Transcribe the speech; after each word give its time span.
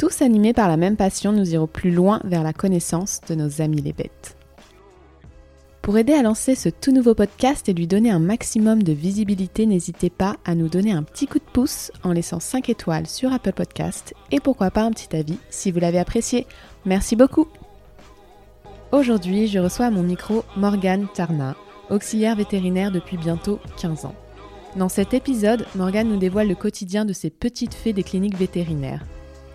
Tous 0.00 0.22
animés 0.22 0.54
par 0.54 0.66
la 0.66 0.78
même 0.78 0.96
passion, 0.96 1.30
nous 1.30 1.52
irons 1.52 1.66
plus 1.66 1.90
loin 1.90 2.22
vers 2.24 2.42
la 2.42 2.54
connaissance 2.54 3.20
de 3.28 3.34
nos 3.34 3.60
amis 3.60 3.82
les 3.82 3.92
bêtes. 3.92 4.34
Pour 5.82 5.98
aider 5.98 6.14
à 6.14 6.22
lancer 6.22 6.54
ce 6.54 6.70
tout 6.70 6.90
nouveau 6.90 7.14
podcast 7.14 7.68
et 7.68 7.74
lui 7.74 7.86
donner 7.86 8.10
un 8.10 8.18
maximum 8.18 8.82
de 8.82 8.94
visibilité, 8.94 9.66
n'hésitez 9.66 10.08
pas 10.08 10.36
à 10.46 10.54
nous 10.54 10.70
donner 10.70 10.92
un 10.92 11.02
petit 11.02 11.26
coup 11.26 11.38
de 11.38 11.44
pouce 11.52 11.92
en 12.02 12.12
laissant 12.12 12.40
5 12.40 12.70
étoiles 12.70 13.06
sur 13.06 13.30
Apple 13.30 13.52
Podcast 13.52 14.14
et 14.30 14.40
pourquoi 14.40 14.70
pas 14.70 14.84
un 14.84 14.90
petit 14.90 15.14
avis 15.14 15.36
si 15.50 15.70
vous 15.70 15.80
l'avez 15.80 15.98
apprécié. 15.98 16.46
Merci 16.86 17.14
beaucoup. 17.14 17.46
Aujourd'hui, 18.92 19.48
je 19.48 19.58
reçois 19.58 19.84
à 19.84 19.90
mon 19.90 20.02
micro 20.02 20.44
Morgane 20.56 21.08
Tarna, 21.12 21.56
auxiliaire 21.90 22.36
vétérinaire 22.36 22.90
depuis 22.90 23.18
bientôt 23.18 23.58
15 23.78 24.06
ans. 24.06 24.14
Dans 24.76 24.88
cet 24.88 25.12
épisode, 25.12 25.66
Morgane 25.74 26.08
nous 26.08 26.16
dévoile 26.16 26.48
le 26.48 26.54
quotidien 26.54 27.04
de 27.04 27.12
ces 27.12 27.28
petites 27.28 27.74
fées 27.74 27.92
des 27.92 28.02
cliniques 28.02 28.38
vétérinaires. 28.38 29.04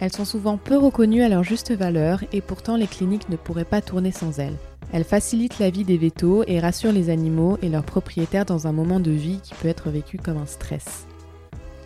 Elles 0.06 0.14
sont 0.14 0.24
souvent 0.24 0.58
peu 0.58 0.78
reconnues 0.78 1.24
à 1.24 1.30
leur 1.30 1.44
juste 1.44 1.72
valeur 1.72 2.24
et 2.32 2.40
pourtant 2.40 2.76
les 2.76 2.86
cliniques 2.86 3.28
ne 3.30 3.38
pourraient 3.38 3.66
pas 3.66 3.82
tourner 3.82 4.12
sans 4.12 4.38
elles. 4.38 4.54
Elles 4.94 5.04
facilitent 5.04 5.58
la 5.58 5.72
vie 5.72 5.84
des 5.84 5.98
vétos 5.98 6.44
et 6.46 6.60
rassurent 6.60 6.92
les 6.92 7.10
animaux 7.10 7.58
et 7.64 7.70
leurs 7.70 7.84
propriétaires 7.84 8.46
dans 8.46 8.68
un 8.68 8.72
moment 8.72 9.00
de 9.00 9.10
vie 9.10 9.40
qui 9.42 9.56
peut 9.56 9.68
être 9.68 9.90
vécu 9.90 10.20
comme 10.20 10.38
un 10.38 10.46
stress. 10.46 11.08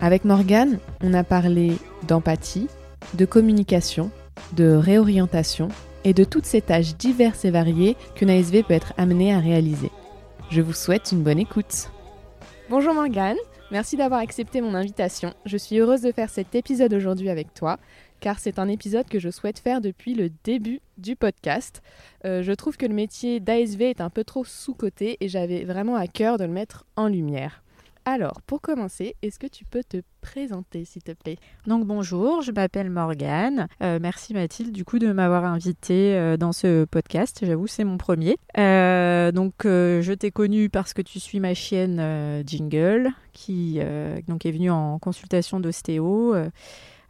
Avec 0.01 0.25
Morgane, 0.25 0.79
on 1.01 1.13
a 1.13 1.23
parlé 1.23 1.77
d'empathie, 2.09 2.67
de 3.13 3.23
communication, 3.23 4.11
de 4.51 4.73
réorientation 4.73 5.69
et 6.03 6.13
de 6.13 6.25
toutes 6.25 6.45
ces 6.45 6.59
tâches 6.59 6.97
diverses 6.97 7.45
et 7.45 7.51
variées 7.51 7.95
qu'une 8.15 8.31
ASV 8.31 8.63
peut 8.63 8.73
être 8.73 8.91
amenée 8.97 9.33
à 9.33 9.39
réaliser. 9.39 9.91
Je 10.51 10.59
vous 10.59 10.73
souhaite 10.73 11.13
une 11.13 11.23
bonne 11.23 11.39
écoute. 11.39 11.89
Bonjour 12.69 12.93
Morgane, 12.93 13.37
merci 13.71 13.95
d'avoir 13.95 14.19
accepté 14.19 14.59
mon 14.61 14.75
invitation. 14.75 15.33
Je 15.45 15.57
suis 15.57 15.79
heureuse 15.79 16.01
de 16.01 16.11
faire 16.11 16.29
cet 16.29 16.53
épisode 16.53 16.93
aujourd'hui 16.93 17.29
avec 17.29 17.53
toi 17.53 17.79
car 18.19 18.39
c'est 18.39 18.59
un 18.59 18.67
épisode 18.67 19.07
que 19.07 19.19
je 19.19 19.29
souhaite 19.29 19.59
faire 19.59 19.81
depuis 19.81 20.13
le 20.13 20.29
début 20.43 20.81
du 20.97 21.15
podcast. 21.15 21.81
Euh, 22.25 22.43
je 22.43 22.51
trouve 22.51 22.77
que 22.77 22.85
le 22.85 22.93
métier 22.93 23.39
d'ASV 23.39 23.81
est 23.81 24.01
un 24.01 24.09
peu 24.09 24.23
trop 24.23 24.43
sous-coté 24.43 25.17
et 25.21 25.27
j'avais 25.27 25.63
vraiment 25.63 25.95
à 25.95 26.07
cœur 26.07 26.37
de 26.37 26.43
le 26.43 26.51
mettre 26.51 26.85
en 26.95 27.07
lumière. 27.07 27.63
Alors, 28.05 28.41
pour 28.41 28.61
commencer, 28.61 29.15
est-ce 29.21 29.37
que 29.37 29.45
tu 29.45 29.65
peux 29.65 29.83
te 29.83 29.97
présenter, 30.21 30.83
s'il 30.83 31.03
te 31.03 31.11
plaît? 31.11 31.35
Donc 31.67 31.85
bonjour, 31.85 32.41
je 32.41 32.51
m'appelle 32.51 32.89
Morgane. 32.89 33.67
Euh, 33.83 33.99
merci 34.01 34.33
Mathilde, 34.33 34.71
du 34.71 34.83
coup, 34.83 34.99
de 34.99 35.11
m'avoir 35.11 35.45
invitée 35.45 36.15
euh, 36.15 36.35
dans 36.35 36.51
ce 36.51 36.85
podcast. 36.85 37.39
J'avoue, 37.43 37.67
c'est 37.67 37.83
mon 37.83 37.97
premier. 37.97 38.37
donc, 38.55 39.53
je 39.63 40.13
t'ai 40.13 40.31
connue 40.31 40.69
parce 40.69 40.93
que 40.93 41.01
tu 41.01 41.19
suis 41.19 41.39
ma 41.39 41.53
chienne 41.53 42.43
Jingle, 42.47 43.09
qui 43.33 43.79
donc 44.27 44.45
est 44.45 44.51
venue 44.51 44.71
en 44.71 44.97
consultation 44.97 45.59
d'ostéo. 45.59 46.35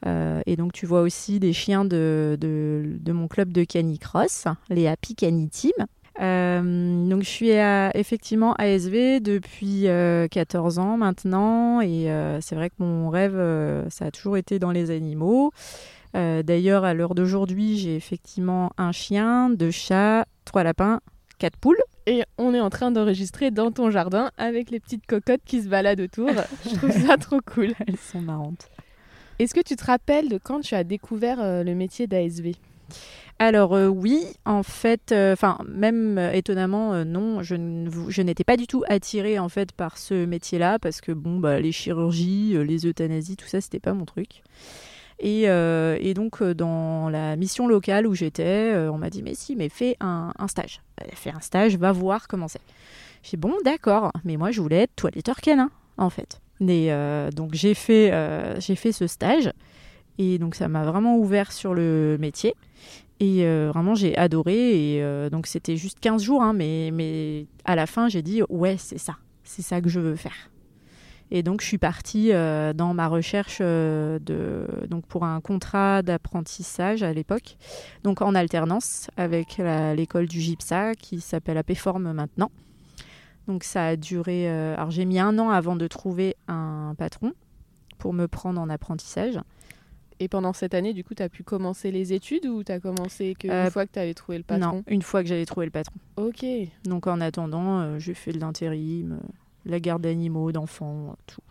Euh, 0.06 0.42
et 0.46 0.56
donc 0.56 0.74
tu 0.74 0.86
vois 0.86 1.02
aussi 1.02 1.40
des 1.40 1.54
chiens 1.54 1.86
de, 1.86 2.38
de, 2.40 3.12
mon 3.12 3.28
club 3.28 3.52
de 3.52 3.64
canicross, 3.64 4.46
les 4.70 4.88
Happy 4.88 5.16
Cani 5.16 5.50
Team. 5.50 5.74
Euh, 6.22 7.08
donc 7.08 7.24
je 7.24 7.30
suis 7.30 7.52
à, 7.54 7.96
effectivement 7.96 8.54
ASV 8.56 9.22
depuis 9.22 9.84
14 9.84 10.78
euh, 10.78 10.82
ans 10.82 10.98
maintenant 10.98 11.80
et 11.82 12.08
c'est 12.42 12.56
vrai 12.56 12.70
que 12.70 12.76
mon 12.80 13.10
rêve 13.10 13.38
ça 13.90 14.06
a 14.06 14.12
toujours 14.12 14.38
été 14.38 14.60
dans 14.60 14.72
les 14.72 14.92
animaux. 14.92 15.52
D'ailleurs 16.14 16.86
à 16.86 16.94
l'heure 16.94 17.16
d'aujourd'hui 17.16 17.78
j'ai 17.78 17.96
effectivement 17.96 18.72
un 18.78 18.92
chien, 18.92 19.50
deux 19.50 19.72
chats, 19.72 20.26
trois 20.46 20.64
lapins, 20.64 21.02
quatre 21.38 21.58
poules. 21.58 21.82
Et 22.06 22.24
on 22.40 22.56
est 22.56 22.60
en 22.60 22.72
train 22.72 22.90
d'enregistrer 22.90 23.52
dans 23.52 23.72
ton 23.72 23.92
jardin 23.92 24.32
avec 24.38 24.72
les 24.72 24.80
petites 24.80 25.06
cocottes 25.06 25.44
qui 25.46 25.62
se 25.62 25.68
baladent 25.68 26.02
autour. 26.02 26.32
je 26.66 26.76
trouve 26.76 26.92
ça 26.92 27.18
trop 27.18 27.40
cool. 27.46 27.74
Elles 27.86 27.98
sont 27.98 28.22
marrantes. 28.22 28.68
Est-ce 29.40 29.54
que 29.54 29.62
tu 29.62 29.78
te 29.78 29.86
rappelles 29.86 30.28
de 30.28 30.38
quand 30.38 30.60
tu 30.60 30.76
as 30.76 30.84
découvert 30.84 31.40
euh, 31.40 31.64
le 31.64 31.74
métier 31.74 32.08
d'ASV 32.08 32.56
alors 33.42 33.74
euh, 33.74 33.88
oui, 33.88 34.26
en 34.44 34.64
fait, 34.64 35.14
euh, 35.14 35.32
enfin 35.32 35.60
même 35.66 36.20
étonnamment 36.34 37.06
non, 37.06 37.42
je, 37.42 37.56
n'étais 38.22 38.44
pas 38.44 38.58
du 38.58 38.68
tout 38.68 38.84
attirée 38.90 39.40
en 39.40 39.48
fait 39.48 39.72
par 39.72 39.98
ce 39.98 40.26
métier-là 40.26 40.78
parce 40.78 41.00
que 41.00 41.14
bon 41.14 41.40
bah 41.40 41.58
les 41.62 41.72
chirurgies, 41.72 42.58
les 42.66 42.86
euthanasies, 42.86 43.38
tout 43.38 43.48
ça 43.48 43.62
c'était 43.62 43.80
pas 43.80 43.94
mon 43.94 44.04
truc. 44.04 44.44
Et, 45.20 45.46
donc 46.14 46.44
dans 46.44 47.08
la 47.08 47.38
mission 47.38 47.66
locale 47.66 48.08
où 48.08 48.14
j'étais, 48.14 48.74
on 48.92 48.98
m'a 48.98 49.10
dit 49.10 49.24
mais 49.24 49.36
si, 49.36 49.56
mais 49.56 49.70
fais 49.70 49.96
un, 50.02 50.34
stage, 50.50 50.82
fais 51.14 51.32
un 51.32 51.40
stage, 51.40 51.78
va 51.78 51.94
voir 51.94 52.28
comment 52.28 52.50
c'est. 52.50 52.60
J'ai 53.24 53.38
bon 53.38 53.54
d'accord, 53.64 54.12
mais 54.26 54.36
moi 54.36 54.52
je 54.52 54.60
voulais 54.60 54.82
être 54.82 54.96
toiletteur 54.98 55.38
canin 55.38 55.72
en 55.98 56.10
fait. 56.10 56.42
Euh, 56.62 57.32
donc 57.32 57.54
j'ai 57.54 57.74
fait, 57.74 58.12
euh, 58.12 58.60
j'ai 58.60 58.76
fait 58.76 58.92
ce 58.92 59.08
stage 59.08 59.52
et 60.18 60.38
donc 60.38 60.56
ça 60.56 60.68
m'a 60.68 60.84
vraiment 60.84 61.18
ouvert 61.18 61.52
sur 61.52 61.74
le 61.74 62.18
métier. 62.20 62.56
Et 63.22 63.44
euh, 63.44 63.70
vraiment, 63.74 63.96
j'ai 63.96 64.18
adoré. 64.18 64.96
Et 64.96 65.30
donc, 65.30 65.46
c'était 65.46 65.76
juste 65.76 66.00
15 66.00 66.24
jours, 66.24 66.42
hein, 66.42 66.54
mais, 66.54 67.48
à 67.66 67.76
la 67.76 67.86
fin, 67.86 68.08
j'ai 68.08 68.22
dit 68.22 68.42
ouais, 68.48 68.78
c'est 68.78 68.98
ça. 68.98 69.18
C'est 69.44 69.62
ça 69.62 69.82
que 69.82 69.90
je 69.90 70.00
veux 70.00 70.16
faire. 70.16 70.50
Et 71.30 71.44
donc, 71.44 71.60
je 71.60 71.68
suis 71.68 71.78
partie 71.78 72.30
dans 72.30 72.94
ma 72.94 73.10
recherche 73.10 73.58
pour 73.58 75.26
un 75.26 75.42
contrat 75.42 76.02
d'apprentissage 76.02 77.04
à 77.04 77.12
l'époque, 77.12 77.58
donc 78.04 78.22
en 78.22 78.36
alternance 78.36 79.10
avec 79.18 79.58
l'école 79.98 80.28
du 80.28 80.40
GIPSA 80.40 80.96
qui 80.96 81.20
s'appelle 81.20 81.58
APForm 81.58 82.14
maintenant. 82.14 82.52
Donc 83.50 83.64
ça 83.64 83.88
a 83.88 83.96
duré. 83.96 84.48
Euh, 84.48 84.76
alors 84.76 84.92
j'ai 84.92 85.06
mis 85.06 85.20
un 85.20 85.40
an 85.40 85.50
avant 85.50 85.76
de 85.76 85.88
trouver 85.88 86.36
un 86.48 86.94
patron 86.96 87.34
pour 87.98 88.14
me 88.14 88.28
prendre 88.28 88.62
en 88.62 88.70
apprentissage. 88.70 89.40
Et 90.20 90.28
pendant 90.28 90.54
cette 90.54 90.76
année, 90.76 90.94
du 90.94 91.04
coup, 91.04 91.16
tu 91.16 91.24
as 91.24 91.30
pu 91.30 91.44
commencer 91.44 91.92
les 91.92 92.14
études 92.14 92.46
ou 92.46 92.64
tu 92.64 92.72
as 92.72 92.80
commencé 92.80 93.34
qu'une 93.34 93.50
euh, 93.50 93.72
fois 93.72 93.88
que 93.88 93.94
tu 93.94 94.00
avais 94.00 94.14
trouvé 94.14 94.38
le 94.38 94.44
patron? 94.44 94.76
Non, 94.76 94.84
une 94.88 95.02
fois 95.02 95.24
que 95.24 95.30
j'avais 95.30 95.46
trouvé 95.46 95.66
le 95.66 95.72
patron. 95.72 95.96
Ok. 96.18 96.46
Donc 96.84 97.08
en 97.08 97.20
attendant, 97.22 97.80
euh, 97.80 97.98
j'ai 97.98 98.14
fait 98.14 98.34
de 98.34 98.40
l'intérim, 98.40 99.20
la 99.66 99.80
garde 99.80 100.04
d'animaux, 100.04 100.52
d'enfants, 100.52 101.16
tout. 101.26 101.42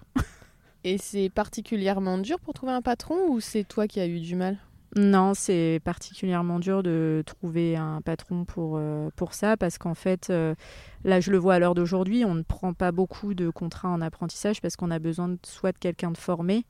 Et 0.85 0.99
c'est 0.99 1.31
particulièrement 1.31 2.19
dur 2.19 2.39
pour 2.39 2.55
trouver 2.55 2.73
un 2.73 2.83
patron 2.83 3.17
ou 3.29 3.41
c'est 3.41 3.65
toi 3.65 3.89
qui 3.89 3.99
as 3.99 4.07
eu 4.07 4.21
du 4.21 4.37
mal? 4.37 4.57
Non, 4.97 5.35
c'est 5.35 5.81
particulièrement 5.85 6.59
dur 6.59 6.83
de 6.83 7.23
trouver 7.27 7.77
un 7.77 8.01
patron 8.01 8.45
pour, 8.45 8.77
euh, 8.77 9.11
pour 9.17 9.35
ça 9.35 9.57
parce 9.57 9.77
qu'en 9.77 9.95
fait, 9.95 10.31
euh, 10.31 10.55
là 11.05 11.21
je 11.21 11.31
le 11.31 11.37
vois 11.37 11.55
à 11.55 11.59
l'heure 11.59 11.75
d'aujourd'hui, 11.75 12.25
on 12.25 12.35
ne 12.35 12.43
prend 12.43 12.73
pas 12.73 12.91
beaucoup 12.91 13.35
de 13.35 13.51
contrats 13.51 13.91
en 13.91 14.01
apprentissage 14.01 14.63
parce 14.63 14.77
qu'on 14.77 14.91
a 14.91 14.99
besoin 14.99 15.37
soit 15.45 15.73
de 15.73 15.79
quelqu'un 15.79 16.11
de 16.11 16.17
formé 16.17 16.65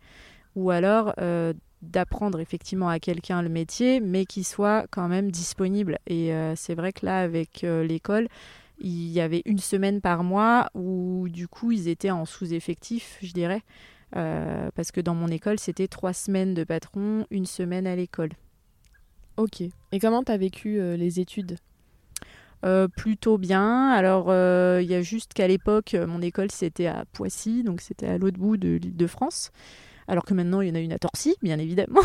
ou 0.56 0.70
alors 0.70 1.14
euh, 1.20 1.52
d'apprendre 1.82 2.40
effectivement 2.40 2.88
à 2.88 2.98
quelqu'un 2.98 3.40
le 3.40 3.48
métier 3.48 4.00
mais 4.00 4.26
qui 4.26 4.42
soit 4.42 4.86
quand 4.90 5.06
même 5.06 5.30
disponible. 5.30 5.98
Et 6.08 6.32
c'est 6.56 6.74
vrai 6.74 6.92
que 6.92 7.06
là 7.06 7.20
avec 7.20 7.62
l'école, 7.62 8.26
il 8.80 9.10
y 9.10 9.20
avait 9.20 9.42
une 9.44 9.58
semaine 9.58 10.00
par 10.00 10.24
mois 10.24 10.70
où 10.74 11.28
du 11.28 11.46
coup 11.46 11.70
ils 11.70 11.86
étaient 11.86 12.10
en 12.10 12.24
sous-effectif, 12.24 13.18
je 13.22 13.32
dirais. 13.32 13.62
Euh, 14.16 14.70
parce 14.74 14.90
que 14.90 15.00
dans 15.00 15.14
mon 15.14 15.28
école, 15.28 15.58
c'était 15.58 15.88
trois 15.88 16.12
semaines 16.12 16.54
de 16.54 16.64
patron, 16.64 17.26
une 17.30 17.46
semaine 17.46 17.86
à 17.86 17.96
l'école. 17.96 18.30
Ok. 19.36 19.62
Et 19.92 19.98
comment 20.00 20.22
tu 20.22 20.32
as 20.32 20.36
vécu 20.36 20.80
euh, 20.80 20.96
les 20.96 21.20
études? 21.20 21.56
Euh, 22.64 22.88
plutôt 22.88 23.38
bien. 23.38 23.90
Alors, 23.90 24.32
il 24.80 24.86
y 24.86 24.94
a 24.94 25.02
juste 25.02 25.34
qu'à 25.34 25.46
l'époque, 25.46 25.94
mon 25.94 26.22
école, 26.22 26.50
c'était 26.50 26.86
à 26.86 27.04
Poissy, 27.12 27.62
donc 27.62 27.80
c'était 27.80 28.06
à 28.06 28.18
l'autre 28.18 28.38
bout 28.38 28.56
de 28.56 28.76
l'île 28.76 28.96
de 28.96 29.06
France. 29.06 29.52
Alors 30.08 30.24
que 30.24 30.34
maintenant, 30.34 30.62
il 30.62 30.68
y 30.68 30.72
en 30.72 30.74
a 30.74 30.80
une 30.80 30.92
à 30.92 30.98
Torcy, 30.98 31.36
bien 31.42 31.58
évidemment. 31.58 32.00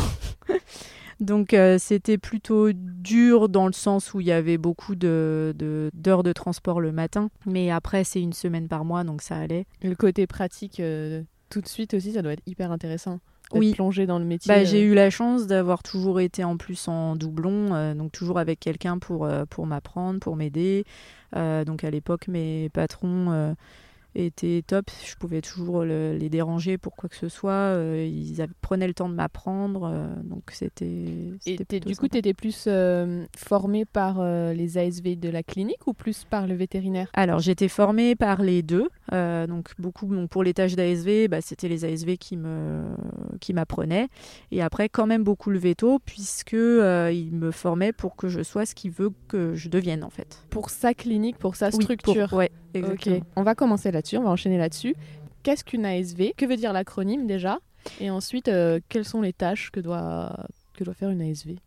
donc, 1.21 1.55
c'était 1.79 2.17
plutôt 2.19 2.71
dur 2.73 3.49
dans 3.49 3.65
le 3.65 3.73
sens 3.73 4.13
où 4.13 4.19
il 4.19 4.27
y 4.27 4.31
avait 4.31 4.57
beaucoup 4.57 4.93
d'heures 4.93 5.53
de, 5.55 5.89
de, 5.93 6.33
transport 6.33 6.81
le 6.81 6.91
matin. 6.91 7.29
Mais 7.47 7.71
après, 7.71 8.03
c'est 8.03 8.21
une 8.21 8.33
semaine 8.33 8.67
par 8.67 8.85
mois, 8.85 9.03
donc 9.03 9.23
ça 9.23 9.37
allait. 9.37 9.65
Le 9.81 9.95
côté 9.95 10.27
pratique 10.27 10.79
tout 11.53 11.61
de 11.61 11.67
suite 11.67 11.93
aussi, 11.93 12.13
ça 12.13 12.23
doit 12.23 12.33
être 12.33 12.41
hyper 12.47 12.71
intéressant. 12.71 13.19
Oui. 13.51 13.73
Plonger 13.73 14.07
dans 14.07 14.17
le 14.17 14.25
métier. 14.25 14.49
Bah, 14.51 14.63
j'ai 14.63 14.81
euh. 14.81 14.91
eu 14.91 14.93
la 14.95 15.11
chance 15.11 15.45
d'avoir 15.45 15.83
toujours 15.83 16.19
été 16.19 16.43
en 16.43 16.57
plus 16.57 16.87
en 16.87 17.15
doublon, 17.15 17.75
euh, 17.75 17.93
donc 17.93 18.11
toujours 18.11 18.39
avec 18.39 18.59
quelqu'un 18.59 18.97
pour, 18.97 19.25
euh, 19.25 19.45
pour 19.47 19.67
m'apprendre, 19.67 20.19
pour 20.19 20.35
m'aider. 20.35 20.83
donc 21.35 21.83
à 21.83 21.91
l'époque, 21.91 22.27
mes 22.27 22.69
patrons 22.69 23.55
était 24.15 24.63
top. 24.65 24.85
Je 25.05 25.15
pouvais 25.15 25.41
toujours 25.41 25.83
le- 25.83 26.15
les 26.17 26.29
déranger 26.29 26.77
pour 26.77 26.95
quoi 26.95 27.09
que 27.09 27.15
ce 27.15 27.29
soit. 27.29 27.51
Euh, 27.51 28.05
ils 28.09 28.45
prenaient 28.61 28.87
le 28.87 28.93
temps 28.93 29.09
de 29.09 29.15
m'apprendre. 29.15 29.89
euh, 29.91 30.07
donc 30.23 30.43
c'était. 30.51 31.31
Et 31.45 31.79
du 31.79 31.95
coup, 31.95 32.07
tu 32.07 32.17
étais 32.17 32.33
plus 32.33 32.65
euh, 32.67 33.25
formé 33.37 33.85
par 33.85 34.17
euh, 34.19 34.53
les 34.53 34.77
ASV 34.77 35.15
de 35.15 35.29
la 35.29 35.43
clinique 35.43 35.87
ou 35.87 35.93
plus 35.93 36.25
par 36.29 36.47
le 36.47 36.53
vétérinaire? 36.55 37.09
Alors, 37.13 37.39
j'étais 37.39 37.67
formée 37.67 38.15
par 38.15 38.41
les 38.41 38.61
deux. 38.61 38.87
Euh, 39.11 39.47
donc, 39.47 39.69
beaucoup 39.79 40.05
donc, 40.13 40.29
pour 40.29 40.43
les 40.43 40.53
tâches 40.53 40.75
d'ASV, 40.75 41.27
bah, 41.27 41.41
c'était 41.41 41.67
les 41.67 41.85
ASV 41.85 42.17
qui 42.17 42.37
me 42.37 42.83
qui 43.39 43.53
m'apprenaient. 43.53 44.07
Et 44.51 44.61
après, 44.61 44.89
quand 44.89 45.07
même 45.07 45.23
beaucoup 45.23 45.49
le 45.49 45.59
veto, 45.59 45.99
puisque 46.05 46.53
il 46.53 47.29
me 47.33 47.51
formait 47.51 47.93
pour 47.93 48.15
que 48.15 48.27
je 48.27 48.41
sois 48.43 48.65
ce 48.65 48.75
qu'il 48.75 48.91
veut 48.91 49.11
que 49.27 49.55
je 49.55 49.69
devienne, 49.69 50.03
en 50.03 50.09
fait. 50.09 50.43
Pour 50.49 50.69
sa 50.69 50.93
clinique, 50.93 51.37
pour 51.37 51.55
sa 51.55 51.67
Oui, 51.67 51.71
pour- 51.71 51.81
structure 51.83 52.33
Ok, 52.75 53.09
on 53.35 53.43
va 53.43 53.55
commencer 53.55 53.91
là-dessus, 53.91 54.17
on 54.17 54.23
va 54.23 54.29
enchaîner 54.29 54.57
là-dessus. 54.57 54.95
Qu'est-ce 55.43 55.63
qu'une 55.63 55.85
ASV 55.85 56.33
Que 56.37 56.45
veut 56.45 56.55
dire 56.55 56.73
l'acronyme 56.73 57.27
déjà? 57.27 57.59
Et 57.99 58.09
ensuite, 58.09 58.47
euh, 58.47 58.79
quelles 58.89 59.05
sont 59.05 59.21
les 59.21 59.33
tâches 59.33 59.71
que 59.71 59.79
doit, 59.79 60.47
que 60.73 60.83
doit 60.83 60.93
faire 60.93 61.09
une 61.09 61.21
ASV 61.21 61.57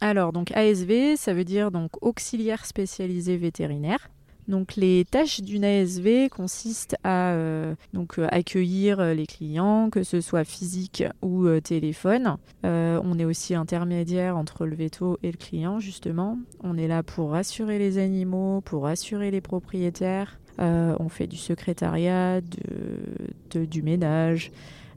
Alors, 0.00 0.32
donc 0.32 0.50
ASV, 0.52 1.16
ça 1.16 1.32
veut 1.32 1.44
dire 1.44 1.70
donc 1.70 1.90
auxiliaire 2.02 2.66
spécialisé 2.66 3.36
vétérinaire. 3.36 4.10
Donc 4.48 4.74
les 4.76 5.04
tâches 5.04 5.40
d'une 5.40 5.64
ASV 5.64 6.28
consistent 6.28 6.96
à 7.04 7.30
euh, 7.32 7.74
donc 7.92 8.18
euh, 8.18 8.26
accueillir 8.30 9.14
les 9.14 9.26
clients, 9.26 9.88
que 9.90 10.02
ce 10.02 10.20
soit 10.20 10.44
physique 10.44 11.04
ou 11.22 11.46
euh, 11.46 11.60
téléphone. 11.60 12.36
Euh, 12.64 13.00
on 13.04 13.18
est 13.18 13.24
aussi 13.24 13.54
intermédiaire 13.54 14.36
entre 14.36 14.66
le 14.66 14.74
veto 14.74 15.18
et 15.22 15.30
le 15.30 15.36
client 15.36 15.78
justement. 15.78 16.38
On 16.62 16.76
est 16.76 16.88
là 16.88 17.02
pour 17.02 17.30
rassurer 17.30 17.78
les 17.78 17.98
animaux, 17.98 18.60
pour 18.62 18.82
rassurer 18.82 19.30
les 19.30 19.40
propriétaires. 19.40 20.40
Euh, 20.60 20.94
on 21.00 21.08
fait 21.08 21.26
du 21.26 21.36
secrétariat, 21.36 22.40
de, 22.40 23.58
de- 23.60 23.64
du 23.64 23.82
ménage, 23.82 24.50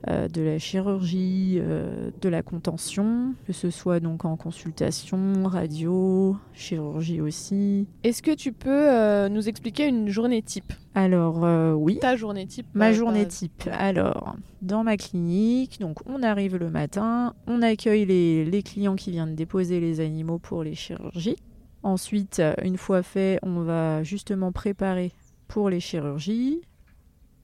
euh, 0.07 0.28
de 0.28 0.42
la 0.42 0.60
chirurgie, 0.60 1.57
euh, 1.60 2.12
de 2.22 2.30
la 2.30 2.44
contention, 2.44 3.34
que 3.48 3.54
ce 3.54 3.69
soit 3.72 4.00
donc 4.00 4.25
en 4.25 4.36
consultation, 4.36 5.18
radio, 5.46 6.36
chirurgie 6.54 7.22
aussi. 7.22 7.88
Est-ce 8.04 8.22
que 8.22 8.31
tu 8.36 8.52
peux 8.52 9.28
nous 9.30 9.48
expliquer 9.50 9.88
une 9.88 10.10
journée 10.10 10.42
type? 10.42 10.74
Alors 10.94 11.46
oui, 11.78 11.98
Ta 12.00 12.16
journée 12.18 12.46
type 12.46 12.68
ma 12.74 12.92
journée 12.94 13.25
type. 13.28 13.68
Alors, 13.72 14.36
dans 14.62 14.84
ma 14.84 14.98
clinique, 14.98 15.80
donc 15.80 16.00
on 16.06 16.22
arrive 16.22 16.57
le 16.57 16.69
matin, 16.69 17.34
on 17.48 17.62
accueille 17.62 18.06
les, 18.06 18.46
les 18.46 18.62
clients 18.62 18.96
qui 18.96 19.12
viennent 19.12 19.36
déposer 19.36 19.80
les 19.80 20.02
animaux 20.02 20.38
pour 20.38 20.63
les 20.63 20.75
chirurgies. 20.75 21.38
Ensuite, 21.81 22.42
une 22.63 22.78
fois 22.78 23.04
fait, 23.04 23.40
on 23.44 23.62
va 23.62 24.04
justement 24.04 24.52
préparer 24.52 25.12
pour 25.47 25.69
les 25.69 25.80
chirurgies. 25.80 26.62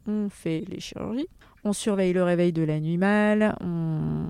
On 0.07 0.29
fait 0.29 0.63
les 0.67 0.79
chirurgies. 0.79 1.27
On 1.63 1.73
surveille 1.73 2.13
le 2.13 2.23
réveil 2.23 2.51
de 2.53 2.63
l'animal. 2.63 3.55
On, 3.61 4.23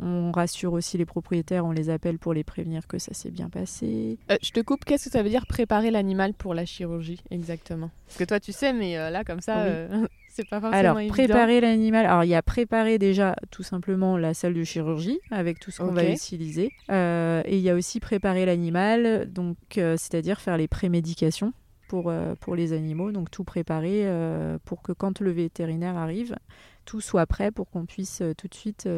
on 0.00 0.30
rassure 0.30 0.72
aussi 0.72 0.96
les 0.96 1.04
propriétaires. 1.04 1.64
On 1.66 1.72
les 1.72 1.90
appelle 1.90 2.18
pour 2.20 2.32
les 2.32 2.44
prévenir 2.44 2.86
que 2.86 2.98
ça 2.98 3.12
s'est 3.12 3.32
bien 3.32 3.48
passé. 3.48 4.18
Euh, 4.30 4.36
je 4.40 4.50
te 4.52 4.60
coupe, 4.60 4.84
qu'est-ce 4.84 5.06
que 5.06 5.10
ça 5.10 5.22
veut 5.24 5.30
dire 5.30 5.46
préparer 5.48 5.90
l'animal 5.90 6.34
pour 6.34 6.54
la 6.54 6.64
chirurgie 6.64 7.20
exactement? 7.32 7.90
Parce 8.06 8.18
que 8.18 8.24
toi 8.24 8.38
tu 8.38 8.52
sais, 8.52 8.72
mais 8.72 8.96
euh, 8.96 9.10
là 9.10 9.24
comme 9.24 9.40
ça, 9.40 9.56
Oui. 9.56 9.62
euh, 9.66 10.06
c'est 10.28 10.48
pas 10.48 10.60
forcément 10.60 10.78
Alors, 10.78 10.98
évident. 11.00 11.12
préparer 11.14 11.60
l'animal. 11.60 12.06
Alors, 12.06 12.22
il 12.22 12.28
y 12.28 12.36
a 12.36 12.42
préparer 12.42 12.98
déjà 12.98 13.34
tout 13.50 13.64
simplement 13.64 14.16
la 14.16 14.32
salle 14.32 14.54
de 14.54 14.62
chirurgie 14.62 15.18
avec 15.32 15.58
tout 15.58 15.72
ce 15.72 15.80
qu'on 15.80 15.90
va 15.90 16.04
utiliser. 16.08 16.70
Euh, 16.92 17.42
et 17.46 17.56
il 17.56 17.62
y 17.62 17.70
a 17.70 17.74
aussi 17.74 17.98
préparer 17.98 18.46
l'animal, 18.46 19.28
donc 19.32 19.56
euh, 19.78 19.96
c'est-à-dire 19.98 20.40
faire 20.40 20.56
les 20.56 20.68
prémédications 20.68 21.52
pour, 21.88 22.10
euh, 22.10 22.34
pour 22.38 22.54
les 22.54 22.72
animaux. 22.72 23.10
Donc, 23.10 23.30
tout 23.30 23.44
préparer 23.44 24.02
euh, 24.04 24.58
pour 24.64 24.82
que 24.82 24.92
quand 24.92 25.20
le 25.20 25.30
vétérinaire 25.32 25.96
arrive, 25.96 26.36
tout 26.84 27.00
soit 27.00 27.26
prêt 27.26 27.50
pour 27.50 27.68
qu'on 27.68 27.86
puisse 27.86 28.20
euh, 28.20 28.34
tout 28.34 28.46
de 28.46 28.54
suite 28.54 28.88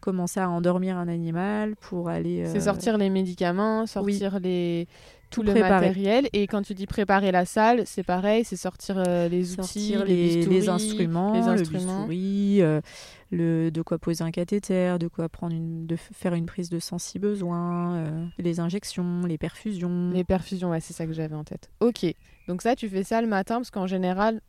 commencer 0.00 0.40
à 0.40 0.48
endormir 0.50 0.96
un 0.96 1.08
animal 1.08 1.76
pour 1.76 2.08
aller. 2.08 2.44
C'est 2.46 2.58
euh, 2.58 2.60
sortir 2.60 2.98
les 2.98 3.10
médicaments, 3.10 3.86
sortir 3.86 4.40
les 4.40 4.86
tout, 5.30 5.42
Tout 5.42 5.46
le 5.46 5.52
préparer. 5.52 5.86
matériel. 5.86 6.28
Et 6.32 6.48
quand 6.48 6.62
tu 6.62 6.74
dis 6.74 6.86
préparer 6.86 7.30
la 7.30 7.44
salle, 7.44 7.82
c'est 7.86 8.02
pareil, 8.02 8.44
c'est 8.44 8.56
sortir 8.56 9.00
euh, 9.06 9.28
les 9.28 9.52
outils, 9.58 9.94
les, 10.04 10.04
les, 10.04 10.34
bistouris, 10.36 10.54
les 10.56 10.68
instruments, 10.68 11.32
les 11.34 11.40
le 11.42 11.46
instruments. 11.48 12.06
bistouri, 12.08 12.62
euh, 12.62 12.80
le, 13.30 13.70
de 13.70 13.82
quoi 13.82 13.98
poser 13.98 14.24
un 14.24 14.32
cathéter, 14.32 14.96
de 14.98 15.06
quoi 15.06 15.28
prendre 15.28 15.54
une, 15.54 15.86
de 15.86 15.94
faire 15.94 16.34
une 16.34 16.46
prise 16.46 16.68
de 16.68 16.80
sang 16.80 16.98
si 16.98 17.20
besoin, 17.20 17.94
euh, 17.94 18.26
les 18.38 18.58
injections, 18.58 19.22
les 19.24 19.38
perfusions. 19.38 20.10
Les 20.12 20.24
perfusions, 20.24 20.70
ouais, 20.70 20.80
c'est 20.80 20.94
ça 20.94 21.06
que 21.06 21.12
j'avais 21.12 21.36
en 21.36 21.44
tête. 21.44 21.70
Ok, 21.78 22.04
donc 22.48 22.62
ça, 22.62 22.74
tu 22.74 22.88
fais 22.88 23.04
ça 23.04 23.20
le 23.20 23.28
matin 23.28 23.56
parce 23.56 23.70
qu'en 23.70 23.86
général, 23.86 24.40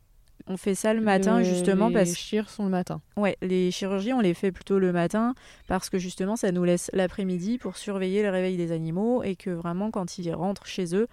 On 0.48 0.56
fait 0.56 0.74
ça 0.74 0.92
le 0.94 1.00
matin 1.00 1.38
le- 1.38 1.44
justement 1.44 1.88
les 1.88 1.94
parce 1.94 2.14
chires 2.14 2.50
sont 2.50 2.64
le 2.64 2.70
matin. 2.70 3.00
ouais, 3.16 3.36
les 3.42 3.70
chirurgies 3.70 4.12
on 4.12 4.20
les 4.20 4.34
fait 4.34 4.50
plutôt 4.52 4.78
le 4.78 4.92
matin 4.92 5.34
parce 5.68 5.88
que 5.90 5.98
justement 5.98 6.36
ça 6.36 6.50
nous 6.52 6.64
laisse 6.64 6.90
l'après-midi 6.92 7.58
pour 7.58 7.76
surveiller 7.76 8.22
le 8.22 8.30
réveil 8.30 8.56
des 8.56 8.72
animaux 8.72 9.22
et 9.22 9.36
que 9.36 9.50
vraiment 9.50 9.90
quand 9.90 10.18
ils 10.18 10.32
rentrent 10.34 10.66
chez 10.66 10.94
eux, 10.96 11.06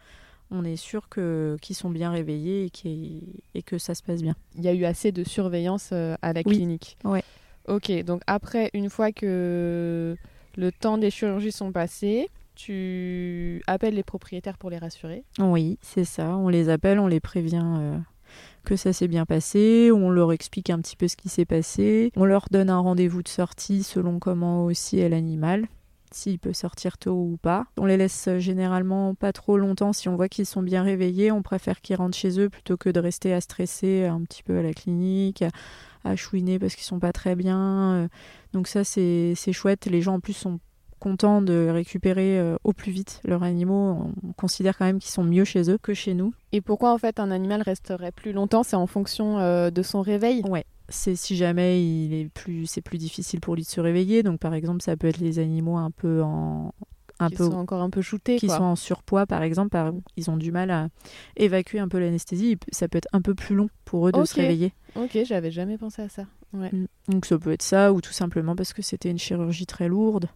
on 0.52 0.64
est 0.66 0.78
sûr 0.78 1.10
que 1.10 1.58
qu'ils 1.62 1.76
sont 1.76 1.92
bien 1.92 2.10
réveillés 2.12 2.72
et 3.54 3.62
que 3.62 3.78
ça 3.78 3.94
se 3.94 4.02
passe 4.02 4.22
bien. 4.24 4.36
Il 4.56 4.64
y 4.64 4.68
a 4.68 4.74
eu 4.74 4.86
assez 4.86 5.12
de 5.12 5.24
surveillance 5.24 5.90
euh, 5.94 6.16
à 6.24 6.34
la 6.34 6.42
Oui. 6.46 6.56
clinique. 6.56 6.98
Ouais. 7.04 7.24
Ok, 7.68 7.92
donc 8.04 8.24
après, 8.26 8.72
une 8.74 8.90
fois 8.90 9.12
que 9.12 10.18
le 10.58 10.72
temps 10.72 10.98
des 10.98 11.12
chirurgies 11.12 11.52
sont 11.52 11.72
passés, 11.72 12.30
tu 12.56 13.62
appelles 13.68 13.94
les 13.94 14.04
propriétaires 14.04 14.58
pour 14.58 14.70
les 14.72 14.80
rassurer? 14.80 15.24
Oui, 15.40 15.78
c'est 15.82 16.04
ça. 16.04 16.36
On 16.36 16.50
les 16.50 16.70
appelle, 16.70 17.00
on 17.00 17.08
les 17.08 17.20
prévient 17.20 17.62
euh, 17.64 17.98
que 18.64 18.76
ça 18.76 18.94
s'est 18.94 19.08
bien 19.08 19.26
passé, 19.26 19.92
on 19.94 20.10
leur 20.10 20.32
explique 20.32 20.70
un 20.70 20.80
petit 20.80 20.96
peu 20.96 21.08
ce 21.08 21.16
qui 21.16 21.30
s'est 21.30 21.46
passé, 21.46 22.12
on 22.16 22.26
leur 22.26 22.46
donne 22.52 22.70
un 22.70 22.80
rendez-vous 22.80 23.24
de 23.24 23.28
sortie 23.28 23.84
selon 23.84 24.20
comment 24.20 24.66
aussi 24.66 25.00
est 25.00 25.10
l'animal, 25.10 25.68
s'il 26.12 26.40
peut 26.40 26.54
sortir 26.54 26.98
tôt 26.98 27.14
ou 27.14 27.38
pas. 27.42 27.66
On 27.78 27.86
les 27.86 27.98
laisse 27.98 28.30
généralement 28.38 29.16
pas 29.16 29.34
trop 29.34 29.58
longtemps 29.58 29.94
si 29.94 30.10
on 30.10 30.16
voit 30.16 30.30
qu'ils 30.30 30.46
sont 30.46 30.64
bien 30.64 30.84
réveillés, 30.84 31.32
on 31.32 31.42
préfère 31.42 31.82
qu'ils 31.82 31.96
rentrent 31.96 32.18
chez 32.18 32.40
eux 32.40 32.50
plutôt 32.50 32.78
que 32.78 32.90
de 32.90 33.00
rester 33.00 33.34
à 33.34 33.42
stresser 33.42 34.06
un 34.06 34.22
petit 34.22 34.44
peu 34.44 34.58
à 34.58 34.62
la 34.62 34.74
clinique, 34.74 35.44
à, 36.04 36.16
chouiner 36.16 36.60
parce 36.60 36.76
qu'ils 36.76 36.86
sont 36.86 37.00
pas 37.00 37.12
très 37.12 37.36
bien. 37.36 37.94
euh. 37.96 38.08
Donc 38.54 38.68
ça 38.68 38.84
c'est 38.84 39.36
chouette, 39.52 39.86
les 39.86 40.02
gens 40.02 40.16
en 40.16 40.20
plus 40.20 40.34
sont 40.34 40.60
contents 41.00 41.42
de 41.42 41.68
récupérer 41.72 42.38
euh, 42.40 42.58
au 42.64 42.74
plus 42.74 42.92
vite 42.92 43.22
leurs 43.26 43.44
animaux. 43.44 44.12
On 44.24 44.34
considère 44.34 44.78
quand 44.78 44.86
même 44.86 45.00
qu'ils 45.00 45.12
sont 45.12 45.24
mieux 45.24 45.46
chez 45.46 45.72
eux 45.72 45.78
que 45.78 45.94
chez 45.94 46.14
nous. 46.14 46.34
Et 46.52 46.62
pourquoi 46.62 46.94
en 46.94 46.98
fait 46.98 47.20
un 47.20 47.32
animal 47.32 47.62
resterait 47.62 48.12
plus 48.12 48.32
longtemps? 48.34 48.64
C'est 48.64 48.76
en 48.76 48.88
fonction 48.88 49.40
euh, 49.40 49.72
de 49.72 49.82
son 49.82 50.02
réveil? 50.02 50.44
Ouais. 50.48 50.66
C'est 50.90 51.16
si 51.16 51.36
jamais 51.36 51.84
il 51.84 52.14
est 52.14 52.30
plus, 52.30 52.66
c'est 52.66 52.82
plus 52.82 52.98
difficile 52.98 53.40
pour 53.40 53.56
lui 53.56 53.64
de 53.64 53.68
se 53.68 53.80
réveiller. 53.80 54.24
Donc 54.24 54.40
par 54.40 54.54
exemple, 54.54 54.82
ça 54.82 54.98
peut 54.98 55.08
être 55.08 55.20
les 55.20 55.40
animaux 55.40 55.78
un 55.78 55.92
peu 55.92 56.24
en, 56.24 56.74
un 57.20 57.30
qui 57.30 57.36
peu 57.36 57.46
sont 57.46 57.54
encore 57.58 57.82
un 57.82 57.90
peu 57.92 58.02
shootés. 58.02 58.38
qui 58.38 58.48
quoi. 58.48 58.58
sont 58.58 58.64
en 58.64 58.76
surpoids 58.76 59.28
par 59.28 59.44
exemple. 59.44 59.70
Par- 59.70 59.94
ils 60.18 60.30
ont 60.32 60.38
du 60.38 60.52
mal 60.52 60.72
à 60.72 60.88
évacuer 61.38 61.80
un 61.80 61.88
peu 61.88 62.00
l'anesthésie. 62.00 62.58
Ça 62.72 62.88
peut 62.88 62.98
être 62.98 63.10
un 63.14 63.22
peu 63.22 63.36
plus 63.36 63.56
long 63.56 63.70
pour 63.86 64.08
eux 64.08 64.12
de 64.12 64.24
se 64.26 64.36
réveiller. 64.36 64.74
Ok, 64.96 65.18
j'avais 65.26 65.52
jamais 65.52 65.78
pensé 65.78 66.02
à 66.02 66.10
ça. 66.10 66.24
Ouais. 66.54 66.72
Donc 67.08 67.28
ça 67.28 67.38
peut 67.38 67.52
être 67.52 67.62
ça 67.62 67.94
ou 67.94 68.02
tout 68.02 68.12
simplement 68.14 68.56
parce 68.56 68.74
que 68.74 68.82
c'était 68.82 69.12
une 69.12 69.20
chirurgie 69.20 69.68
très 69.68 69.88
lourde. 69.88 70.28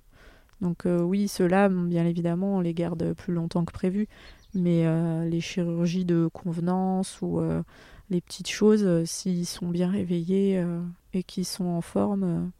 Donc 0.63 0.86
euh, 0.88 1.01
oui, 1.01 1.27
ceux-là, 1.27 1.70
bien 1.70 2.05
évidemment, 2.05 2.55
on 2.55 2.60
les 2.62 2.74
garde 2.74 3.13
plus 3.13 3.34
longtemps 3.34 3.65
que 3.65 3.74
prévu. 3.74 4.08
Mais 4.55 4.86
euh, 4.88 5.25
les 5.25 5.41
chirurgies 5.41 6.05
de 6.05 6.27
convenance 6.32 7.20
ou 7.22 7.39
euh, 7.39 7.62
les 8.10 8.22
petites 8.22 8.50
choses, 8.50 9.03
s'ils 9.05 9.46
sont 9.46 9.67
bien 9.67 9.89
réveillés 9.91 10.63
et 11.13 11.22
qu'ils 11.24 11.46
sont 11.46 11.65
en 11.65 11.82
forme, 11.82 12.51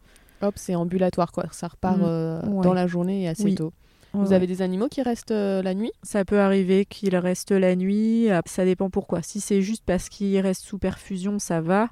Hop, 0.41 0.55
c'est 0.57 0.75
ambulatoire 0.75 1.31
quoi. 1.31 1.45
Ça 1.51 1.67
repart 1.69 1.98
Mm. 1.98 2.01
Ouais. 2.03 2.63
dans 2.63 2.74
la 2.74 2.86
journée 2.88 3.24
et 3.24 3.27
assez 3.29 3.45
Oui. 3.45 3.55
tôt. 3.55 3.72
ouais, 4.13 4.19
Vous 4.25 4.33
avez 4.33 4.45
des 4.48 4.62
animaux 4.62 4.89
qui 4.89 5.01
restent 5.01 5.31
la 5.31 5.74
nuit? 5.74 5.91
Ça 6.03 6.25
peut 6.25 6.39
arriver 6.39 6.83
qu'ils 6.86 7.15
restent 7.15 7.51
la 7.51 7.75
nuit. 7.77 8.27
Ça 8.45 8.65
dépend 8.65 8.89
pourquoi. 8.89 9.22
Si 9.22 9.39
c'est 9.39 9.62
juste 9.62 9.83
parce 9.86 10.10
qu'ils 10.10 10.39
restent 10.41 10.63
sous 10.65 10.77
perfusion, 10.79 11.39
ça 11.39 11.62
va. 11.62 11.88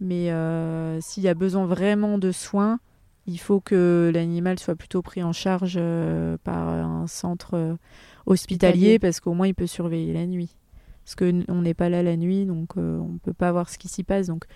Mais 0.00 0.30
s'il 1.00 1.22
y 1.22 1.28
a 1.28 1.34
besoin 1.34 1.64
vraiment 1.64 2.18
de 2.18 2.32
soins, 2.32 2.78
il 3.26 3.38
faut 3.38 3.60
que 3.60 4.10
l'animal 4.14 4.58
soit 4.58 4.76
plutôt 4.76 5.02
pris 5.02 5.22
en 5.22 5.32
charge 5.32 5.76
euh, 5.76 6.36
par 6.44 6.68
un 6.68 7.06
centre 7.06 7.54
euh, 7.54 7.76
hospitalier 8.26 8.98
parce 8.98 9.20
qu'au 9.20 9.34
moins 9.34 9.48
il 9.48 9.54
peut 9.54 9.66
surveiller 9.66 10.12
la 10.12 10.26
nuit. 10.26 10.56
Parce 11.04 11.14
qu'on 11.14 11.62
n'est 11.62 11.74
pas 11.74 11.88
là 11.88 12.02
la 12.02 12.16
nuit, 12.16 12.46
donc 12.46 12.76
euh, 12.76 12.98
on 12.98 13.12
ne 13.12 13.18
peut 13.18 13.32
pas 13.32 13.52
voir 13.52 13.68
ce 13.68 13.78
qui 13.78 13.88
s'y 13.88 14.02
passe. 14.02 14.26
Donc 14.26 14.46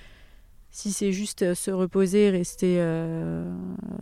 si 0.71 0.93
c'est 0.93 1.12
juste 1.12 1.55
se 1.55 1.71
reposer, 1.71 2.31
rester 2.31 2.77
euh, 2.79 3.53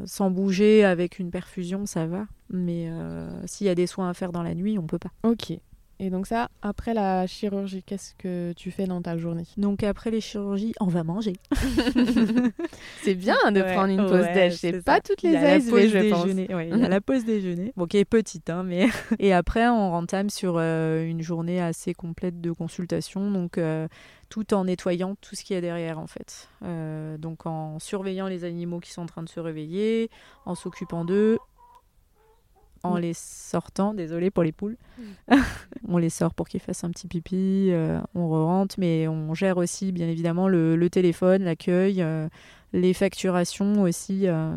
sans 0.04 0.30
bouger 0.30 0.84
avec 0.84 1.18
une 1.18 1.30
perfusion, 1.30 1.86
ça 1.86 2.06
va. 2.06 2.26
Mais 2.50 2.88
euh, 2.88 3.46
s'il 3.46 3.66
y 3.66 3.70
a 3.70 3.74
des 3.74 3.86
soins 3.86 4.08
à 4.08 4.14
faire 4.14 4.32
dans 4.32 4.42
la 4.42 4.54
nuit, 4.54 4.78
on 4.78 4.86
peut 4.86 4.98
pas. 4.98 5.10
Ok. 5.22 5.52
Et 6.00 6.10
donc 6.10 6.28
ça, 6.28 6.48
après 6.62 6.94
la 6.94 7.26
chirurgie, 7.26 7.82
qu'est-ce 7.82 8.14
que 8.14 8.52
tu 8.52 8.70
fais 8.70 8.86
dans 8.86 9.02
ta 9.02 9.16
journée? 9.16 9.46
Donc 9.56 9.82
après 9.82 10.12
les 10.12 10.20
chirurgies, 10.20 10.72
on 10.80 10.86
va 10.86 11.02
manger. 11.02 11.32
c'est 13.02 13.16
bien 13.16 13.36
de 13.50 13.62
prendre 13.62 13.88
une 13.88 14.06
pause 14.06 14.26
déj. 14.32 14.54
C'est 14.54 14.84
pas 14.84 15.00
toutes 15.00 15.22
les 15.22 15.34
ASV, 15.34 15.88
je 15.88 16.10
pense. 16.10 16.26
il 16.28 16.80
y 16.80 16.84
a 16.84 16.88
la 16.88 17.00
pause 17.00 17.24
déjeuner, 17.24 17.72
bon, 17.76 17.86
qui 17.86 17.98
est 17.98 18.04
petite, 18.04 18.48
hein, 18.48 18.62
mais 18.62 18.88
et 19.18 19.32
après 19.32 19.66
on 19.68 19.90
rentame 19.90 20.30
sur 20.30 20.54
euh, 20.56 21.04
une 21.04 21.22
journée 21.22 21.60
assez 21.60 21.94
complète 21.94 22.40
de 22.40 22.52
consultation, 22.52 23.32
donc 23.32 23.58
euh, 23.58 23.88
tout 24.28 24.54
en 24.54 24.66
nettoyant 24.66 25.16
tout 25.20 25.34
ce 25.34 25.42
qu'il 25.42 25.54
y 25.54 25.58
a 25.58 25.60
derrière 25.60 25.98
en 25.98 26.06
fait. 26.06 26.48
Euh, 26.62 27.18
donc 27.18 27.44
en 27.44 27.80
surveillant 27.80 28.28
les 28.28 28.44
animaux 28.44 28.78
qui 28.78 28.92
sont 28.92 29.02
en 29.02 29.06
train 29.06 29.24
de 29.24 29.28
se 29.28 29.40
réveiller, 29.40 30.10
en 30.46 30.54
s'occupant 30.54 31.04
d'eux, 31.04 31.38
en 32.82 32.96
les 32.96 33.12
sortant, 33.14 33.94
désolé 33.94 34.30
pour 34.30 34.42
les 34.42 34.52
poules, 34.52 34.76
mm. 34.98 35.34
on 35.88 35.98
les 35.98 36.10
sort 36.10 36.34
pour 36.34 36.48
qu'ils 36.48 36.60
fassent 36.60 36.84
un 36.84 36.90
petit 36.90 37.06
pipi, 37.06 37.68
euh, 37.70 38.00
on 38.14 38.28
rentre, 38.28 38.76
mais 38.78 39.08
on 39.08 39.34
gère 39.34 39.56
aussi 39.56 39.92
bien 39.92 40.08
évidemment 40.08 40.48
le, 40.48 40.88
téléphone, 40.88 41.44
l'accueil, 41.44 42.02
euh, 42.02 42.28
les 42.72 42.94
facturations 42.94 43.82
aussi 43.82 44.22
euh, 44.26 44.56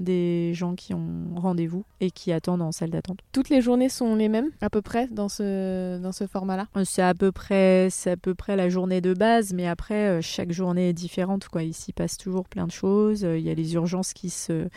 des 0.00 0.52
gens 0.54 0.74
qui 0.74 0.94
ont 0.94 1.34
rendez-vous 1.36 1.84
et 2.00 2.10
qui 2.10 2.32
attendent 2.32 2.62
en 2.62 2.72
salle 2.72 2.90
d'attente. 2.90 3.18
Toutes 3.32 3.48
les 3.48 3.60
journées 3.60 3.88
sont 3.88 4.14
les 4.14 4.28
mêmes 4.28 4.50
à 4.60 4.70
peu 4.70 4.82
près 4.82 5.08
dans 5.08 5.28
ce, 5.28 5.98
dans 5.98 6.12
ce 6.12 6.26
format-là? 6.26 6.68
C'est 6.84 7.02
à 7.02 7.14
peu 7.14 7.32
près 7.32 7.88
à 8.06 8.16
peu 8.16 8.34
près 8.34 8.56
la 8.56 8.68
journée 8.68 9.00
de 9.00 9.14
base, 9.14 9.52
mais 9.52 9.66
après 9.66 10.22
chaque 10.22 10.52
journée 10.52 10.90
est 10.90 10.94
différente 10.94 11.48
quoi. 11.48 11.62
Ici 11.62 11.92
passe 11.92 12.16
toujours 12.16 12.48
plein 12.48 12.66
de 12.66 12.72
choses. 12.72 13.22
Il 13.22 13.40
y 13.40 13.50
a 13.50 13.54
les 13.54 13.74
urgences 13.74 14.12
qui 14.12 14.30
se 14.30 14.68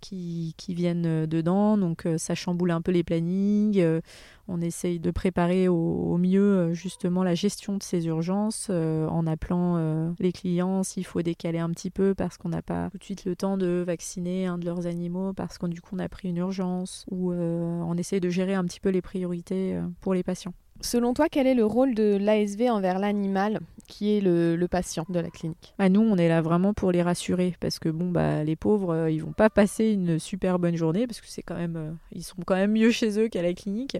qui, 0.00 0.54
viennent 0.68 1.06
euh, 1.06 1.26
dedans. 1.26 1.76
Donc 1.76 2.06
euh, 2.06 2.18
ça 2.18 2.34
chamboule 2.34 2.70
un 2.70 2.80
peu 2.80 2.92
les 2.92 3.02
plannings. 3.02 3.80
Euh, 3.80 4.00
on 4.48 4.60
essaye 4.60 4.98
de 4.98 5.10
préparer 5.10 5.68
au, 5.68 6.16
mieux 6.16 6.72
justement 6.72 7.22
la 7.22 7.34
gestion 7.34 7.76
de 7.76 7.82
ces 7.82 8.06
urgences 8.06 8.70
en 8.70 9.26
appelant 9.26 9.76
les 10.18 10.32
clients 10.32 10.82
s'il 10.82 11.04
faut 11.04 11.20
décaler 11.20 11.58
un 11.58 11.68
petit 11.68 11.90
peu 11.90 12.14
parce 12.14 12.38
qu'on 12.38 12.48
n'a 12.48 12.62
pas 12.62 12.88
tout 12.88 12.96
de 12.96 13.04
suite 13.04 13.26
le 13.26 13.36
temps 13.36 13.58
de 13.58 13.84
vacciner 13.86 14.46
un 14.46 14.56
de 14.56 14.64
leurs 14.64 14.86
animaux 14.86 15.34
parce 15.34 15.58
qu'on 15.58 15.68
du 15.68 15.82
coup 15.82 15.96
on 15.96 15.98
a 15.98 16.08
pris 16.08 16.30
une 16.30 16.38
urgence 16.38 17.04
ou 17.10 17.30
on 17.30 17.94
essaye 17.98 18.20
de 18.20 18.30
gérer 18.30 18.54
un 18.54 18.64
petit 18.64 18.80
peu 18.80 18.88
les 18.88 19.02
priorités 19.02 19.78
pour 20.00 20.14
les 20.14 20.22
patients. 20.22 20.54
Selon 20.80 21.12
toi, 21.12 21.26
quel 21.28 21.46
est 21.46 21.54
le 21.54 21.64
rôle 21.64 21.94
de 21.94 22.16
l'ASV 22.20 22.70
envers 22.70 22.98
l'animal 22.98 23.60
qui 23.88 24.16
est 24.16 24.20
le, 24.20 24.66
patient 24.70 25.04
de 25.08 25.18
la 25.18 25.28
clinique? 25.28 25.74
Bah 25.78 25.88
Nous, 25.88 26.00
on 26.00 26.16
est 26.16 26.28
là 26.28 26.40
vraiment 26.40 26.72
pour 26.72 26.92
les 26.92 27.02
rassurer 27.02 27.54
parce 27.58 27.78
que 27.78 27.88
bon, 27.88 28.10
bah, 28.10 28.44
les 28.44 28.54
pauvres, 28.54 28.94
euh, 28.94 29.10
ils 29.10 29.22
vont 29.22 29.32
pas 29.32 29.50
passer 29.50 29.90
une 29.90 30.18
super 30.18 30.58
bonne 30.58 30.76
journée 30.76 31.06
parce 31.06 31.20
que 31.20 31.26
c'est 31.26 31.42
quand 31.42 31.56
même, 31.56 31.76
euh, 31.76 31.90
ils 32.12 32.22
sont 32.22 32.36
quand 32.46 32.54
même 32.54 32.72
mieux 32.72 32.90
chez 32.90 33.18
eux 33.18 33.28
qu'à 33.28 33.42
la 33.42 33.54
clinique. 33.54 33.96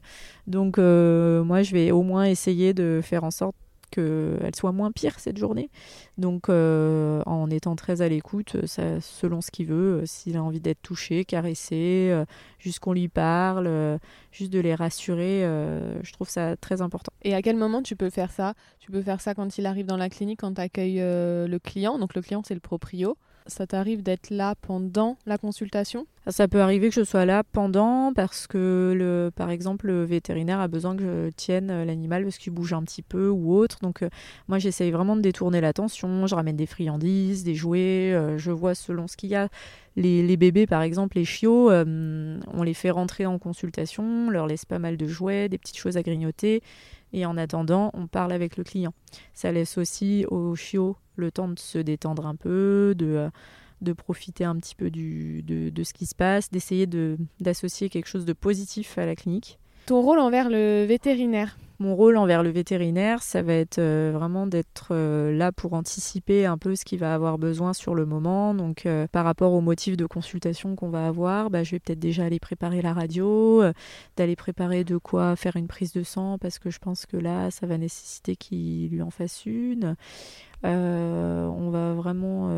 Donc, 0.46 0.78
euh, 0.78 1.42
moi, 1.42 1.62
je 1.62 1.72
vais 1.72 1.90
au 1.90 2.02
moins 2.02 2.24
essayer 2.24 2.74
de 2.74 3.00
faire 3.02 3.24
en 3.24 3.30
sorte 3.30 3.56
qu'elle 3.88 4.54
soit 4.54 4.72
moins 4.72 4.92
pire 4.92 5.18
cette 5.18 5.38
journée. 5.38 5.70
Donc 6.16 6.48
euh, 6.48 7.22
en 7.26 7.50
étant 7.50 7.76
très 7.76 8.02
à 8.02 8.08
l'écoute, 8.08 8.56
euh, 8.56 8.98
selon 9.00 9.40
ce 9.40 9.50
qu'il 9.50 9.66
veut, 9.66 10.00
euh, 10.00 10.06
s'il 10.06 10.36
a 10.36 10.42
envie 10.42 10.60
d'être 10.60 10.82
touché, 10.82 11.24
caressé, 11.24 12.14
juste 12.58 12.80
qu'on 12.80 12.92
lui 12.92 13.08
parle, 13.08 13.98
juste 14.32 14.52
de 14.52 14.60
les 14.60 14.74
rassurer, 14.74 15.42
je 16.02 16.12
trouve 16.12 16.28
ça 16.28 16.56
très 16.56 16.82
important. 16.82 17.12
Et 17.22 17.34
à 17.34 17.42
quel 17.42 17.56
moment 17.56 17.82
tu 17.82 17.96
peux 17.96 18.10
faire 18.10 18.30
ça? 18.30 18.54
Tu 18.78 18.90
peux 18.90 19.02
faire 19.02 19.20
ça 19.20 19.34
quand 19.34 19.58
il 19.58 19.66
arrive 19.66 19.86
dans 19.86 19.96
la 19.96 20.08
clinique, 20.08 20.40
quand 20.40 20.54
tu 20.54 20.60
accueilles 20.60 21.00
le 21.00 21.58
client? 21.58 21.98
Donc 21.98 22.14
le 22.14 22.22
client 22.22 22.42
c'est 22.44 22.54
le 22.54 22.60
proprio 22.60 23.16
ça 23.48 23.66
t'arrive 23.66 24.02
d'être 24.02 24.30
là 24.30 24.54
pendant 24.60 25.16
la 25.26 25.38
consultation? 25.38 26.06
Ça 26.28 26.46
peut 26.46 26.60
arriver 26.60 26.90
que 26.90 26.94
je 26.94 27.04
sois 27.04 27.24
là 27.24 27.42
pendant 27.42 28.12
parce 28.12 28.46
que, 28.46 28.92
le, 28.94 29.30
par 29.34 29.50
exemple, 29.50 29.86
le 29.86 30.04
vétérinaire 30.04 30.60
a 30.60 30.68
besoin 30.68 30.94
que 30.94 31.02
je 31.02 31.30
tienne 31.30 31.84
l'animal 31.84 32.24
parce 32.24 32.36
qu'il 32.36 32.52
bouge 32.52 32.74
un 32.74 32.82
petit 32.82 33.00
peu 33.00 33.30
ou 33.30 33.54
autre. 33.54 33.78
Donc, 33.80 34.02
euh, 34.02 34.10
moi, 34.46 34.58
j'essaye 34.58 34.90
vraiment 34.90 35.16
de 35.16 35.22
détourner 35.22 35.62
l'attention. 35.62 36.26
Je 36.26 36.34
ramène 36.34 36.56
des 36.56 36.66
friandises, 36.66 37.44
des 37.44 37.54
jouets. 37.54 38.12
Euh, 38.12 38.36
je 38.36 38.50
vois 38.50 38.74
selon 38.74 39.06
ce 39.06 39.16
qu'il 39.16 39.30
y 39.30 39.34
a. 39.34 39.48
Les, 39.96 40.36
bébés, 40.36 40.66
par 40.66 40.82
exemple, 40.82 41.16
les 41.16 41.24
chiots, 41.24 41.70
euh, 41.70 42.38
on 42.52 42.62
les 42.62 42.74
fait 42.74 42.90
rentrer 42.90 43.26
en 43.26 43.40
consultation, 43.40 44.04
on 44.04 44.30
leur 44.30 44.46
laisse 44.46 44.64
pas 44.64 44.78
mal 44.78 44.96
de 44.96 45.06
jouets, 45.08 45.48
des 45.48 45.58
petites 45.58 45.76
choses 45.76 45.96
à 45.96 46.02
grignoter. 46.02 46.62
Et 47.12 47.24
en 47.26 47.36
attendant, 47.36 47.90
on 47.94 48.06
parle 48.06 48.32
avec 48.32 48.56
le 48.56 48.64
client. 48.64 48.92
Ça 49.34 49.52
laisse 49.52 49.78
aussi 49.78 50.26
aux 50.28 50.54
chiots 50.54 50.96
le 51.16 51.30
temps 51.30 51.48
de 51.48 51.58
se 51.58 51.78
détendre 51.78 52.26
un 52.26 52.36
peu, 52.36 52.94
de, 52.96 53.30
euh, 53.86 53.94
profiter 53.94 54.44
un 54.44 54.56
petit 54.56 54.74
peu 54.74 54.90
de, 54.90 55.70
de 55.70 55.82
ce 55.82 55.92
qui 55.92 56.06
se 56.06 56.14
passe, 56.14 56.50
d'essayer 56.50 56.86
d'associer 57.40 57.88
quelque 57.88 58.08
chose 58.08 58.24
de 58.24 58.32
positif 58.32 58.98
à 58.98 59.06
la 59.06 59.16
clinique. 59.16 59.58
Ton 59.88 60.02
rôle 60.02 60.18
envers 60.18 60.50
le 60.50 60.84
vétérinaire 60.84 61.56
mon 61.80 61.94
rôle 61.94 62.16
envers 62.16 62.42
le 62.42 62.50
vétérinaire, 62.50 63.22
ça 63.22 63.40
va 63.40 63.54
être 63.54 63.78
euh, 63.78 64.10
vraiment 64.12 64.48
d'être 64.48 64.88
euh, 64.90 65.32
là 65.32 65.52
pour 65.52 65.74
anticiper 65.74 66.44
un 66.44 66.58
peu 66.58 66.74
ce 66.74 66.84
qu'il 66.84 66.98
va 66.98 67.14
avoir 67.14 67.38
besoin 67.38 67.72
sur 67.72 67.94
le 67.94 68.04
moment. 68.04 68.52
Donc, 68.52 68.84
euh, 68.84 69.06
par 69.06 69.24
rapport 69.24 69.52
aux 69.52 69.60
motifs 69.60 69.96
de 69.96 70.04
consultation 70.04 70.74
qu'on 70.74 70.90
va 70.90 71.06
avoir, 71.06 71.50
bah, 71.50 71.62
je 71.62 71.70
vais 71.70 71.78
peut-être 71.78 72.00
déjà 72.00 72.24
aller 72.24 72.40
préparer 72.40 72.82
la 72.82 72.92
radio, 72.92 73.62
d'aller 74.16 74.34
préparer 74.34 74.82
de 74.82 74.96
quoi 74.96 75.36
faire 75.36 75.54
une 75.54 75.68
prise 75.68 75.92
de 75.92 76.02
sang, 76.02 76.36
parce 76.36 76.58
que 76.58 76.68
je 76.68 76.80
pense 76.80 77.06
que 77.06 77.16
là, 77.16 77.52
ça 77.52 77.68
va 77.68 77.78
nécessiter 77.78 78.34
qu'il 78.34 78.90
lui 78.90 79.00
en 79.00 79.10
fasse 79.10 79.46
une. 79.46 79.94
on 80.64 81.70
va 81.70 81.94
vraiment, 81.94 82.50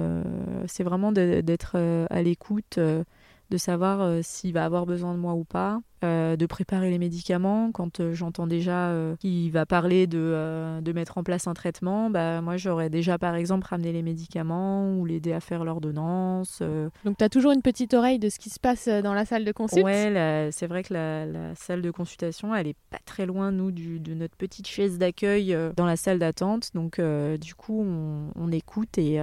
c'est 0.67 0.83
vraiment 0.83 1.13
d'être 1.13 1.77
à 2.09 2.23
l'écoute, 2.23 2.79
de 2.79 3.57
savoir 3.59 4.25
s'il 4.25 4.55
va 4.55 4.65
avoir 4.65 4.87
besoin 4.87 5.13
de 5.13 5.19
moi 5.19 5.35
ou 5.35 5.45
pas. 5.45 5.83
Euh, 6.03 6.35
de 6.37 6.47
préparer 6.47 6.89
les 6.89 6.99
médicaments. 6.99 7.73
Quand 7.73 8.01
euh, 8.01 8.15
j'entends 8.15 8.47
déjà 8.47 8.89
euh, 8.89 9.17
qu'il 9.17 9.53
va 9.53 9.67
parler 9.67 10.07
de, 10.07 10.81
de, 10.81 10.93
mettre 10.93 11.19
en 11.19 11.23
place 11.23 11.47
un 11.47 11.53
traitement, 11.53 12.09
bah, 12.09 12.41
moi 12.41 12.57
j'aurais 12.57 12.89
déjà 12.89 13.19
par 13.19 13.35
exemple 13.35 13.67
ramené 13.69 13.93
les 13.93 14.01
médicaments 14.01 14.95
ou 14.95 15.05
l'aider 15.05 15.35
à 15.35 15.41
faire 15.41 15.63
l'ordonnance. 15.63 16.63
Donc 17.05 17.19
tu 17.19 17.25
as 17.25 17.29
toujours 17.29 17.53
une 17.53 17.61
petite 17.61 17.93
oreille 17.93 18.19
de 18.19 18.31
ce 18.31 18.39
qui 18.39 18.49
se 18.49 18.59
passe 18.59 18.89
dans 18.89 19.13
la 19.13 19.27
salle 19.27 19.45
de 19.45 19.53
consultation 19.53 19.85
Ouais, 19.85 20.49
c'est 20.53 20.67
vrai 20.67 20.85
que 20.85 20.95
la, 20.95 21.55
salle 21.55 21.83
de 21.83 21.91
consultation, 21.91 22.55
elle 22.55 22.69
est 22.69 22.77
pas 22.89 23.01
très 23.05 23.27
loin, 23.27 23.53
nous, 23.53 23.71
du, 23.71 24.01
de 24.01 24.15
notre 24.15 24.37
petite 24.37 24.67
chaise 24.67 24.97
d'accueil 24.97 25.55
dans 25.77 25.87
la 25.87 25.97
salle 25.97 26.19
d'attente. 26.19 26.71
Donc 26.73 26.99
du 26.99 27.55
coup, 27.55 27.85
on, 27.85 28.53
écoute 28.53 28.97
et, 28.97 29.21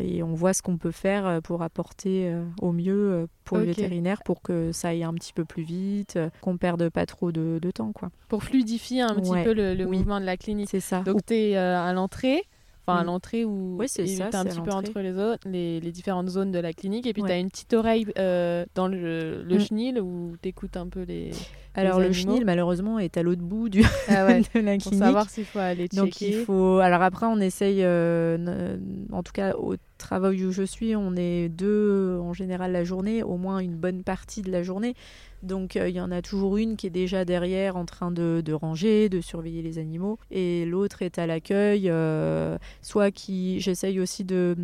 et, 0.00 0.22
on 0.22 0.34
voit 0.34 0.52
ce 0.52 0.60
qu'on 0.60 0.76
peut 0.76 0.90
faire 0.90 1.40
pour 1.42 1.62
apporter 1.62 2.34
au 2.60 2.72
mieux 2.72 3.26
pour 3.44 3.56
le 3.56 3.64
vétérinaire 3.64 4.22
pour 4.22 4.42
que 4.42 4.72
ça 4.72 4.88
aille 4.88 5.04
un 5.04 5.14
petit 5.14 5.32
peu 5.32 5.46
plus 5.46 5.62
vite 5.62 6.17
euh, 6.18 6.28
qu'on 6.40 6.56
perde 6.56 6.88
pas 6.88 7.06
trop 7.06 7.32
de, 7.32 7.58
temps. 7.74 7.92
Quoi. 7.92 8.10
Pour 8.28 8.42
fluidifier 8.42 9.02
un 9.02 9.14
petit 9.14 9.42
peu 9.44 9.52
le, 9.52 9.86
mouvement 9.86 10.20
de 10.20 10.26
la 10.26 10.36
clinique. 10.36 10.68
C'est 10.70 10.80
ça. 10.80 11.00
Donc 11.00 11.24
tu 11.26 11.34
es 11.34 11.56
euh, 11.56 11.78
à 11.78 11.92
l'entrée 11.92 12.42
enfin 12.86 13.00
à 13.00 13.02
mm. 13.02 13.06
l'entrée 13.06 13.44
où 13.44 13.76
oui, 13.78 13.86
c'est 13.88 14.06
ça, 14.06 14.30
un 14.32 14.44
petit 14.44 14.60
peu 14.60 14.70
entre 14.70 15.00
les, 15.00 15.12
zones, 15.12 15.36
les, 15.44 15.80
différentes 15.92 16.28
zones 16.28 16.50
de 16.50 16.58
la 16.58 16.72
clinique 16.72 17.06
et 17.06 17.12
puis 17.12 17.22
tu 17.22 17.30
as 17.30 17.36
une 17.36 17.50
petite 17.50 17.74
oreille 17.74 18.06
euh, 18.18 18.64
dans 18.74 18.88
le, 18.88 19.42
le 19.42 19.56
mm. 19.56 19.60
chenil 19.60 20.00
où 20.00 20.36
tu 20.42 20.48
écoutes 20.48 20.76
un 20.76 20.86
peu 20.86 21.02
les 21.02 21.32
alors 21.74 22.00
le 22.00 22.10
chenil 22.12 22.44
malheureusement 22.46 22.98
est 22.98 23.18
à 23.18 23.22
l'autre 23.22 23.42
bout 23.42 23.68
du 23.68 23.84
ah 24.08 24.26
de 24.54 24.60
la 24.60 24.78
clinique 24.78 24.82
pour 24.84 24.94
savoir 24.94 25.28
s'il 25.28 25.44
faut 25.44 25.58
aller 25.58 25.86
checker. 25.86 25.96
donc 25.96 26.20
il 26.22 26.44
faut 26.44 26.78
alors 26.78 27.02
après 27.02 27.26
on 27.26 27.40
essaye 27.40 27.84
en 27.84 29.22
tout 29.22 29.32
cas 29.32 29.54
au 29.54 29.74
travail 29.98 30.44
où 30.44 30.52
je 30.52 30.62
suis 30.62 30.96
on 30.96 31.14
est 31.16 31.48
deux 31.48 32.18
en 32.20 32.32
général 32.32 32.72
la 32.72 32.84
journée 32.84 33.22
au 33.22 33.36
moins 33.36 33.58
une 33.58 33.76
bonne 33.76 34.02
partie 34.02 34.42
de 34.42 34.50
la 34.50 34.62
journée 34.62 34.94
donc 35.42 35.76
euh, 35.76 35.88
il 35.88 35.94
y 35.94 36.00
en 36.00 36.10
a 36.10 36.20
toujours 36.20 36.56
une 36.56 36.76
qui 36.76 36.86
est 36.88 36.90
déjà 36.90 37.24
derrière 37.24 37.76
en 37.76 37.84
train 37.84 38.10
de, 38.10 38.52
ranger, 38.52 39.08
de 39.08 39.20
surveiller 39.20 39.62
les 39.62 39.78
animaux, 39.78 40.18
et 40.30 40.64
l'autre 40.66 41.02
est 41.02 41.18
à 41.18 41.26
l'accueil, 41.26 41.88
euh, 41.88 42.58
soit 42.82 43.10
qui 43.10 43.60
j'essaye 43.60 44.00
aussi 44.00 44.24
de, 44.24 44.56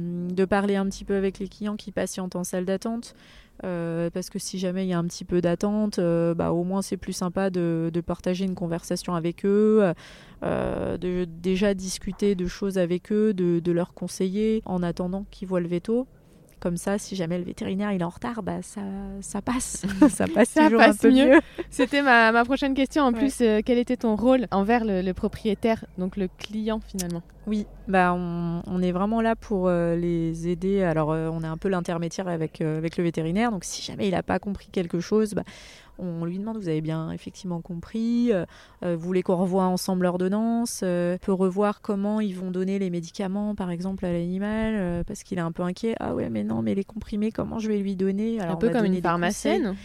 parler 0.48 0.76
un 0.76 0.86
petit 0.86 1.04
peu 1.04 1.14
avec 1.14 1.38
les 1.38 1.48
clients 1.48 1.76
qui 1.76 1.90
patientent 1.92 2.36
en 2.36 2.44
salle 2.44 2.64
d'attente. 2.64 3.14
Euh, 3.62 4.10
parce 4.10 4.30
que 4.30 4.38
si 4.38 4.58
jamais 4.58 4.84
il 4.84 4.88
y 4.88 4.92
a 4.92 4.98
un 4.98 5.04
petit 5.04 5.24
peu 5.24 5.40
d'attente, 5.40 6.00
bah, 6.00 6.52
au 6.52 6.64
moins 6.64 6.82
c'est 6.82 6.96
plus 6.96 7.12
sympa 7.12 7.50
de, 7.50 7.90
partager 8.04 8.44
une 8.44 8.54
conversation 8.54 9.14
avec 9.14 9.44
eux, 9.44 9.92
de 10.42 11.24
déjà 11.24 11.74
discuter 11.74 12.34
de 12.34 12.46
choses 12.46 12.78
avec 12.78 13.12
eux, 13.12 13.32
de 13.32 13.72
leur 13.72 13.94
conseiller 13.94 14.62
en 14.64 14.82
attendant 14.82 15.24
qu'ils 15.30 15.48
voient 15.48 15.60
le 15.60 15.68
veto. 15.68 16.06
Comme 16.64 16.78
ça, 16.78 16.96
si 16.96 17.14
jamais 17.14 17.36
le 17.36 17.44
vétérinaire 17.44 17.92
il 17.92 18.00
est 18.00 18.04
en 18.04 18.08
retard, 18.08 18.42
bah, 18.42 18.62
ça, 18.62 18.80
ça 19.20 19.42
passe. 19.42 19.84
ça 20.08 20.26
passe 20.26 20.54
toujours 20.54 20.80
un 20.80 20.94
peu 20.94 21.10
mieux. 21.10 21.38
C'était 21.70 22.00
ma, 22.00 22.32
ma, 22.32 22.42
prochaine 22.46 22.72
question. 22.72 23.02
En 23.02 23.12
plus, 23.12 23.42
euh, 23.42 23.60
quel 23.62 23.76
était 23.76 23.98
ton 23.98 24.16
rôle 24.16 24.46
envers 24.50 24.82
le, 24.82 25.12
propriétaire, 25.12 25.84
donc 25.98 26.16
le 26.16 26.26
client 26.38 26.80
finalement? 26.80 27.20
Oui, 27.46 27.66
bah, 27.86 28.14
on, 28.16 28.62
on, 28.66 28.80
est 28.80 28.92
vraiment 28.92 29.20
là 29.20 29.36
pour 29.36 29.68
euh, 29.68 29.94
les 29.94 30.48
aider. 30.48 30.82
Alors, 30.82 31.12
euh, 31.12 31.28
on 31.30 31.42
est 31.42 31.46
un 31.46 31.58
peu 31.58 31.68
l'intermédiaire 31.68 32.28
avec, 32.28 32.62
avec 32.62 32.96
le 32.96 33.04
vétérinaire. 33.04 33.50
Donc, 33.50 33.64
si 33.64 33.82
jamais 33.82 34.08
il 34.08 34.12
n'a 34.12 34.22
pas 34.22 34.38
compris 34.38 34.68
quelque 34.72 35.00
chose, 35.00 35.34
bah, 35.34 35.44
on 35.98 36.24
lui 36.24 36.38
demande, 36.38 36.58
vous 36.58 36.68
avez 36.68 36.80
bien 36.80 37.10
effectivement 37.12 37.60
compris, 37.60 38.32
euh, 38.32 38.44
euh, 38.84 38.96
vous 38.96 39.06
voulez 39.06 39.22
qu'on 39.22 39.36
revoie 39.36 39.64
ensemble 39.64 40.04
l'ordonnance, 40.04 40.80
euh, 40.82 41.18
peut 41.18 41.32
revoir 41.32 41.80
comment 41.80 42.20
ils 42.20 42.36
vont 42.36 42.50
donner 42.50 42.78
les 42.78 42.90
médicaments 42.90 43.54
par 43.54 43.70
exemple 43.70 44.04
à 44.04 44.12
l'animal, 44.12 45.04
parce 45.04 45.22
qu'il 45.22 45.38
est 45.38 45.42
un 45.42 45.52
peu 45.52 45.62
inquiet, 45.62 45.94
ah 46.00 46.14
ouais 46.14 46.30
mais 46.30 46.44
non 46.44 46.62
mais 46.62 46.74
les 46.74 46.84
comprimés 46.84 47.32
comment 47.32 47.58
je 47.58 47.68
vais 47.68 47.78
lui 47.78 47.96
donner? 47.96 48.40
Un 48.40 48.56
peu 48.56 48.70
comme 48.70 48.84
une 48.84 49.00
pharmacienne 49.00 49.76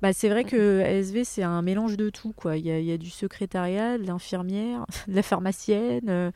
Bah, 0.00 0.12
c'est 0.12 0.28
vrai 0.28 0.44
que 0.44 0.80
ASV, 0.80 1.24
c'est 1.24 1.42
un 1.42 1.60
mélange 1.62 1.96
de 1.96 2.08
tout. 2.10 2.32
Quoi. 2.32 2.56
Il, 2.56 2.66
y 2.66 2.70
a, 2.70 2.78
il 2.78 2.84
y 2.84 2.92
a 2.92 2.98
du 2.98 3.10
secrétariat, 3.10 3.98
de 3.98 4.04
l'infirmière, 4.04 4.86
de 5.08 5.14
la 5.14 5.22
pharmacienne, 5.22 6.08
euh, 6.08 6.30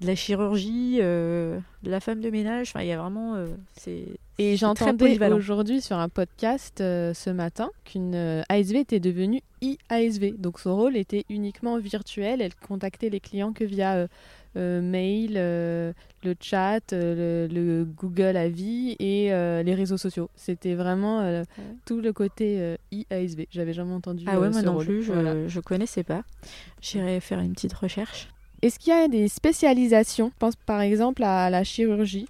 de 0.00 0.06
la 0.06 0.14
chirurgie, 0.14 0.98
euh, 1.00 1.58
de 1.82 1.90
la 1.90 2.00
femme 2.00 2.20
de 2.20 2.30
ménage. 2.30 2.68
Enfin, 2.70 2.82
il 2.82 2.88
y 2.88 2.92
a 2.92 2.98
vraiment. 2.98 3.34
euh, 3.34 3.46
c'est 3.76 4.04
Et 4.38 4.56
j'entendais 4.56 5.18
aujourd'hui 5.32 5.80
sur 5.80 5.96
un 5.96 6.08
podcast 6.08 6.80
euh, 6.80 7.12
ce 7.14 7.30
matin 7.30 7.70
qu'une 7.84 8.44
ASV 8.48 8.76
était 8.76 9.00
devenue 9.00 9.40
IASV. 9.60 10.34
Donc 10.38 10.60
son 10.60 10.76
rôle 10.76 10.96
était 10.96 11.24
uniquement 11.28 11.78
virtuel. 11.78 12.40
Elle 12.40 12.54
contactait 12.54 13.10
les 13.10 13.20
clients 13.20 13.52
que 13.52 13.64
via 13.64 14.06
mail, 14.54 15.34
le 15.34 16.34
chat, 16.40 16.80
le, 16.92 17.46
le 17.50 17.84
Google 17.84 18.36
Avis 18.36 18.96
et 18.98 19.30
les 19.30 19.74
réseaux 19.74 19.96
sociaux. 19.98 20.30
C'était 20.36 20.74
vraiment 20.74 21.18
Ouais. 21.18 21.42
tout 21.86 22.00
le 22.00 22.12
côté 22.12 22.76
IASV. 22.92 23.46
J'avais 23.50 23.72
jamais 23.72 23.92
entendu 23.94 24.24
Ah 24.28 24.38
ouais, 24.40 24.50
moi 24.50 24.62
non 24.62 24.74
rôle. 24.74 24.84
plus, 24.84 25.02
je, 25.02 25.12
Voilà. 25.12 25.46
je 25.48 25.60
connaissais 25.60 26.02
pas. 26.04 26.22
J'irai 26.80 27.20
faire 27.20 27.40
une 27.40 27.52
petite 27.52 27.72
recherche. 27.74 28.28
Est-ce 28.62 28.78
qu'il 28.78 28.92
y 28.92 28.96
a 28.96 29.08
des 29.08 29.28
spécialisations? 29.28 30.30
Je 30.32 30.38
pense 30.38 30.56
par 30.56 30.80
exemple 30.80 31.22
à 31.22 31.50
la 31.50 31.64
chirurgie. 31.64 32.26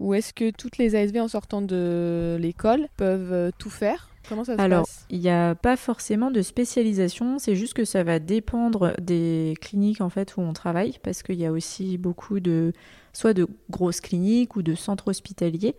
Ou 0.00 0.14
est-ce 0.14 0.32
que 0.32 0.50
toutes 0.50 0.78
les 0.78 0.94
ASV 0.94 1.18
en 1.20 1.28
sortant 1.28 1.60
de 1.60 2.36
l'école 2.40 2.88
peuvent 2.96 3.32
euh, 3.32 3.50
tout 3.58 3.70
faire? 3.70 4.10
Comment 4.28 4.44
ça 4.44 4.56
se 4.56 4.60
Alors, 4.60 4.82
passe? 4.82 5.06
il 5.10 5.18
n'y 5.20 5.30
a 5.30 5.54
pas 5.56 5.76
forcément 5.76 6.30
de 6.30 6.40
spécialisation, 6.42 7.38
c'est 7.38 7.56
juste 7.56 7.74
que 7.74 7.84
ça 7.84 8.04
va 8.04 8.18
dépendre 8.18 8.92
des 9.00 9.54
cliniques 9.60 10.00
en 10.00 10.10
fait 10.10 10.36
où 10.36 10.40
on 10.42 10.52
travaille, 10.52 10.98
parce 11.02 11.22
qu'il 11.22 11.36
y 11.36 11.46
a 11.46 11.50
aussi 11.52 11.96
beaucoup 11.98 12.38
de 12.38 12.72
soit 13.12 13.32
de 13.34 13.48
grosses 13.70 14.00
cliniques 14.00 14.54
ou 14.54 14.62
de 14.62 14.74
centres 14.74 15.08
hospitaliers. 15.08 15.74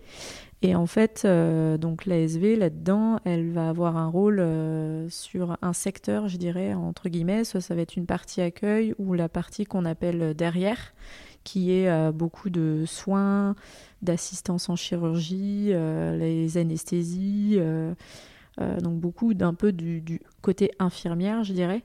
Et 0.62 0.76
en 0.76 0.86
fait, 0.88 1.22
euh, 1.24 1.78
donc 1.78 2.06
l'ASV 2.06 2.58
là-dedans, 2.58 3.20
elle 3.24 3.52
va 3.52 3.70
avoir 3.70 3.96
un 3.96 4.08
rôle 4.08 4.40
euh, 4.42 5.08
sur 5.10 5.58
un 5.62 5.72
secteur, 5.72 6.28
je 6.28 6.36
dirais 6.36 6.74
entre 6.74 7.08
guillemets, 7.08 7.46
soit 7.46 7.62
ça 7.62 7.76
va 7.76 7.82
être 7.82 7.96
une 7.96 8.06
partie 8.06 8.42
accueil 8.42 8.94
ou 8.98 9.14
la 9.14 9.30
partie 9.30 9.64
qu'on 9.66 9.86
appelle 9.86 10.34
derrière, 10.34 10.94
qui 11.46 11.72
est 11.72 11.90
euh, 11.90 12.12
beaucoup 12.12 12.50
de 12.50 12.84
soins, 12.86 13.56
d'assistance 14.02 14.68
en 14.70 14.76
chirurgie, 14.76 15.70
euh, 15.72 16.18
les 16.18 16.58
anesthésies. 16.58 17.56
euh, 17.58 17.94
euh, 18.60 18.78
donc 18.82 19.00
beaucoup 19.00 19.34
d'un 19.34 19.54
peu 19.54 19.72
du 19.72 20.22
côté 20.42 20.72
infirmière, 20.80 21.46
je 21.46 21.54
dirais. 21.54 21.82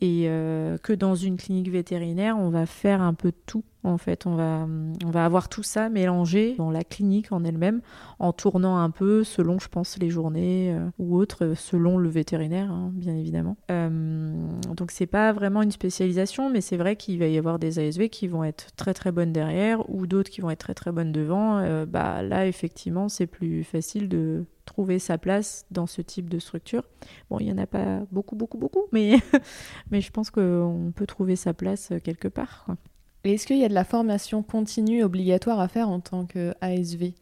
Et 0.00 0.24
euh, 0.26 0.76
que 0.78 0.92
dans 0.92 1.14
une 1.14 1.36
clinique 1.36 1.70
vétérinaire, 1.70 2.36
on 2.38 2.50
va 2.50 2.66
faire 2.66 3.00
un 3.00 3.14
peu 3.14 3.32
tout. 3.46 3.64
En 3.86 3.98
fait, 3.98 4.26
on 4.26 4.34
va, 4.34 4.66
on 5.04 5.10
va 5.10 5.24
avoir 5.24 5.48
tout 5.48 5.62
ça 5.62 5.88
mélangé 5.88 6.56
dans 6.58 6.72
la 6.72 6.82
clinique 6.82 7.30
en 7.30 7.44
elle-même, 7.44 7.80
en 8.18 8.32
tournant 8.32 8.78
un 8.78 8.90
peu 8.90 9.22
selon, 9.22 9.60
je 9.60 9.68
pense, 9.68 9.96
les 9.98 10.10
journées 10.10 10.74
euh, 10.74 10.90
ou 10.98 11.16
autres, 11.16 11.54
selon 11.54 11.96
le 11.96 12.08
vétérinaire, 12.08 12.70
hein, 12.70 12.90
bien 12.92 13.14
évidemment. 13.14 13.56
Euh, 13.70 14.34
donc 14.74 14.90
c'est 14.90 15.06
pas 15.06 15.32
vraiment 15.32 15.62
une 15.62 15.70
spécialisation, 15.70 16.50
mais 16.50 16.60
c'est 16.60 16.76
vrai 16.76 16.96
qu'il 16.96 17.18
va 17.20 17.28
y 17.28 17.38
avoir 17.38 17.60
des 17.60 17.78
ASV 17.78 18.08
qui 18.08 18.26
vont 18.26 18.42
être 18.42 18.74
très 18.74 18.92
très 18.92 19.12
bonnes 19.12 19.32
derrière 19.32 19.88
ou 19.88 20.08
d'autres 20.08 20.30
qui 20.30 20.40
vont 20.40 20.50
être 20.50 20.58
très 20.58 20.74
très 20.74 20.90
bonnes 20.90 21.12
devant. 21.12 21.58
Euh, 21.58 21.86
bah 21.86 22.22
là, 22.22 22.46
effectivement, 22.48 23.08
c'est 23.08 23.28
plus 23.28 23.62
facile 23.62 24.08
de 24.08 24.44
trouver 24.66 24.98
sa 24.98 25.16
place 25.16 25.64
dans 25.70 25.86
ce 25.86 26.02
type 26.02 26.28
de 26.28 26.38
structure. 26.38 26.82
Bon, 27.30 27.38
il 27.40 27.46
y 27.48 27.52
en 27.52 27.56
a 27.58 27.66
pas 27.66 28.00
beaucoup, 28.12 28.36
beaucoup, 28.36 28.58
beaucoup, 28.58 28.82
mais, 28.92 29.16
mais 29.90 30.02
je 30.02 30.10
pense 30.10 30.30
qu'on 30.30 30.92
peut 30.94 31.06
trouver 31.06 31.36
sa 31.36 31.54
place 31.54 31.92
quelque 32.04 32.28
part. 32.28 32.64
quoi. 32.66 32.76
Et 33.24 33.34
est-ce 33.34 33.46
qu'il 33.46 33.58
y 33.58 33.64
a 33.64 33.68
de 33.68 33.74
la 33.74 33.84
formation 33.84 34.42
continue 34.42 35.02
obligatoire 35.02 35.58
à 35.60 35.68
faire 35.68 35.88
en 35.88 36.00
tant 36.00 36.26
que 36.26 36.54
ASV 36.60 37.12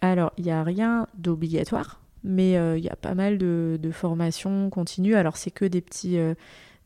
Alors, 0.00 0.32
il 0.38 0.44
n'y 0.44 0.50
a 0.52 0.62
rien 0.62 1.06
d'obligatoire, 1.18 2.00
mais 2.24 2.56
euh, 2.56 2.78
il 2.78 2.84
y 2.84 2.88
a 2.88 2.96
pas 2.96 3.14
mal 3.14 3.36
de, 3.36 3.78
de 3.82 3.90
formations 3.90 4.70
continues. 4.70 5.16
Alors, 5.16 5.36
c'est 5.36 5.50
que 5.50 5.64
des 5.64 5.80
petits. 5.80 6.16
euh, 6.18 6.34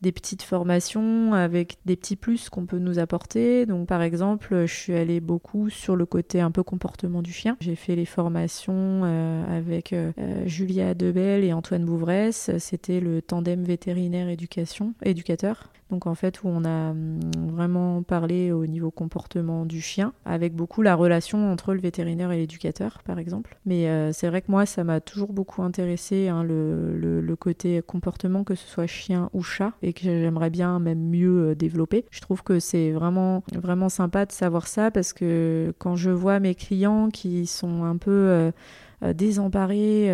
des 0.01 0.11
petites 0.11 0.43
formations 0.43 1.33
avec 1.33 1.77
des 1.85 1.95
petits 1.95 2.15
plus 2.15 2.49
qu'on 2.49 2.65
peut 2.65 2.79
nous 2.79 2.99
apporter. 2.99 3.65
Donc 3.65 3.87
par 3.87 4.01
exemple, 4.01 4.65
je 4.65 4.73
suis 4.73 4.93
allée 4.93 5.19
beaucoup 5.19 5.69
sur 5.69 5.95
le 5.95 6.05
côté 6.05 6.41
un 6.41 6.51
peu 6.51 6.63
comportement 6.63 7.21
du 7.21 7.31
chien. 7.31 7.57
J'ai 7.59 7.75
fait 7.75 7.95
les 7.95 8.05
formations 8.05 9.01
euh, 9.03 9.57
avec 9.57 9.93
euh, 9.93 10.11
euh, 10.19 10.43
Julia 10.45 10.93
Debel 10.93 11.43
et 11.43 11.53
Antoine 11.53 11.85
Bouvresse. 11.85 12.51
C'était 12.59 12.99
le 12.99 13.21
tandem 13.21 13.63
vétérinaire 13.63 14.29
éducation 14.29 14.93
éducateur. 15.03 15.69
Donc 15.91 16.07
en 16.07 16.15
fait 16.15 16.43
où 16.43 16.47
on 16.47 16.65
a 16.65 16.91
hum, 16.91 17.19
vraiment 17.51 18.01
parlé 18.01 18.51
au 18.51 18.65
niveau 18.65 18.91
comportement 18.91 19.65
du 19.65 19.81
chien 19.81 20.13
avec 20.25 20.55
beaucoup 20.55 20.81
la 20.81 20.95
relation 20.95 21.51
entre 21.51 21.73
le 21.73 21.79
vétérinaire 21.79 22.31
et 22.31 22.37
l'éducateur 22.37 23.01
par 23.03 23.19
exemple. 23.19 23.57
Mais 23.65 23.87
euh, 23.87 24.11
c'est 24.11 24.27
vrai 24.27 24.41
que 24.41 24.49
moi 24.49 24.65
ça 24.65 24.83
m'a 24.83 24.99
toujours 24.99 25.31
beaucoup 25.31 25.61
intéressé 25.61 26.27
hein, 26.27 26.43
le, 26.43 27.35
côté 27.37 27.81
comportement 27.85 28.45
que 28.45 28.55
ce 28.55 28.65
soit 28.65 28.87
chien 28.87 29.29
ou 29.33 29.43
chat 29.43 29.73
et 29.81 29.91
que 29.91 30.03
j'aimerais 30.03 30.49
bien 30.49 30.79
même 30.79 31.09
mieux 31.09 31.49
euh, 31.49 31.55
développer. 31.55 32.05
Je 32.09 32.21
trouve 32.21 32.43
que 32.43 32.59
c'est 32.59 32.91
vraiment 32.91 33.43
sympa 33.89 34.25
de 34.25 34.31
savoir 34.31 34.67
ça 34.67 34.89
parce 34.89 35.11
que 35.11 35.73
quand 35.77 35.95
je 35.95 36.09
vois 36.09 36.39
mes 36.39 36.55
clients 36.55 37.09
qui 37.09 37.45
sont 37.45 37.83
un 37.83 37.97
peu 37.97 38.11
euh, 38.11 38.51
désemparés 39.13 40.09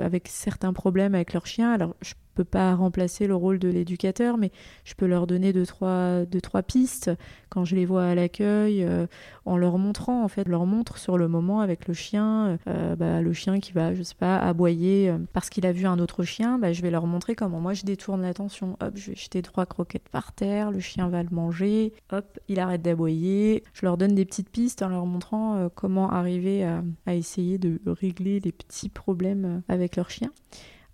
avec 0.00 0.28
certains 0.28 0.72
problèmes 0.72 1.14
avec 1.16 1.32
leur 1.32 1.44
chien, 1.44 1.72
alors 1.72 1.96
je 2.00 2.14
peux 2.38 2.44
pas 2.44 2.76
remplacer 2.76 3.26
le 3.26 3.34
rôle 3.34 3.58
de 3.58 3.68
l'éducateur, 3.68 4.38
mais 4.38 4.52
je 4.84 4.94
peux 4.94 5.06
leur 5.06 5.26
donner 5.26 5.52
deux 5.52 5.66
trois, 5.66 6.24
deux, 6.24 6.40
trois 6.40 6.62
pistes 6.62 7.10
quand 7.48 7.64
je 7.64 7.74
les 7.74 7.84
vois 7.84 8.04
à 8.04 8.14
l'accueil, 8.14 8.84
euh, 8.84 9.06
en 9.44 9.56
leur 9.56 9.76
montrant, 9.78 10.22
en 10.22 10.28
fait, 10.28 10.46
leur 10.46 10.66
montre 10.66 10.98
sur 10.98 11.18
le 11.18 11.26
moment 11.26 11.60
avec 11.60 11.88
le 11.88 11.94
chien, 11.94 12.58
euh, 12.68 12.94
bah, 12.94 13.20
le 13.20 13.32
chien 13.32 13.58
qui 13.58 13.72
va, 13.72 13.92
je 13.92 14.04
sais 14.04 14.14
pas, 14.14 14.38
aboyer 14.38 15.10
euh, 15.10 15.18
parce 15.32 15.50
qu'il 15.50 15.66
a 15.66 15.72
vu 15.72 15.86
un 15.86 15.98
autre 15.98 16.22
chien, 16.22 16.58
bah, 16.58 16.72
je 16.72 16.80
vais 16.80 16.90
leur 16.92 17.06
montrer 17.06 17.34
comment 17.34 17.58
moi 17.58 17.74
je 17.74 17.84
détourne 17.84 18.22
l'attention. 18.22 18.76
Hop, 18.80 18.92
je 18.94 19.10
vais 19.10 19.16
jeter 19.16 19.42
trois 19.42 19.66
croquettes 19.66 20.08
par 20.10 20.32
terre, 20.32 20.70
le 20.70 20.78
chien 20.78 21.08
va 21.08 21.24
le 21.24 21.30
manger, 21.32 21.92
hop, 22.12 22.38
il 22.46 22.60
arrête 22.60 22.82
d'aboyer. 22.82 23.64
Je 23.72 23.84
leur 23.84 23.96
donne 23.96 24.14
des 24.14 24.24
petites 24.24 24.50
pistes 24.50 24.82
en 24.82 24.88
leur 24.90 25.06
montrant 25.06 25.68
comment 25.74 26.08
arriver 26.10 26.64
à, 26.64 26.84
à 27.06 27.14
essayer 27.14 27.58
de 27.58 27.80
régler 27.86 28.38
les 28.38 28.52
petits 28.52 28.90
problèmes 28.90 29.62
avec 29.68 29.96
leur 29.96 30.10
chien. 30.10 30.30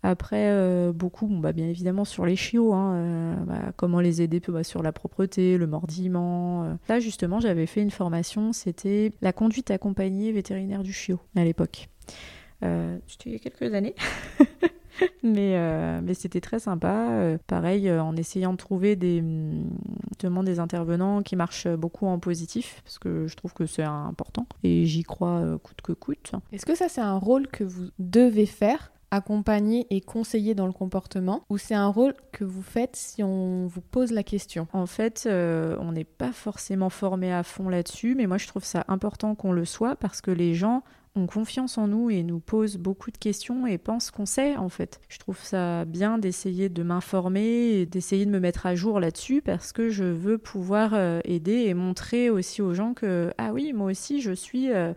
Après, 0.06 0.50
euh, 0.50 0.92
beaucoup, 0.92 1.26
bon, 1.26 1.38
bah, 1.38 1.54
bien 1.54 1.66
évidemment, 1.66 2.04
sur 2.04 2.26
les 2.26 2.36
chiots, 2.36 2.74
hein, 2.74 2.94
euh, 2.94 3.34
bah, 3.46 3.72
comment 3.74 4.00
les 4.00 4.20
aider 4.20 4.38
bah, 4.46 4.62
sur 4.62 4.82
la 4.82 4.92
propreté, 4.92 5.56
le 5.56 5.66
mordillement. 5.66 6.64
euh. 6.64 6.74
Là, 6.90 7.00
justement, 7.00 7.40
j'avais 7.40 7.64
fait 7.64 7.80
une 7.80 7.90
formation, 7.90 8.52
c'était 8.52 9.12
la 9.22 9.32
conduite 9.32 9.70
accompagnée 9.70 10.30
vétérinaire 10.30 10.82
du 10.82 10.92
chiot 10.92 11.20
à 11.36 11.42
l'époque. 11.42 11.88
C'était 12.60 13.30
il 13.30 13.32
y 13.32 13.36
a 13.36 13.38
quelques 13.38 13.74
années. 13.74 13.94
mais 15.22 16.14
c'était 16.14 16.42
très 16.42 16.58
sympa. 16.58 17.38
Pareil, 17.46 17.90
en 17.90 18.14
essayant 18.14 18.52
de 18.52 18.58
trouver 18.58 18.96
des, 18.96 19.20
hum, 19.20 19.70
justement 20.10 20.42
des 20.42 20.60
intervenants 20.60 21.22
qui 21.22 21.34
marchent 21.34 21.68
beaucoup 21.68 22.06
en 22.06 22.18
positif, 22.18 22.82
parce 22.84 22.98
que 22.98 23.26
je 23.26 23.36
trouve 23.36 23.54
que 23.54 23.64
c'est 23.64 23.82
important. 23.82 24.46
Et 24.64 24.84
j'y 24.84 25.02
crois 25.02 25.58
coûte 25.62 25.80
que 25.82 25.92
coûte. 25.92 26.32
Est-ce 26.52 26.66
que 26.66 26.74
ça 26.74 26.90
c'est 26.90 27.02
un 27.02 27.16
rôle 27.18 27.48
que 27.48 27.64
vous 27.64 27.88
devez 27.98 28.46
faire 28.46 28.92
accompagner 29.14 29.86
et 29.90 30.00
conseiller 30.00 30.54
dans 30.54 30.66
le 30.66 30.72
comportement 30.72 31.42
ou 31.50 31.58
c'est 31.58 31.74
un 31.74 31.88
rôle 31.88 32.14
que 32.32 32.44
vous 32.44 32.62
faites 32.62 32.96
si 32.96 33.22
on 33.22 33.66
vous 33.66 33.80
pose 33.80 34.12
la 34.12 34.22
question? 34.22 34.66
En 34.72 34.86
fait, 34.86 35.24
euh, 35.26 35.76
on 35.80 35.92
n'est 35.92 36.04
pas 36.04 36.32
forcément 36.32 36.90
formé 36.90 37.32
à 37.32 37.42
fond 37.42 37.68
là-dessus, 37.68 38.14
mais 38.14 38.26
moi 38.26 38.38
je 38.38 38.46
trouve 38.46 38.64
ça 38.64 38.84
important 38.88 39.34
qu'on 39.34 39.52
le 39.52 39.64
soit 39.64 39.96
parce 39.96 40.20
que 40.20 40.30
les 40.30 40.54
gens 40.54 40.82
ont 41.16 41.26
confiance 41.26 41.78
en 41.78 41.86
nous 41.86 42.10
et 42.10 42.22
nous 42.22 42.40
posent 42.40 42.76
beaucoup 42.76 43.10
de 43.10 43.18
questions 43.18 43.66
et 43.66 43.78
pensent 43.78 44.10
qu'on 44.10 44.26
sait 44.26 44.56
en 44.56 44.68
fait. 44.68 45.00
Je 45.08 45.18
trouve 45.18 45.38
ça 45.40 45.84
bien 45.84 46.18
d'essayer 46.18 46.68
de 46.68 46.82
m'informer 46.82 47.86
d'essayer 47.86 48.26
de 48.26 48.30
me 48.30 48.40
mettre 48.40 48.66
à 48.66 48.74
jour 48.74 48.98
là-dessus 48.98 49.40
parce 49.40 49.72
que 49.72 49.90
je 49.90 50.04
veux 50.04 50.38
pouvoir 50.38 50.90
euh, 50.94 51.20
aider 51.24 51.66
et 51.66 51.74
montrer 51.74 52.30
aussi 52.30 52.62
aux 52.62 52.74
gens 52.74 52.94
que 52.94 53.32
ah 53.38 53.52
oui, 53.52 53.72
moi 53.72 53.90
aussi 53.90 54.20
je 54.20 54.32
suis 54.32 54.72
euh, 54.72 54.92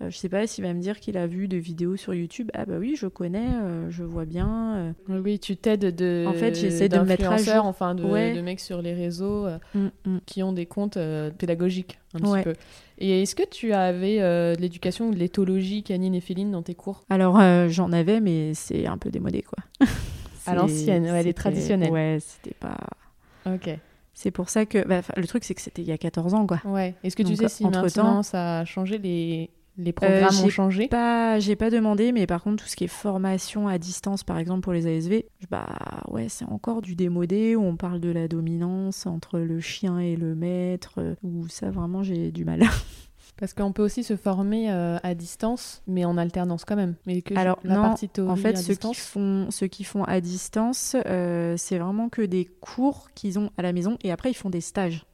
je 0.00 0.16
sais 0.16 0.28
pas 0.28 0.46
s'il 0.46 0.62
va 0.64 0.72
me 0.74 0.80
dire 0.80 1.00
qu'il 1.00 1.16
a 1.18 1.26
vu 1.26 1.48
des 1.48 1.58
vidéos 1.58 1.96
sur 1.96 2.14
YouTube. 2.14 2.50
Ah 2.54 2.64
bah 2.66 2.76
oui, 2.78 2.94
je 2.96 3.06
connais, 3.08 3.48
euh, 3.62 3.90
je 3.90 4.04
vois 4.04 4.24
bien. 4.26 4.94
euh. 5.08 5.20
Oui, 5.20 5.38
tu 5.40 5.56
t'aides 5.56 5.94
de 5.94 6.24
En 6.28 6.32
fait, 6.34 6.54
j'essaie 6.54 6.88
de 6.88 6.98
me 6.98 7.04
mettre 7.04 7.28
à 7.30 7.36
jour. 7.36 7.64
enfin 7.64 7.94
de, 7.94 8.04
Ouais. 8.04 8.32
de 8.34 8.40
mecs 8.40 8.60
sur 8.60 8.80
les 8.80 8.94
réseaux 8.94 9.46
euh, 9.46 9.58
Mm, 9.74 9.88
mm. 10.06 10.18
qui 10.26 10.42
ont 10.42 10.52
des 10.52 10.66
comptes 10.66 10.96
euh, 10.96 11.30
pédagogiques 11.30 11.98
un 12.14 12.20
Ouais. 12.30 12.42
petit 12.42 12.52
peu. 12.52 12.54
Et 12.98 13.22
est-ce 13.22 13.34
que 13.34 13.42
tu 13.48 13.72
avais 13.72 14.20
euh, 14.20 14.54
de 14.54 14.60
l'éducation 14.60 15.08
ou 15.08 15.14
de 15.14 15.18
l'éthologie 15.18 15.82
canine 15.82 16.14
et 16.14 16.20
féline 16.20 16.50
dans 16.52 16.62
tes 16.62 16.74
cours? 16.74 17.04
Alors 17.10 17.40
euh, 17.40 17.68
j'en 17.68 17.90
avais, 17.92 18.20
mais 18.20 18.54
c'est 18.54 18.86
un 18.86 18.98
peu 18.98 19.10
démodé 19.10 19.42
quoi. 19.42 19.58
À 20.46 20.54
l'ancienne, 20.54 21.04
ouais, 21.04 21.12
les 21.12 21.18
c'était- 21.18 21.32
traditionnelles. 21.32 21.90
Ouais, 21.90 22.18
c'était 22.20 22.54
pas. 22.58 22.76
Ok. 23.46 23.68
C'est 24.14 24.30
pour 24.32 24.48
ça 24.48 24.66
que. 24.66 24.84
bah, 24.86 25.00
le 25.16 25.26
truc, 25.28 25.44
c'est 25.44 25.54
que 25.54 25.60
c'était 25.60 25.82
il 25.82 25.86
y 25.88 25.92
a 25.92 25.98
14 25.98 26.34
ans, 26.34 26.44
quoi. 26.46 26.60
Ouais. 26.64 26.94
Est-ce 27.04 27.14
que 27.14 27.22
tu 27.22 27.36
sais 27.36 27.48
si 27.48 27.64
entre-temps- 27.64 27.82
maintenant 28.02 28.22
ça 28.24 28.60
a 28.60 28.64
changé 28.64 28.98
les 28.98 29.48
Les 29.78 29.92
programmes 29.92 30.32
j'ai 30.32 30.44
ont 30.44 30.48
changé? 30.48 30.88
Pas, 30.88 31.38
j'ai 31.38 31.54
pas 31.54 31.70
demandé, 31.70 32.10
mais 32.10 32.26
par 32.26 32.42
contre, 32.42 32.64
tout 32.64 32.68
ce 32.68 32.74
qui 32.74 32.84
est 32.84 32.88
formation 32.88 33.68
à 33.68 33.78
distance, 33.78 34.24
par 34.24 34.38
exemple 34.38 34.62
pour 34.62 34.72
les 34.72 34.86
ASV, 34.86 35.22
bah 35.50 35.68
ouais, 36.08 36.28
c'est 36.28 36.44
encore 36.46 36.82
du 36.82 36.96
démodé 36.96 37.54
où 37.54 37.62
on 37.62 37.76
parle 37.76 38.00
de 38.00 38.10
la 38.10 38.26
dominance 38.26 39.06
entre 39.06 39.38
le 39.38 39.60
chien 39.60 40.00
et 40.00 40.16
le 40.16 40.34
maître, 40.34 40.94
euh, 40.98 41.14
où 41.22 41.46
ça 41.46 41.70
vraiment 41.70 42.02
j'ai 42.02 42.32
du 42.32 42.44
mal. 42.44 42.64
Parce 43.38 43.54
qu'on 43.54 43.72
peut 43.72 43.84
aussi 43.84 44.02
se 44.02 44.16
former 44.16 44.72
euh, 44.72 44.98
à 45.04 45.14
distance, 45.14 45.82
mais 45.86 46.04
en 46.04 46.18
alternance 46.18 46.64
quand 46.64 46.74
même. 46.74 46.96
Mais 47.06 47.22
que 47.22 47.38
Alors, 47.38 47.60
la 47.62 47.76
non, 47.76 47.82
partie 47.82 48.10
En 48.26 48.34
fait, 48.34 48.56
ceux 48.56 48.74
qui, 48.74 48.94
font, 48.94 49.46
ceux 49.50 49.68
qui 49.68 49.84
font 49.84 50.02
à 50.02 50.20
distance, 50.20 50.96
euh, 51.06 51.54
c'est 51.56 51.78
vraiment 51.78 52.08
que 52.08 52.22
des 52.22 52.46
cours 52.46 53.10
qu'ils 53.14 53.38
ont 53.38 53.50
à 53.56 53.62
la 53.62 53.72
maison 53.72 53.96
et 54.02 54.10
après 54.10 54.30
ils 54.30 54.34
font 54.34 54.50
des 54.50 54.60
stages. 54.60 55.06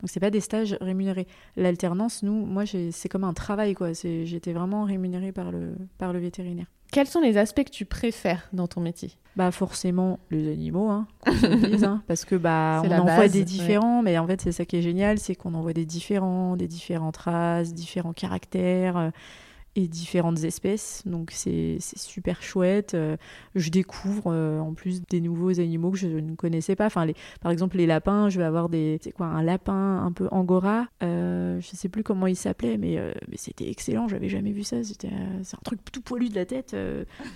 Donc 0.00 0.10
c'est 0.10 0.20
pas 0.20 0.30
des 0.30 0.40
stages 0.40 0.76
rémunérés. 0.80 1.26
L'alternance, 1.56 2.22
nous, 2.22 2.44
moi, 2.46 2.64
c'est 2.66 3.08
comme 3.08 3.24
un 3.24 3.32
travail 3.34 3.74
quoi. 3.74 3.94
C'est- 3.94 4.26
J'étais 4.26 4.52
vraiment 4.52 4.84
rémunérée 4.84 5.32
par 5.32 5.50
le 5.52 5.74
par 5.98 6.12
le 6.12 6.18
vétérinaire. 6.18 6.66
quels 6.92 7.06
sont 7.06 7.20
les 7.20 7.36
aspects 7.36 7.64
que 7.64 7.70
tu 7.70 7.84
préfères 7.84 8.48
dans 8.52 8.66
ton 8.66 8.80
métier? 8.80 9.12
Bah 9.36 9.52
forcément 9.52 10.18
les 10.32 10.50
animaux, 10.52 10.88
hein, 10.90 11.06
dise, 11.62 11.84
hein, 11.84 12.02
parce 12.08 12.24
que 12.24 12.34
bah 12.34 12.82
on 12.84 12.90
en 12.90 13.04
voit 13.04 13.28
des 13.28 13.38
ouais. 13.38 13.44
différents, 13.44 14.02
mais 14.02 14.18
en 14.18 14.26
fait 14.26 14.40
c'est 14.40 14.50
ça 14.52 14.64
qui 14.64 14.76
est 14.76 14.82
génial, 14.82 15.18
c'est 15.20 15.36
qu'on 15.36 15.54
en 15.54 15.60
voit 15.62 15.72
des 15.72 15.86
différents, 15.86 16.56
des 16.56 16.66
différentes 16.66 17.16
races, 17.16 17.72
différents 17.72 18.12
caractères. 18.12 19.12
Différentes 19.88 20.44
espèces. 20.44 21.02
Donc 21.06 21.30
c'est 21.32 21.78
super 21.80 22.42
chouette. 22.42 22.94
Euh, 22.94 23.16
je 23.54 23.70
découvre 23.70 24.24
euh, 24.26 24.60
en 24.60 24.74
plus 24.74 25.02
des 25.08 25.20
nouveaux 25.20 25.60
animaux 25.60 25.90
que 25.90 25.98
je 25.98 26.06
ne 26.06 26.34
connaissais 26.34 26.76
pas. 26.76 26.86
Enfin, 26.86 27.04
les, 27.04 27.14
par 27.40 27.50
exemple, 27.50 27.76
les 27.76 27.86
lapins, 27.86 28.28
je 28.28 28.38
vais 28.38 28.44
avoir 28.44 28.68
des. 28.68 28.98
C'est 29.02 29.12
quoi 29.12 29.26
Un 29.26 29.42
lapin 29.42 30.02
un 30.04 30.12
peu 30.12 30.28
angora. 30.30 30.86
Euh, 31.02 31.60
je 31.60 31.76
sais 31.76 31.88
plus 31.88 32.02
comment 32.02 32.26
il 32.26 32.36
s'appelait, 32.36 32.76
mais, 32.78 32.98
euh, 32.98 33.12
mais 33.28 33.36
c'était 33.36 33.68
excellent. 33.68 34.08
J'avais 34.08 34.28
jamais 34.28 34.52
vu 34.52 34.62
ça. 34.62 34.82
C'était 34.82 35.10
c'est 35.42 35.56
un 35.56 35.62
truc 35.64 35.80
tout 35.90 36.00
poilu 36.00 36.28
de 36.28 36.34
la 36.34 36.46
tête. 36.46 36.76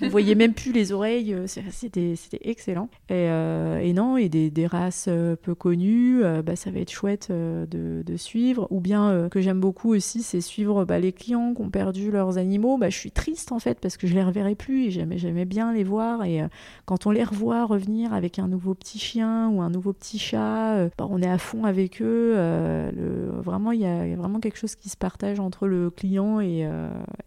on 0.02 0.08
voyait 0.08 0.34
même 0.34 0.54
plus 0.54 0.72
les 0.72 0.92
oreilles. 0.92 1.36
C'était 1.46 2.14
excellent. 2.42 2.88
Et, 3.08 3.24
et 3.24 3.92
non, 3.92 4.16
et 4.16 4.28
des, 4.28 4.50
des 4.50 4.66
races 4.66 5.08
peu 5.42 5.54
connues, 5.54 6.22
bah, 6.44 6.56
ça 6.56 6.70
va 6.70 6.80
être 6.80 6.90
chouette 6.90 7.30
de, 7.30 8.16
suivre. 8.16 8.68
Ou 8.70 8.80
bien, 8.80 9.28
que 9.30 9.40
j'aime 9.40 9.60
beaucoup 9.60 9.92
aussi, 9.92 10.22
c'est 10.22 10.40
suivre 10.40 10.84
bah, 10.84 11.00
les 11.00 11.12
clients 11.12 11.54
qui 11.54 11.62
ont 11.62 11.70
perdu 11.70 12.10
leurs 12.10 12.33
animaux. 12.38 12.78
Bah, 12.78 12.90
je 12.90 12.96
suis 12.96 13.10
triste 13.10 13.52
en 13.52 13.58
fait 13.58 13.80
parce 13.80 13.96
que 13.96 14.06
je 14.06 14.14
les 14.14 14.22
reverrai 14.22 14.54
plus 14.54 14.84
et 14.86 14.90
j'aimais 14.90 15.44
bien 15.44 15.72
les 15.72 15.84
voir. 15.84 16.24
Et 16.24 16.42
euh, 16.42 16.48
quand 16.86 17.06
on 17.06 17.10
les 17.10 17.24
revoit 17.24 17.64
revenir 17.64 18.12
avec 18.12 18.38
un 18.38 18.48
nouveau 18.48 18.74
petit 18.74 18.98
chien 18.98 19.48
ou 19.50 19.62
un 19.62 19.70
nouveau 19.70 19.92
petit 19.92 20.18
chat, 20.18 20.74
euh, 20.76 20.90
bah, 20.98 21.06
on 21.10 21.20
est 21.22 21.28
à 21.30 21.38
fond 21.38 21.64
avec 21.64 22.00
eux. 22.02 22.34
euh, 22.36 22.90
le- 22.92 23.40
vraiment, 23.40 23.72
il 23.72 23.80
y, 23.80 23.86
a 23.86 24.14
vraiment 24.16 24.40
quelque 24.40 24.58
chose 24.58 24.74
qui 24.76 24.88
se 24.88 24.96
partage 24.96 25.40
entre 25.40 25.66
le 25.66 25.90
client 25.90 26.40
et, 26.40 26.68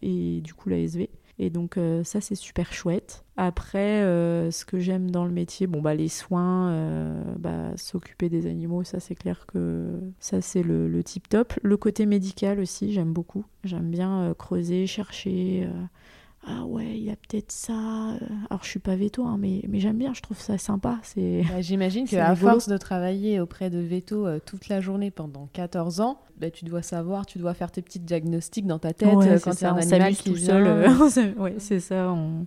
et 0.02 0.42
du 0.42 0.54
coup 0.54 0.70
la 0.70 0.78
SV. 0.80 1.10
Et 1.40 1.50
donc 1.50 1.78
euh, 1.78 2.04
ça 2.04 2.22
c'est 2.22 2.36
super 2.36 2.74
chouette. 2.74 3.24
Après, 3.36 4.02
euh, 4.02 4.50
ce 4.50 4.66
que 4.66 4.80
j'aime 4.80 5.12
dans 5.12 5.26
le 5.26 5.32
métier, 5.32 5.68
bon 5.68 5.82
bah 5.82 5.94
les 5.94 6.10
soins, 6.10 6.72
euh, 6.72 7.22
bah, 7.38 7.72
s'occuper 7.76 8.30
des 8.30 8.48
animaux, 8.48 8.84
ça 8.84 9.00
c'est 9.00 9.14
clair 9.14 9.46
que 9.46 10.00
ça 10.20 10.42
c'est 10.42 10.64
le, 10.64 11.04
tip 11.04 11.30
top. 11.30 11.54
Le 11.62 11.78
côté 11.78 12.06
médical 12.08 12.60
aussi, 12.60 12.92
j'aime 12.92 13.14
beaucoup. 13.14 13.46
J'aime 13.64 13.92
bien 13.92 14.34
creuser, 14.38 14.88
chercher. 14.88 15.68
Ah 16.50 16.64
ouais, 16.66 16.94
il 16.98 17.04
y 17.04 17.10
a 17.10 17.16
peut-être 17.16 17.52
ça. 17.52 17.74
euh. 17.74 18.18
Alors 18.50 18.64
je 18.64 18.70
suis 18.70 18.80
pas 18.80 18.96
veto, 18.96 19.24
hein, 19.26 19.38
mais, 19.40 19.62
mais 19.68 19.80
j'aime 19.80 19.98
bien, 19.98 20.14
je 20.14 20.22
trouve 20.22 20.40
ça 20.40 20.58
sympa. 20.58 20.98
C'est 21.04 21.44
Bah, 21.50 21.62
J'imagine 21.62 22.08
C'est 22.08 22.16
qu'à 22.16 22.36
force 22.36 22.68
de 22.70 22.78
travailler 22.78 23.40
auprès 23.40 23.70
de 23.70 23.80
Veto 23.80 24.26
euh, 24.26 24.40
toute 24.46 24.70
la 24.70 24.80
journée 24.82 25.12
pendant 25.12 25.48
14 25.54 26.00
ans, 26.02 26.20
bah, 26.40 26.50
tu 26.52 26.66
dois 26.66 26.82
savoir, 26.84 27.26
tu 27.26 27.38
dois 27.40 27.54
faire 27.54 27.72
tes 27.72 27.82
petits 27.82 28.00
diagnostics 28.00 28.66
dans 28.68 28.80
ta 28.80 28.94
tête 28.94 29.14
Ouais, 29.16 29.28
euh, 29.28 29.38
c'est 29.38 29.44
quand 29.44 29.64
a 29.64 29.70
un 29.72 29.74
on 29.74 29.78
animal 29.78 30.16
qui 30.16 30.30
tout 30.30 30.36
vient. 30.36 30.46
seul. 30.48 30.68
euh, 30.68 31.34
ouais, 31.42 31.56
c'est 31.58 31.80
ça. 31.80 32.12
on- 32.14 32.46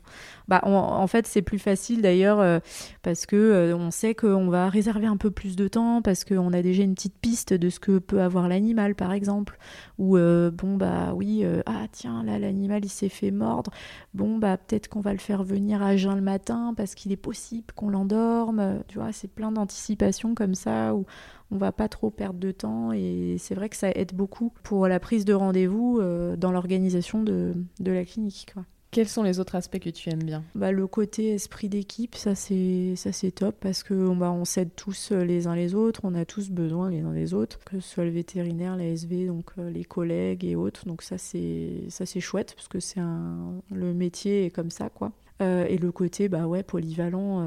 Bah, 0.49 0.61
on- 0.65 0.71
en 0.73 1.07
fait, 1.07 1.27
c'est 1.27 1.43
plus 1.43 1.59
facile 1.59 2.01
d'ailleurs 2.03 2.61
parce 3.03 3.27
que 3.27 3.73
on 3.77 3.91
sait 3.91 4.15
qu'on 4.15 4.49
va 4.49 4.69
réserver 4.69 5.07
un 5.07 5.17
peu 5.17 5.31
plus 5.31 5.57
de 5.57 5.69
temps 5.69 6.01
parce 6.03 6.25
qu'on 6.25 6.53
a 6.53 6.63
déjà 6.63 6.83
une 6.85 6.95
petite 6.95 7.19
piste 7.21 7.53
de 7.53 7.69
ce 7.69 7.79
que 7.81 7.99
peut 7.99 8.21
avoir 8.23 8.49
l'animal, 8.49 8.95
par 8.95 9.13
exemple. 9.13 9.59
Ou 9.99 10.17
bon 10.17 10.77
bah 10.77 11.13
oui, 11.15 11.45
ah 11.67 11.87
tiens 11.93 12.23
là 12.25 12.39
l'animal 12.39 12.85
il 12.85 12.89
s'est 12.89 13.09
fait 13.09 13.31
mordre. 13.31 13.71
Bon 14.15 14.39
bah 14.39 14.57
peut-être 14.57 14.89
qu'on 14.89 15.01
va 15.01 15.13
le 15.13 15.19
faire 15.19 15.43
venir 15.43 15.83
à 15.83 15.97
jeun 15.97 16.15
le 16.15 16.21
matin 16.21 16.75
parce 16.77 16.95
qu'il 16.95 17.13
est 17.13 17.17
possible 17.17 17.73
qu'on 17.75 17.89
l'endorme. 17.89 18.83
Tu 18.89 18.99
vois, 18.99 19.13
c'est 19.13 19.29
plein 19.29 19.53
d'anticipations 19.53 20.35
comme 20.35 20.55
ça 20.55 20.95
où 20.95 21.07
on 21.51 21.57
va 21.57 21.73
pas 21.73 21.89
trop 21.89 22.11
perdre 22.11 22.39
de 22.39 22.51
temps 22.53 22.93
et 22.93 23.37
c'est 23.39 23.55
vrai 23.55 23.69
que 23.69 23.77
ça 23.77 23.91
aide 23.91 24.15
beaucoup 24.15 24.53
pour 24.63 24.87
la 24.89 25.01
prise 25.01 25.25
de 25.25 25.35
rendez-vous 25.35 25.99
euh, 26.01 26.37
dans 26.37 26.53
l'organisation 26.53 27.23
de, 27.23 27.55
la 27.85 28.05
clinique. 28.05 28.55
Quels 28.93 29.09
sont 29.09 29.23
les 29.23 29.39
autres 29.39 29.55
aspects 29.55 29.79
que 29.79 29.91
tu 29.91 30.11
aimes 30.11 30.25
bien? 30.25 30.43
Bah, 30.57 30.73
le 30.73 30.89
côté 30.89 31.35
esprit 31.35 31.69
d'équipe, 31.69 32.17
ça 32.17 32.35
c'est 32.35 32.95
ça 32.97 33.13
c'est 33.13 33.31
top 33.31 33.55
parce 33.61 33.85
que 33.85 34.13
bah, 34.15 34.33
on 34.33 34.45
s'aide 34.45 34.71
tous 34.75 35.13
euh, 35.13 35.25
les 35.25 35.47
uns 35.47 35.55
les 35.55 35.77
autres, 35.77 36.01
on 36.03 36.15
a 36.15 36.25
tous 36.25 36.51
besoin 36.51 36.91
les 36.91 37.03
uns 37.03 37.13
des 37.13 37.33
autres, 37.33 37.61
que 37.65 37.79
ce 37.79 37.89
soit 37.89 38.05
le 38.05 38.11
vétérinaire, 38.11 38.77
la 38.77 38.87
SV, 38.87 39.27
donc 39.27 39.53
euh, 39.59 39.71
les 39.71 39.85
collègues 39.85 40.45
et 40.45 40.57
autres. 40.57 40.87
Donc 40.87 41.03
ça 41.03 41.19
c'est 41.19 41.85
ça 41.89 42.05
c'est 42.05 42.19
chouette 42.19 42.55
parce 42.57 42.67
que 42.67 42.81
c'est 42.81 42.99
un 42.99 43.63
le 43.71 43.95
métier 43.95 44.47
est 44.47 44.51
comme 44.51 44.71
ça 44.73 44.89
quoi. 44.89 45.13
Euh, 45.41 45.67
et 45.69 45.79
le 45.79 45.93
côté 45.93 46.29
bah 46.29 46.49
ouais 46.49 46.65
polyvalent, 46.65 47.47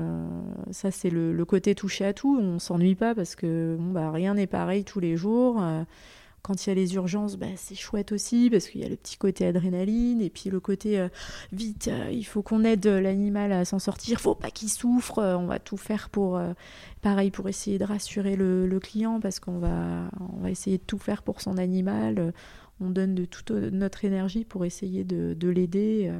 ça 0.71 0.91
c'est 0.91 1.09
le, 1.09 1.43
côté 1.43 1.75
touché 1.75 2.05
à 2.05 2.13
tout. 2.13 2.39
On 2.41 2.57
s'ennuie 2.57 2.95
pas 2.95 3.13
parce 3.15 3.35
que 3.35 3.75
bon, 3.77 3.91
bah 3.91 4.11
rien 4.11 4.35
n'est 4.35 4.47
pareil 4.47 4.85
tous 4.85 5.01
les 5.01 5.17
jours. 5.17 5.61
Quand 6.43 6.65
il 6.65 6.69
y 6.69 6.71
a 6.73 6.75
les 6.75 6.95
urgences, 6.95 7.37
bah, 7.37 7.47
c'est 7.55 7.73
chouette 7.73 8.11
aussi 8.11 8.49
parce 8.51 8.67
qu'il 8.67 8.81
y 8.81 8.83
a 8.83 8.89
le 8.89 8.97
petit 8.97 9.15
côté 9.15 9.47
adrénaline 9.47 10.21
et 10.21 10.29
puis 10.29 10.49
le 10.49 10.59
côté 10.59 10.99
euh, 10.99 11.07
vite, 11.53 11.87
euh, 11.87 12.09
il 12.11 12.25
faut 12.25 12.41
qu'on 12.41 12.65
aide 12.65 12.85
l'animal 12.85 13.53
à 13.53 13.63
s'en 13.63 13.79
sortir, 13.79 14.19
faut 14.19 14.35
pas 14.35 14.51
qu'il 14.51 14.69
souffre, 14.69 15.19
euh, 15.19 15.37
on 15.37 15.45
va 15.45 15.59
tout 15.59 15.77
faire 15.77 16.09
pour, 16.09 16.39
pareil, 17.01 17.31
pour 17.31 17.47
essayer 17.47 17.79
de 17.79 17.85
rassurer 17.85 18.35
le, 18.35 18.79
client 18.83 19.21
parce 19.21 19.39
qu'on 19.39 19.59
va, 19.59 20.09
on 20.19 20.41
va 20.41 20.51
essayer 20.51 20.77
de 20.77 20.83
tout 20.83 20.97
faire 20.97 21.23
pour 21.23 21.39
son 21.39 21.57
animal, 21.57 22.33
on 22.81 22.89
donne 22.89 23.15
de 23.15 23.23
toute 23.23 23.51
notre 23.51 24.03
énergie 24.03 24.43
pour 24.43 24.65
essayer 24.65 25.05
de 25.05 25.47
l'aider. 25.47 26.11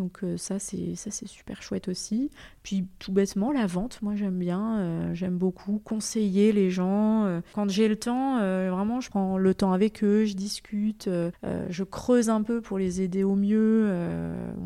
Donc 0.00 0.24
euh, 0.24 0.38
ça 0.38 0.58
c'est 0.58 0.94
ça 0.94 1.10
c'est 1.10 1.28
super 1.28 1.62
chouette 1.62 1.88
aussi. 1.88 2.30
Puis 2.62 2.86
tout 2.98 3.12
bêtement 3.12 3.52
la 3.52 3.66
vente, 3.66 4.00
moi 4.00 4.14
j'aime 4.16 4.38
bien, 4.38 4.78
euh, 4.78 5.14
j'aime 5.14 5.36
beaucoup 5.36 5.78
conseiller 5.84 6.52
les 6.52 6.70
gens. 6.70 7.24
euh. 7.26 7.40
quand 7.52 7.68
j'ai 7.68 7.86
le 7.86 7.96
temps, 7.96 8.38
euh, 8.38 8.70
vraiment 8.72 9.00
je 9.02 9.10
prends 9.10 9.36
le 9.36 9.52
temps 9.54 9.72
avec 9.72 10.02
eux, 10.02 10.24
je 10.24 10.32
discute, 10.34 11.06
euh, 11.08 11.30
je 11.68 11.84
creuse 11.84 12.30
un 12.30 12.42
peu 12.42 12.62
pour 12.62 12.78
les 12.78 13.02
aider 13.02 13.24
au 13.24 13.34
mieux. 13.36 13.92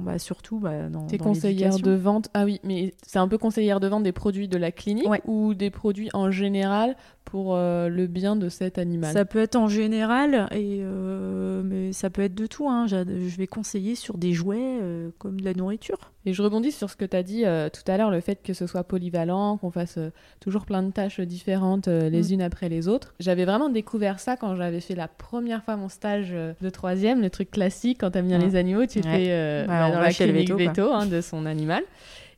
bah, 0.05 0.19
surtout 0.21 0.61
bah, 0.61 0.89
dans, 0.89 1.07
T'es 1.07 1.19
conseillère 1.19 1.79
de 1.79 1.91
vente 1.93 2.29
Ah 2.33 2.45
oui, 2.45 2.61
mais 2.63 2.95
c'est 3.05 3.19
un 3.19 3.27
peu 3.27 3.37
conseillère 3.37 3.81
de 3.81 3.89
vente 3.89 4.05
des 4.05 4.13
produits 4.13 4.47
de 4.49 4.57
la 4.57 4.71
clinique 4.71 5.09
Ouais. 5.09 5.21
ou 5.27 5.55
des 5.55 5.71
produits 5.71 6.11
en 6.15 6.31
général 6.31 6.97
pour 7.25 7.55
euh, 7.57 7.89
le 7.89 8.07
bien 8.07 8.37
de 8.37 8.49
cet 8.49 8.79
animal 8.79 9.13
Ça 9.13 9.25
peut 9.25 9.41
être 9.41 9.57
en 9.57 9.69
général, 9.69 10.47
et, 10.53 10.79
euh, 10.83 11.63
mais 11.65 11.93
ça 11.93 12.11
peut 12.11 12.23
être 12.23 12.35
de 12.35 12.47
tout. 12.47 12.69
hein. 12.69 12.87
Je 12.87 13.37
vais 13.37 13.47
conseiller 13.47 13.95
sur 13.95 14.19
des 14.19 14.33
jouets 14.33 14.79
euh, 14.83 15.11
comme 15.19 15.41
de 15.41 15.45
la 15.45 15.55
nourriture. 15.55 16.13
Et 16.27 16.33
je 16.33 16.43
rebondis 16.43 16.73
sur 16.73 16.89
ce 16.91 16.97
que 16.97 17.05
tu 17.05 17.17
as 17.17 17.23
dit 17.23 17.43
tout 17.73 17.91
à 17.91 17.97
l'heure, 17.99 18.11
le 18.11 18.21
fait 18.21 18.43
que 18.43 18.55
ce 18.55 18.67
soit 18.67 18.85
polyvalent, 18.85 19.59
qu'on 19.59 19.71
fasse 19.71 19.99
toujours 20.41 20.65
plein 20.65 20.83
de 20.83 20.91
tâches 20.91 21.21
différentes 21.21 21.87
les 21.87 22.31
Mm. 22.31 22.33
unes 22.35 22.43
après 22.43 22.69
les 22.71 22.89
autres. 22.89 23.15
J'avais 23.21 23.45
vraiment 23.45 23.69
découvert 23.69 24.21
ça 24.21 24.37
quand 24.37 24.55
j'avais 24.57 24.81
fait 24.81 24.95
la 24.95 25.07
première 25.09 25.63
fois 25.65 25.77
mon 25.77 25.89
stage 25.91 26.31
de 26.33 26.71
troisième, 26.71 27.21
le 27.21 27.29
truc 27.31 27.51
classique, 27.51 27.99
quand 28.01 28.11
t'aimes 28.13 28.29
bien 28.29 28.39
Ouais. 28.39 28.47
les 28.47 28.57
animaux, 28.57 28.87
tu 28.87 29.01
Ouais. 29.01 29.05
fais 29.05 29.11
Ouais, 29.29 29.65
bah, 29.67 29.87
on 29.91 29.95
dans 29.95 30.01
la 30.01 30.13
clinique 30.13 30.51
veto, 30.53 30.93
hein, 30.93 31.05
de 31.07 31.21
son 31.21 31.45
animal. 31.47 31.83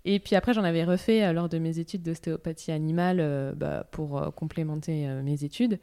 Et 0.06 0.18
puis 0.20 0.36
après, 0.36 0.54
j'en 0.54 0.64
avais 0.64 0.84
refait 0.84 1.22
euh, 1.24 1.32
lors 1.32 1.48
de 1.48 1.58
mes 1.58 1.78
études 1.78 2.02
d'ostéopathie 2.02 2.72
animale 2.72 3.18
euh, 3.20 3.52
bah, 3.54 3.86
pour 3.90 4.16
euh, 4.22 4.30
complémenter 4.30 5.06
mes 5.22 5.44
études. 5.44 5.78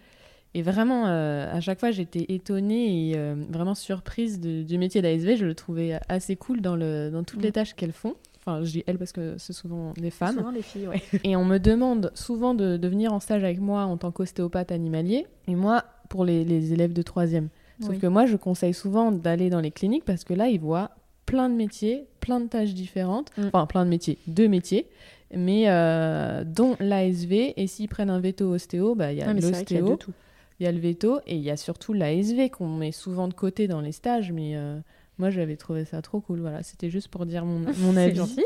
Et 0.55 0.61
vraiment, 0.61 1.07
euh, 1.07 1.51
à 1.51 1.59
chaque 1.61 1.79
fois, 1.79 1.89
j'étais 1.91 2.25
étonnée 2.29 3.09
et 3.09 3.17
euh, 3.17 3.35
vraiment 3.49 3.73
surprise 3.75 4.39
de- 4.39 4.61
du 4.63 4.77
métier 4.77 5.01
d'ASV. 5.01 5.35
Je 5.35 5.45
le 5.45 5.55
trouvais 5.55 5.99
assez 6.09 6.35
cool 6.35 6.61
dans, 6.61 6.75
le, 6.75 7.09
dans 7.11 7.23
toutes 7.23 7.39
Mm. 7.39 7.43
les 7.43 7.51
tâches 7.51 7.73
qu'elles 7.73 7.91
font. 7.91 8.13
Enfin, 8.45 8.63
je 8.63 8.71
dis 8.71 8.83
elles 8.87 8.97
parce 8.99 9.11
que 9.13 9.35
c'est 9.37 9.53
souvent 9.53 9.93
des 9.97 10.11
femmes. 10.11 10.35
Souvent 10.37 10.51
les 10.51 10.61
filles, 10.61 10.87
ouais. 10.87 11.01
Et 11.23 11.35
on 11.35 11.43
me 11.45 11.57
demande 11.57 12.11
souvent 12.13 12.53
de, 12.53 12.77
de 12.77 12.87
venir 12.87 13.13
en 13.13 13.19
stage 13.19 13.43
avec 13.43 13.59
moi 13.59 13.85
en 13.85 13.97
tant 13.97 14.11
qu'ostéopathe 14.11 14.71
animalier. 14.71 15.25
Et 15.47 15.55
moi, 15.55 15.85
pour 16.09 16.23
les, 16.23 16.43
les 16.45 16.71
élèves 16.73 16.93
de 16.93 17.01
troisième. 17.01 17.49
Sauf 17.79 17.89
Oui. 17.91 17.99
que 17.99 18.07
moi, 18.07 18.25
je 18.27 18.35
conseille 18.37 18.73
souvent 18.75 19.11
d'aller 19.11 19.49
dans 19.49 19.59
les 19.61 19.71
cliniques 19.71 20.05
parce 20.05 20.23
que 20.23 20.33
là, 20.35 20.49
ils 20.49 20.59
voient 20.59 20.91
plein 21.25 21.49
de 21.49 21.55
métiers, 21.55 22.05
plein 22.23 22.39
de 22.39 22.47
tâches 22.47 22.73
différentes. 22.73 23.31
Mm. 23.37 23.47
Enfin, 23.47 23.65
plein 23.65 23.83
de 23.85 23.89
métiers, 23.89 24.17
deux 24.27 24.47
métiers. 24.47 24.87
Mais 25.35 25.65
euh, 25.67 26.43
dont 26.45 26.75
l'ASV. 26.79 27.53
Et 27.57 27.67
s'ils 27.67 27.89
prennent 27.89 28.09
un 28.09 28.19
veto 28.19 28.53
ostéo, 28.53 28.95
bah, 28.95 29.11
il 29.11 29.19
y 29.19 29.21
a 29.21 29.27
Ouais, 29.27 29.33
mais 29.33 29.41
c'est 29.41 29.51
vrai 29.51 29.65
qu'il 29.65 29.77
y 29.77 29.79
a 29.79 29.83
de 29.83 29.89
l'ostéo, 29.89 30.13
il 30.59 30.63
y 30.63 30.67
a 30.67 30.71
le 30.71 30.79
veto 30.79 31.19
et 31.25 31.35
il 31.35 31.41
y 31.41 31.49
a 31.49 31.57
surtout 31.57 31.93
l'ASV 31.93 32.49
qu'on 32.49 32.69
met 32.69 32.91
souvent 32.91 33.27
de 33.27 33.33
côté 33.33 33.67
dans 33.67 33.81
les 33.81 33.91
stages. 33.91 34.31
Mais 34.31 34.55
euh, 34.55 34.79
moi, 35.17 35.29
j'avais 35.31 35.57
trouvé 35.57 35.85
ça 35.85 36.01
trop 36.01 36.21
cool. 36.21 36.39
Voilà, 36.39 36.63
c'était 36.63 36.89
juste 36.89 37.07
pour 37.07 37.25
dire 37.25 37.45
mon, 37.45 37.65
avis. 37.97 38.15
gentil. 38.15 38.45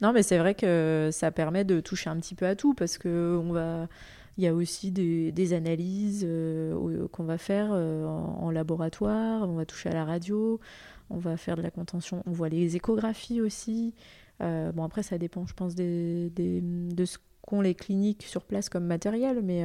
Non, 0.00 0.12
mais 0.12 0.22
c'est 0.22 0.38
vrai 0.38 0.54
que 0.54 1.10
ça 1.12 1.30
permet 1.30 1.64
de 1.64 1.80
toucher 1.80 2.10
un 2.10 2.16
petit 2.16 2.34
peu 2.34 2.46
à 2.46 2.54
tout 2.54 2.74
parce 2.74 2.98
que 2.98 3.40
on 3.42 3.52
va 3.52 3.88
Il 4.38 4.44
y 4.44 4.46
a 4.46 4.54
aussi 4.54 4.90
des, 4.90 5.32
des 5.32 5.52
analyses 5.52 6.24
euh, 6.26 7.06
qu'on 7.12 7.24
va 7.24 7.38
faire 7.38 7.68
euh, 7.72 8.06
en, 8.06 8.50
laboratoire, 8.50 9.48
on 9.48 9.54
va 9.54 9.64
toucher 9.64 9.90
à 9.90 9.94
la 9.94 10.04
radio, 10.04 10.60
on 11.10 11.18
va 11.18 11.36
faire 11.36 11.56
de 11.56 11.62
la 11.62 11.70
contention, 11.70 12.22
on 12.26 12.32
voit 12.32 12.48
les 12.48 12.76
échographies 12.76 13.40
aussi. 13.40 13.94
Euh, 14.42 14.72
bon, 14.72 14.84
après, 14.84 15.02
ça 15.02 15.18
dépend, 15.18 15.46
je 15.46 15.54
pense, 15.54 15.74
des, 15.74 16.30
des, 16.30 16.60
de 16.60 17.04
ce 17.04 17.18
qu'ont 17.42 17.60
les 17.60 17.74
cliniques 17.74 18.22
sur 18.22 18.42
place 18.44 18.68
comme 18.68 18.86
matériel, 18.86 19.40
mais, 19.42 19.64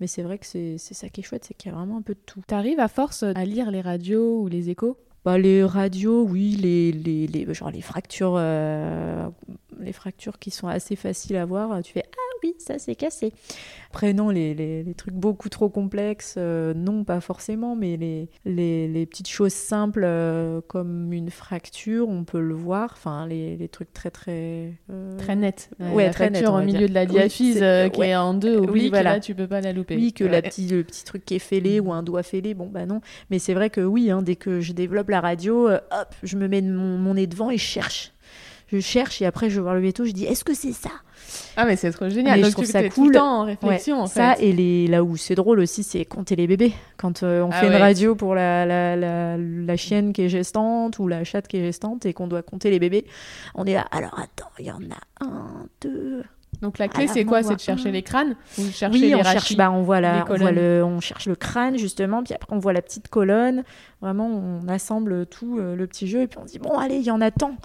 mais 0.00 0.06
c'est 0.06 0.22
vrai 0.22 0.38
que 0.38 0.46
c'est 0.46 0.78
ça 0.78 1.08
qui 1.08 1.22
est 1.22 1.24
chouette, 1.24 1.44
c'est 1.44 1.54
qu'il 1.54 1.70
y 1.70 1.74
a 1.74 1.76
vraiment 1.76 1.96
un 1.96 2.02
peu 2.02 2.14
de 2.14 2.20
tout. 2.26 2.42
Tu 2.46 2.54
arrives 2.54 2.80
à 2.80 2.88
force 2.88 3.22
à 3.22 3.44
lire 3.44 3.70
les 3.70 3.80
radios 3.80 4.42
ou 4.42 4.48
les 4.48 4.68
échos? 4.68 4.98
Bah, 5.24 5.38
les 5.38 5.64
radios, 5.64 6.22
oui, 6.24 6.56
les, 6.56 6.92
les, 6.92 7.26
les, 7.26 7.54
genre 7.54 7.70
les 7.70 7.80
fractures, 7.80 8.36
les 8.36 9.92
fractures 9.92 10.38
qui 10.38 10.50
sont 10.50 10.68
assez 10.68 10.94
faciles 10.94 11.36
à 11.36 11.46
voir. 11.46 11.82
Tu 11.82 11.94
fais 11.94 12.04
ah 12.06 12.25
oui, 12.42 12.54
ça 12.58 12.78
c'est 12.78 12.94
cassé. 12.94 13.32
Après, 13.90 14.12
non, 14.12 14.28
les, 14.28 14.54
les, 14.54 14.94
trucs 14.94 15.14
beaucoup 15.14 15.48
trop 15.48 15.68
complexes, 15.68 16.34
euh, 16.36 16.74
non, 16.74 17.04
pas 17.04 17.20
forcément, 17.20 17.76
mais 17.76 17.96
les, 17.96 18.28
les, 18.44 19.06
petites 19.06 19.28
choses 19.28 19.54
simples 19.54 20.04
euh, 20.04 20.60
comme 20.66 21.12
une 21.12 21.30
fracture, 21.30 22.08
on 22.08 22.24
peut 22.24 22.40
le 22.40 22.54
voir. 22.54 22.90
Enfin, 22.92 23.26
les, 23.26 23.68
trucs 23.68 23.92
très, 23.92 24.10
très. 24.10 24.74
Euh, 24.90 25.16
très 25.16 25.36
nets. 25.36 25.70
Ouais, 25.80 26.04
la 26.04 26.10
très 26.10 26.28
fracture 26.30 26.54
au 26.54 26.60
milieu 26.60 26.88
de 26.88 26.94
la 26.94 27.06
diaphyse 27.06 27.64
qui 27.92 28.02
est 28.02 28.16
en 28.16 28.34
deux, 28.34 28.58
oui, 28.58 28.90
voilà. 28.90 29.14
là, 29.14 29.20
tu 29.20 29.34
peux 29.34 29.48
pas 29.48 29.60
la 29.60 29.72
louper. 29.72 29.96
Oui, 29.96 30.12
que 30.12 30.24
la 30.24 30.42
petit, 30.42 30.66
le 30.68 30.84
petit 30.84 31.04
truc 31.04 31.24
qui 31.24 31.36
est 31.36 31.40
fêlé 31.40 31.80
ou 31.80 31.92
un 31.92 32.02
doigt 32.02 32.22
fêlé, 32.22 32.54
bon, 32.54 32.66
bah 32.66 32.86
non. 32.86 33.00
Mais 33.30 33.38
c'est 33.38 33.54
vrai 33.54 33.70
que 33.70 33.80
oui, 33.80 34.10
hein, 34.10 34.20
dès 34.20 34.36
que 34.36 34.60
je 34.60 34.72
développe 34.72 35.08
la 35.08 35.20
radio, 35.20 35.68
hop, 35.68 36.14
je 36.22 36.36
me 36.36 36.48
mets 36.48 36.60
mon, 36.60 36.98
mon 36.98 37.14
nez 37.14 37.26
devant 37.26 37.50
et 37.50 37.56
je 37.56 37.64
cherche 37.64 38.12
je 38.68 38.80
cherche 38.80 39.22
et 39.22 39.26
après 39.26 39.50
je 39.50 39.60
vois 39.60 39.74
le 39.74 39.80
veto, 39.80 40.04
je 40.04 40.12
dis 40.12 40.24
est-ce 40.24 40.44
que 40.44 40.54
c'est 40.54 40.72
ça? 40.72 40.90
Ah 41.56 41.64
mais 41.64 41.76
c'est 41.76 41.90
trop 41.90 42.08
génial. 42.08 42.40
Donc 42.40 42.50
je 42.50 42.54
trouve 42.54 42.64
ça 42.66 42.82
cool. 42.82 42.90
Tout 42.90 43.08
le 43.08 43.14
temps 43.14 43.40
en 43.40 43.44
réflexion 43.44 44.00
en 44.00 44.06
fait. 44.06 44.20
Ça 44.20 44.36
et 44.38 44.52
les 44.52 44.86
là 44.86 45.02
où 45.02 45.16
c'est 45.16 45.34
drôle 45.34 45.60
aussi 45.60 45.82
c'est 45.82 46.04
compter 46.04 46.36
les 46.36 46.46
bébés. 46.46 46.72
Quand 46.96 47.22
euh, 47.22 47.42
on 47.42 47.50
ah 47.52 47.60
fait 47.60 47.66
une 47.68 47.74
radio 47.74 48.14
pour 48.14 48.34
la, 48.34 48.66
la, 48.66 48.96
la, 48.96 49.36
la, 49.36 49.76
chienne 49.76 50.12
qui 50.12 50.22
est 50.22 50.28
gestante 50.28 50.98
ou 50.98 51.08
la 51.08 51.24
chatte 51.24 51.48
qui 51.48 51.58
est 51.58 51.64
gestante 51.64 52.06
et 52.06 52.12
qu'on 52.12 52.26
doit 52.26 52.42
compter 52.42 52.70
les 52.70 52.78
bébés, 52.78 53.06
on 53.54 53.64
est 53.64 53.74
là 53.74 53.86
alors 53.90 54.18
attends 54.18 54.50
il 54.58 54.66
y 54.66 54.70
en 54.70 54.80
a 54.82 55.24
un 55.24 55.66
deux 55.80 56.22
donc 56.62 56.78
la 56.78 56.88
clé, 56.88 57.06
c'est 57.06 57.24
quoi? 57.24 57.42
C'est 57.42 57.54
de 57.54 57.60
chercher 57.60 57.90
les 57.90 58.02
crânes 58.02 58.36
ou 58.58 58.62
chercher 58.70 58.98
oui, 58.98 59.08
les 59.08 59.14
on 59.14 59.22
cherche, 59.22 59.56
bah, 59.56 59.70
on, 59.70 59.82
voit 59.82 60.00
la, 60.00 60.24
on, 60.28 60.36
voit 60.36 60.52
le, 60.52 60.82
on 60.84 61.00
cherche 61.00 61.26
le 61.26 61.36
crâne 61.36 61.76
justement, 61.78 62.22
puis 62.22 62.34
après 62.34 62.54
on 62.54 62.58
voit 62.58 62.72
la 62.72 62.82
petite 62.82 63.08
colonne. 63.08 63.64
Vraiment, 64.02 64.26
on 64.26 64.68
assemble 64.68 65.24
tout 65.26 65.58
euh, 65.58 65.74
le 65.74 65.86
petit 65.86 66.06
jeu 66.06 66.20
et 66.20 66.26
puis 66.26 66.38
on 66.40 66.44
dit 66.44 66.58
bon 66.58 66.76
allez, 66.78 66.96
il 66.96 67.04
y 67.04 67.10
en 67.10 67.20
a 67.20 67.30
tant. 67.30 67.56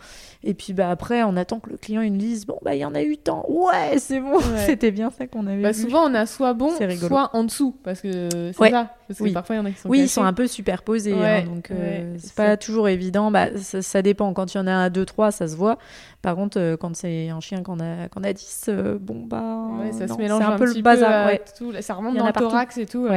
Et 0.43 0.53
puis 0.53 0.73
bah 0.73 0.89
après, 0.89 1.23
on 1.23 1.35
attend 1.35 1.59
que 1.59 1.69
le 1.69 1.77
client 1.77 2.01
nous 2.01 2.17
dise 2.17 2.45
bon 2.45 2.57
bah 2.61 2.73
il 2.73 2.79
y 2.79 2.85
en 2.85 2.95
a 2.95 3.01
eu 3.01 3.17
tant. 3.17 3.45
Ouais, 3.49 3.97
c'est 3.97 4.19
bon. 4.19 4.39
C'était 4.65 4.91
bien 4.91 5.11
ça 5.11 5.27
qu'on 5.27 5.45
avait. 5.47 5.61
Bah, 5.61 5.73
souvent 5.73 6.09
on 6.09 6.13
a 6.13 6.25
soit 6.25 6.53
bon, 6.53 6.71
soit 6.97 7.29
en 7.33 7.43
dessous 7.43 7.75
parce 7.83 8.01
que 8.01 8.29
c'est 8.31 8.69
ça. 8.69 8.95
Parce 9.17 9.29
que 9.29 9.33
parfois 9.33 9.55
il 9.55 9.59
y 9.59 9.61
en 9.61 9.65
a 9.65 9.71
qui 9.71 9.79
sont. 9.79 9.89
Oui, 9.89 9.99
ils 10.01 10.09
sont 10.09 10.23
un 10.23 10.33
peu 10.33 10.47
superposés, 10.47 11.13
hein, 11.13 11.43
donc 11.43 11.71
euh, 11.71 12.15
c'est 12.17 12.33
pas 12.33 12.57
toujours 12.57 12.89
évident. 12.89 13.31
Bah 13.31 13.47
ça, 13.57 14.01
dépend. 14.01 14.33
Quand 14.33 14.53
il 14.53 14.57
y 14.57 14.61
en 14.61 14.67
a 14.67 14.71
un, 14.71 14.89
deux, 14.89 15.05
trois, 15.05 15.31
ça 15.31 15.47
se 15.47 15.55
voit. 15.55 15.77
Par 16.21 16.35
contre, 16.35 16.59
euh, 16.59 16.77
quand 16.77 16.95
c'est 16.95 17.29
un 17.29 17.39
chien 17.39 17.63
qu'on 17.63 17.79
a 17.79 18.07
qu'on 18.09 18.23
a 18.23 18.33
10, 18.33 18.69
bon 18.99 19.23
bah 19.25 19.67
ça 19.91 20.07
se 20.07 20.13
mélange 20.15 20.43
un, 20.43 20.55
peu 20.57 20.65
le 20.65 20.81
bazar. 20.81 21.31
Tout, 21.57 21.73
ça 21.81 21.93
remonte 21.93 22.17
dans 22.17 22.27
le 22.27 22.33
thorax 22.33 22.77
et 22.77 22.85
tout. 22.85 23.07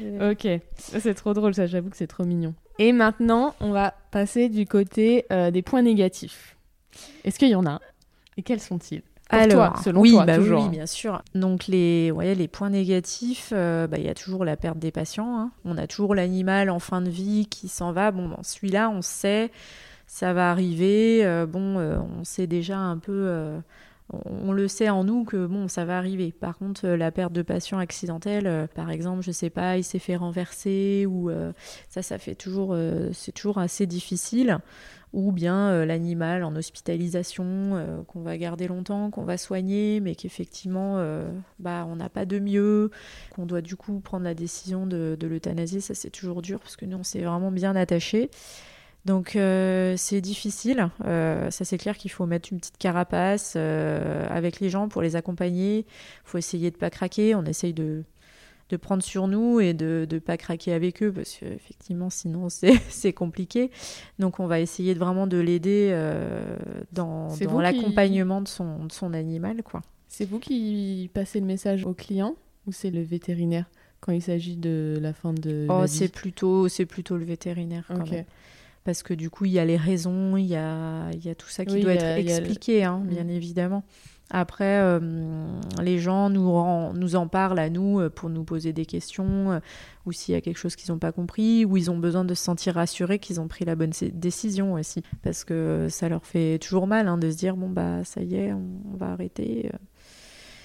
Ok, 0.00 0.48
c'est 0.76 1.14
trop 1.14 1.34
drôle 1.34 1.54
ça, 1.54 1.66
j'avoue 1.66 1.90
que 1.90 1.96
c'est 1.96 2.06
trop 2.06 2.24
mignon. 2.24 2.54
Et 2.78 2.92
maintenant, 2.92 3.54
on 3.60 3.70
va 3.70 3.94
passer 4.10 4.48
du 4.48 4.66
côté 4.66 5.26
euh, 5.30 5.50
des 5.50 5.62
points 5.62 5.82
négatifs. 5.82 6.56
Est-ce 7.24 7.38
qu'il 7.38 7.48
y 7.48 7.54
en 7.54 7.66
a? 7.66 7.80
Et 8.36 8.42
quels 8.42 8.60
sont-ils? 8.60 9.02
Alors, 9.32 9.72
toi, 9.72 9.82
selon 9.82 10.00
oui, 10.00 10.16
bah 10.26 10.36
toujours. 10.36 10.64
oui, 10.64 10.68
bien 10.68 10.86
sûr. 10.86 11.22
Donc 11.34 11.66
les, 11.66 12.12
les 12.12 12.48
points 12.48 12.70
négatifs, 12.70 13.50
euh, 13.52 13.86
bah, 13.86 13.98
il 13.98 14.04
y 14.04 14.08
a 14.08 14.14
toujours 14.14 14.44
la 14.44 14.56
perte 14.56 14.78
des 14.78 14.90
patients. 14.90 15.38
Hein. 15.38 15.50
On 15.64 15.76
a 15.78 15.86
toujours 15.86 16.14
l'animal 16.14 16.70
en 16.70 16.78
fin 16.78 17.00
de 17.00 17.10
vie 17.10 17.46
qui 17.46 17.68
s'en 17.68 17.92
va. 17.92 18.10
Bon, 18.10 18.30
celui-là, 18.42 18.90
on 18.90 19.02
sait, 19.02 19.50
ça 20.06 20.32
va 20.32 20.50
arriver. 20.50 21.24
Euh, 21.24 21.46
bon, 21.46 21.78
on 21.78 22.24
sait 22.24 22.46
déjà 22.46 22.78
un 22.78 22.98
peu 22.98 23.60
on 24.12 24.52
le 24.52 24.68
sait 24.68 24.88
en 24.88 25.04
nous 25.04 25.24
que 25.24 25.46
bon, 25.46 25.68
ça 25.68 25.84
va 25.84 25.96
arriver. 25.96 26.32
Par 26.32 26.58
contre, 26.58 26.86
euh, 26.86 26.96
la 26.96 27.10
perte 27.10 27.32
de 27.32 27.42
patient 27.42 27.78
accidentelle, 27.78 28.46
euh, 28.46 28.66
par 28.66 28.90
exemple, 28.90 29.22
je 29.22 29.30
sais 29.30 29.50
pas, 29.50 29.78
il 29.78 29.84
s'est 29.84 29.98
fait 29.98 30.16
renverser 30.16 31.06
ou 31.08 31.30
euh, 31.30 31.52
ça, 31.88 32.02
ça 32.02 32.18
fait 32.18 32.34
toujours, 32.34 32.76
c'est 33.12 33.32
toujours 33.32 33.58
assez 33.58 33.86
difficile. 33.86 34.58
Ou 35.12 35.30
bien 35.30 35.84
l'animal 35.84 36.42
en 36.42 36.56
hospitalisation 36.56 38.04
qu'on 38.08 38.22
va 38.22 38.38
garder 38.38 38.66
longtemps, 38.66 39.10
qu'on 39.10 39.24
va 39.24 39.36
soigner, 39.36 40.00
mais 40.00 40.14
qu'effectivement, 40.14 41.04
bah, 41.58 41.86
on 41.86 41.96
n'a 41.96 42.08
pas 42.08 42.24
de 42.24 42.38
mieux, 42.38 42.90
qu'on 43.30 43.44
doit 43.44 43.60
du 43.60 43.76
coup 43.76 44.00
prendre 44.00 44.24
la 44.24 44.32
décision 44.32 44.86
de, 44.86 45.16
de 45.20 45.26
l'euthanasier. 45.26 45.80
Ça, 45.80 45.94
c'est 45.94 46.08
toujours 46.08 46.40
dur 46.40 46.60
parce 46.60 46.76
que 46.76 46.86
nous, 46.86 46.96
on 46.96 47.02
s'est 47.02 47.22
vraiment 47.22 47.50
bien 47.50 47.76
attaché. 47.76 48.30
Donc 49.04 49.34
euh, 49.34 49.96
c'est 49.96 50.20
difficile. 50.20 50.88
Euh, 51.04 51.50
ça 51.50 51.64
c'est 51.64 51.78
clair 51.78 51.96
qu'il 51.96 52.10
faut 52.10 52.26
mettre 52.26 52.50
une 52.52 52.58
petite 52.58 52.78
carapace 52.78 53.54
euh, 53.56 54.26
avec 54.30 54.60
les 54.60 54.70
gens 54.70 54.88
pour 54.88 55.02
les 55.02 55.16
accompagner. 55.16 55.78
Il 55.78 55.84
faut 56.24 56.38
essayer 56.38 56.70
de 56.70 56.76
pas 56.76 56.90
craquer. 56.90 57.34
On 57.34 57.44
essaye 57.44 57.72
de, 57.72 58.04
de 58.68 58.76
prendre 58.76 59.02
sur 59.02 59.28
nous 59.28 59.60
et 59.60 59.74
de 59.74 60.06
ne 60.10 60.18
pas 60.18 60.36
craquer 60.36 60.72
avec 60.72 61.02
eux 61.02 61.12
parce 61.12 61.36
qu'effectivement 61.36 62.10
sinon 62.10 62.48
c'est 62.88 63.12
compliqué. 63.12 63.70
Donc 64.18 64.40
on 64.40 64.46
va 64.46 64.60
essayer 64.60 64.94
de 64.94 64.98
vraiment 64.98 65.26
de 65.26 65.38
l'aider 65.38 65.96
dans, 66.92 67.34
dans 67.36 67.60
l'accompagnement 67.60 68.40
de, 68.40 68.48
son, 68.48 68.84
de 68.86 68.92
son 68.92 69.12
animal. 69.14 69.62
quoi. 69.62 69.82
C'est 70.08 70.28
vous 70.28 70.38
qui 70.38 71.10
passez 71.14 71.40
le 71.40 71.46
message 71.46 71.84
au 71.86 71.94
client 71.94 72.36
ou 72.66 72.72
c'est 72.72 72.90
le 72.90 73.02
vétérinaire 73.02 73.66
quand 74.00 74.12
il 74.12 74.22
s'agit 74.22 74.56
de 74.56 74.98
la 75.00 75.12
fin 75.12 75.32
de 75.32 75.66
oh, 75.68 75.86
c'est 75.86 76.08
plutôt 76.08 76.68
c'est 76.68 76.86
plutôt 76.86 77.16
le 77.16 77.24
vétérinaire 77.24 77.84
quand 77.88 78.10
même 78.10 78.24
parce 78.84 79.02
que 79.02 79.14
du 79.14 79.30
coup, 79.30 79.44
il 79.44 79.52
y 79.52 79.58
a 79.58 79.64
les 79.64 79.76
raisons, 79.76 80.36
il 80.36 80.46
y 80.46 80.56
a, 80.56 81.10
il 81.12 81.24
y 81.24 81.30
a 81.30 81.34
tout 81.34 81.48
ça 81.48 81.64
qui 81.64 81.80
doit 81.80 81.94
être 81.94 82.18
expliqué, 82.18 82.84
hein, 82.84 83.00
bien 83.04 83.24
mm. 83.24 83.30
évidemment. 83.30 83.84
Après, 84.34 84.80
euh, 84.80 84.98
les 85.82 85.98
gens 85.98 86.30
nous, 86.30 86.50
nous 86.94 87.16
en 87.16 87.28
parlent 87.28 87.58
à 87.58 87.68
nous 87.68 88.00
euh, 88.00 88.08
pour 88.08 88.30
nous 88.30 88.44
poser 88.44 88.72
des 88.72 88.86
questions, 88.86 89.52
euh, 89.52 89.60
ou 90.06 90.12
s'il 90.12 90.34
y 90.34 90.36
a 90.36 90.40
quelque 90.40 90.56
chose 90.56 90.74
qu'ils 90.74 90.90
n'ont 90.90 90.98
pas 90.98 91.12
compris, 91.12 91.66
ou 91.66 91.76
ils 91.76 91.90
ont 91.90 91.98
besoin 91.98 92.24
de 92.24 92.32
se 92.32 92.42
sentir 92.42 92.74
rassurés 92.74 93.18
qu'ils 93.18 93.40
ont 93.40 93.46
pris 93.46 93.66
la 93.66 93.76
bonne 93.76 93.92
décision 94.14 94.72
aussi. 94.72 95.02
Parce 95.22 95.44
que 95.44 95.88
ça 95.90 96.08
leur 96.08 96.24
fait 96.24 96.58
toujours 96.58 96.86
mal 96.86 97.08
hein, 97.08 97.18
de 97.18 97.30
se 97.30 97.36
dire, 97.36 97.56
bon, 97.56 97.68
bah 97.68 98.04
ça 98.04 98.22
y 98.22 98.34
est, 98.36 98.52
on 98.54 98.96
va 98.96 99.12
arrêter. 99.12 99.70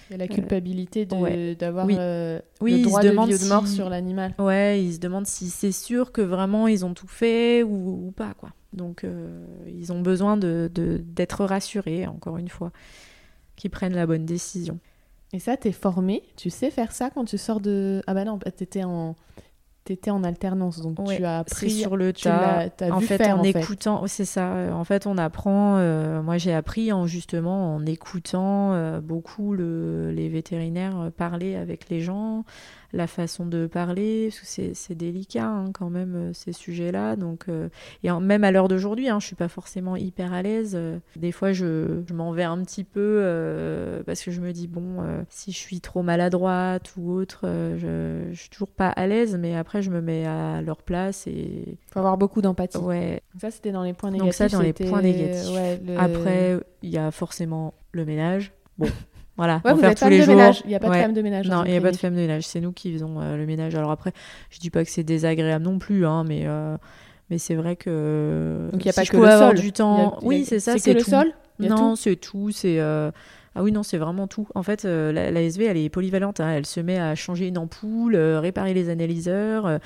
Il 0.09 0.13
y 0.13 0.15
a 0.15 0.17
la 0.17 0.27
culpabilité 0.27 1.05
d'avoir 1.05 1.85
oui. 1.85 1.95
Euh, 1.99 2.39
le 2.61 2.83
droit 2.83 3.01
de 3.01 3.09
vie 3.09 3.35
ou 3.35 3.37
de 3.37 3.49
mort 3.49 3.67
sur 3.67 3.89
l'animal. 3.89 4.33
Ouais, 4.39 4.81
ils 4.81 4.93
se 4.93 4.99
demandent 4.99 5.27
si 5.27 5.49
c'est 5.49 5.73
sûr 5.73 6.13
que 6.13 6.21
vraiment 6.21 6.67
ils 6.67 6.85
ont 6.85 6.93
tout 6.93 7.07
fait 7.07 7.63
ou, 7.63 8.13
pas, 8.15 8.33
quoi. 8.37 8.51
Donc 8.73 9.03
euh, 9.03 9.45
ils 9.67 9.91
ont 9.91 10.01
besoin 10.01 10.37
d'être 10.37 10.73
de, 10.73 11.03
d'être 11.05 11.43
rassurés, 11.45 12.07
encore 12.07 12.37
une 12.37 12.49
fois, 12.49 12.71
qu'ils 13.57 13.71
prennent 13.71 13.95
la 13.95 14.07
bonne 14.07 14.25
décision. 14.25 14.79
Et 15.33 15.39
ça, 15.39 15.57
t'es 15.57 15.73
formé 15.73 16.23
Tu 16.37 16.49
sais 16.49 16.71
faire 16.71 16.93
ça 16.93 17.09
quand 17.09 17.25
tu 17.25 17.37
sors 17.37 17.59
de... 17.59 18.01
Ah 18.07 18.13
bah 18.13 18.23
non, 18.23 18.39
t'étais 18.39 18.85
en 18.85 19.15
tu 19.95 20.09
en 20.09 20.23
alternance, 20.23 20.81
donc 20.81 20.97
tu 21.07 21.23
as 21.23 21.39
appris 21.39 21.71
sur 21.71 21.95
le 21.95 22.13
tas. 22.13 22.69
en 22.91 22.99
fait, 22.99 23.25
en, 23.31 23.43
écoutant, 23.43 24.05
c'est 24.07 24.25
ça. 24.25 24.69
En 24.73 24.83
fait, 24.83 25.07
on 25.07 25.17
apprend. 25.17 25.77
Euh, 25.77 26.21
moi, 26.21 26.37
j'ai 26.37 26.53
appris 26.53 26.91
en 26.91 27.07
justement 27.07 27.75
en 27.75 27.85
écoutant 27.85 28.73
euh, 28.73 28.99
beaucoup 28.99 29.53
le, 29.53 30.11
les 30.11 30.29
vétérinaires 30.29 31.11
parler 31.15 31.55
avec 31.55 31.89
les 31.89 32.01
gens, 32.01 32.43
la 32.93 33.07
façon 33.07 33.45
de 33.45 33.67
parler, 33.67 34.29
parce 34.29 34.55
que 34.55 34.73
c'est 34.73 34.95
délicat 34.95 35.45
hein, 35.45 35.71
quand 35.73 35.89
même 35.89 36.15
euh, 36.15 36.33
ces 36.33 36.53
sujets-là. 36.53 37.15
Donc, 37.15 37.45
euh, 37.49 37.69
et 38.03 38.11
même 38.11 38.43
à 38.43 38.51
l'heure 38.51 38.67
d'aujourd'hui, 38.67 39.09
hein, 39.09 39.19
je 39.19 39.27
suis 39.27 39.35
pas 39.35 39.49
forcément 39.49 39.95
hyper 39.95 40.33
à 40.33 40.41
l'aise. 40.41 40.73
Euh, 40.75 40.99
des 41.15 41.31
fois, 41.31 41.51
je, 41.51 42.01
je 42.07 42.13
m'en 42.13 42.31
vais 42.31 42.43
un 42.43 42.63
petit 42.63 42.83
peu 42.83 42.97
parce 44.05 44.23
que 44.23 44.31
je 44.31 44.41
me 44.41 44.51
dis 44.51 44.67
bon, 44.67 45.03
si 45.29 45.51
je 45.51 45.57
suis 45.57 45.81
trop 45.81 46.01
maladroite 46.01 46.93
ou 46.97 47.11
autre, 47.11 47.41
je, 47.43 48.27
je 48.31 48.39
suis 48.39 48.49
toujours 48.49 48.69
pas 48.69 48.89
à 48.89 49.07
l'aise. 49.07 49.37
Mais 49.37 49.55
après, 49.55 49.81
je 49.81 49.91
me 49.91 50.01
mets 50.01 50.25
à 50.25 50.61
leur 50.61 50.81
place 50.81 51.27
et 51.27 51.77
faut 51.91 51.99
avoir 51.99 52.17
beaucoup 52.17 52.41
d'empathie. 52.41 52.77
Ouais. 52.77 53.21
ça, 53.39 53.51
c'était 53.51 53.71
dans 53.71 53.83
les 53.83 53.93
points 53.93 54.11
négatifs. 54.11 54.39
Donc 54.39 54.49
ça, 54.49 54.57
dans 54.57 54.63
les 54.63 54.73
points 54.73 55.01
négatifs. 55.01 55.49
Après, 55.97 56.59
il 56.81 56.89
y 56.89 56.97
a 56.97 57.11
forcément 57.11 57.73
le 57.91 58.05
ménage. 58.05 58.53
Bon, 58.77 58.87
Voilà, 59.37 59.61
ouais, 59.63 59.75
faire 59.75 59.95
tous 59.95 60.09
les 60.09 60.23
jours. 60.23 60.35
Ménage. 60.35 60.61
Il 60.65 60.69
n'y 60.69 60.75
a 60.75 60.79
pas 60.79 60.89
de 60.89 60.95
femme 60.95 61.13
de 61.13 61.21
ménage. 61.21 61.47
Non, 61.47 61.63
il 61.63 61.71
n'y 61.71 61.77
a 61.77 61.81
pas 61.81 61.91
de 61.91 61.97
femme 61.97 62.15
de 62.15 62.19
ménage. 62.19 62.43
C'est 62.43 62.59
nous 62.59 62.71
qui 62.71 62.91
faisons 62.91 63.21
euh, 63.21 63.37
le 63.37 63.45
ménage. 63.45 63.75
Alors 63.75 63.91
après, 63.91 64.11
je 64.49 64.59
dis 64.59 64.71
pas 64.71 64.83
que 64.83 64.89
c'est 64.89 65.03
désagréable 65.03 65.63
non 65.63 65.77
plus, 65.77 66.05
hein, 66.05 66.23
mais 66.27 66.41
euh, 66.45 66.75
mais 67.29 67.37
c'est 67.37 67.55
vrai 67.55 67.75
que 67.75 68.69
donc 68.71 68.83
il 68.83 68.87
n'y 68.87 68.91
a 68.91 68.93
pas 68.93 69.05
que 69.05 69.15
le 69.15 69.29
sol. 69.29 69.59
du 69.59 69.71
temps. 69.71 70.17
Oui, 70.23 70.43
c'est 70.45 70.59
ça. 70.59 70.77
C'est 70.77 70.93
que 70.93 70.97
le 70.97 71.03
sol? 71.03 71.33
Non, 71.59 71.95
c'est 71.95 72.15
tout. 72.15 72.51
C'est 72.51 72.79
euh, 72.79 73.11
Ah 73.59 73.63
oui, 73.63 73.71
non, 73.71 73.81
c'est 73.81 73.97
vraiment 73.97 74.27
tout. 74.27 74.47
En 74.53 74.61
fait, 74.61 74.85
euh, 74.85 75.11
la, 75.11 75.31
la 75.31 75.41
SV, 75.41 75.65
elle 75.65 75.77
est 75.77 75.89
polyvalente. 75.89 76.39
hein. 76.39 76.51
Elle 76.51 76.65
se 76.67 76.79
met 76.79 76.99
à 76.99 77.15
changer 77.15 77.47
une 77.47 77.57
ampoule, 77.57 78.13
euh, 78.15 78.39
réparer 78.39 78.73
les 78.75 78.89
analyseurs. 78.89 79.79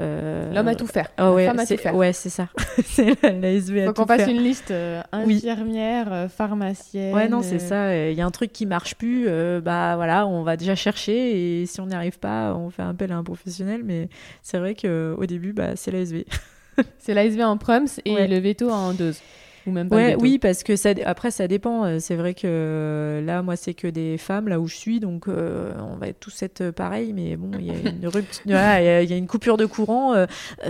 euh, 0.00 0.52
L'homme 0.52 0.66
à 0.68 0.74
tout 0.74 0.86
faire. 0.88 1.08
Ah 1.16 1.24
La 1.26 1.32
ouais, 1.32 1.46
femme 1.46 1.58
à 1.60 1.66
c'est- 1.66 1.76
tout 1.76 1.82
faire. 1.82 1.94
ouais, 1.94 2.12
c'est 2.12 2.30
ça. 2.30 2.48
c'est 2.84 3.22
la, 3.22 3.30
la 3.30 3.52
SV 3.52 3.82
à 3.82 3.86
Faut 3.86 3.92
qu'on 3.92 4.06
fasse 4.06 4.28
une 4.28 4.42
liste 4.42 4.70
euh, 4.72 5.00
Oui. 5.24 5.36
infirmière, 5.36 6.12
euh, 6.12 6.28
pharmacienne. 6.28 7.14
Ouais, 7.14 7.28
non, 7.28 7.42
c'est 7.42 7.56
euh, 7.56 7.68
ça. 7.68 8.08
Il 8.10 8.16
y 8.16 8.20
a 8.20 8.26
un 8.26 8.30
truc 8.30 8.52
qui 8.52 8.66
marche 8.66 8.94
plus, 8.96 9.26
euh, 9.28 9.60
bah 9.60 9.94
voilà, 9.96 10.26
on 10.26 10.42
va 10.42 10.56
déjà 10.56 10.74
chercher 10.74 11.60
et 11.62 11.66
si 11.66 11.80
on 11.80 11.86
n'y 11.86 11.94
arrive 11.94 12.18
pas, 12.18 12.54
on 12.56 12.70
fait 12.70 12.82
appel 12.82 13.12
à 13.12 13.16
un 13.16 13.22
professionnel. 13.22 13.82
Mais 13.84 14.08
c'est 14.42 14.58
vrai 14.58 14.74
qu'au 14.74 15.24
début, 15.26 15.52
bah, 15.52 15.76
c'est 15.76 15.90
la 15.92 16.00
SV. 16.00 16.26
C'est 16.98 17.12
l'ASV 17.12 17.42
en 17.44 17.58
prums 17.58 17.86
et 18.06 18.14
Ouais. 18.14 18.26
le 18.26 18.38
veto 18.38 18.70
en 18.70 18.94
dose. 18.94 19.20
Ou 19.66 19.70
même 19.70 19.88
pas 19.88 19.96
le 19.96 20.02
Ouais, 20.02 20.10
veto. 20.12 20.22
oui, 20.22 20.38
parce 20.38 20.62
que 20.64 20.74
ça, 20.76 20.90
après, 21.04 21.30
ça 21.30 21.46
dépend. 21.46 21.84
Euh, 21.84 21.98
C'est 22.00 22.16
vrai 22.16 22.34
que 22.34 22.40
euh, 22.46 23.20
là, 23.20 23.42
moi, 23.42 23.56
c'est 23.56 23.74
que 23.74 23.86
des 23.86 24.18
femmes, 24.18 24.48
là 24.48 24.58
où 24.58 24.66
je 24.66 24.74
suis, 24.74 24.98
donc 25.00 25.28
euh, 25.28 25.72
on 25.78 25.96
va 25.96 26.12
tous 26.12 26.42
être 26.42 26.70
pareil, 26.70 27.12
mais 27.12 27.36
bon, 27.36 27.50
il 27.58 27.66
y 27.66 27.70
a 27.70 27.78
une 27.78 28.06
rupture, 28.08 28.42
il 28.46 28.50
y 28.50 28.54
a- 28.54 29.02
il 29.02 29.10
y, 29.10 29.12
a 29.12 29.16
une 29.16 29.26
coupure 29.28 29.56
de 29.56 29.66
courant. 29.66 30.14
euh, 30.14 30.26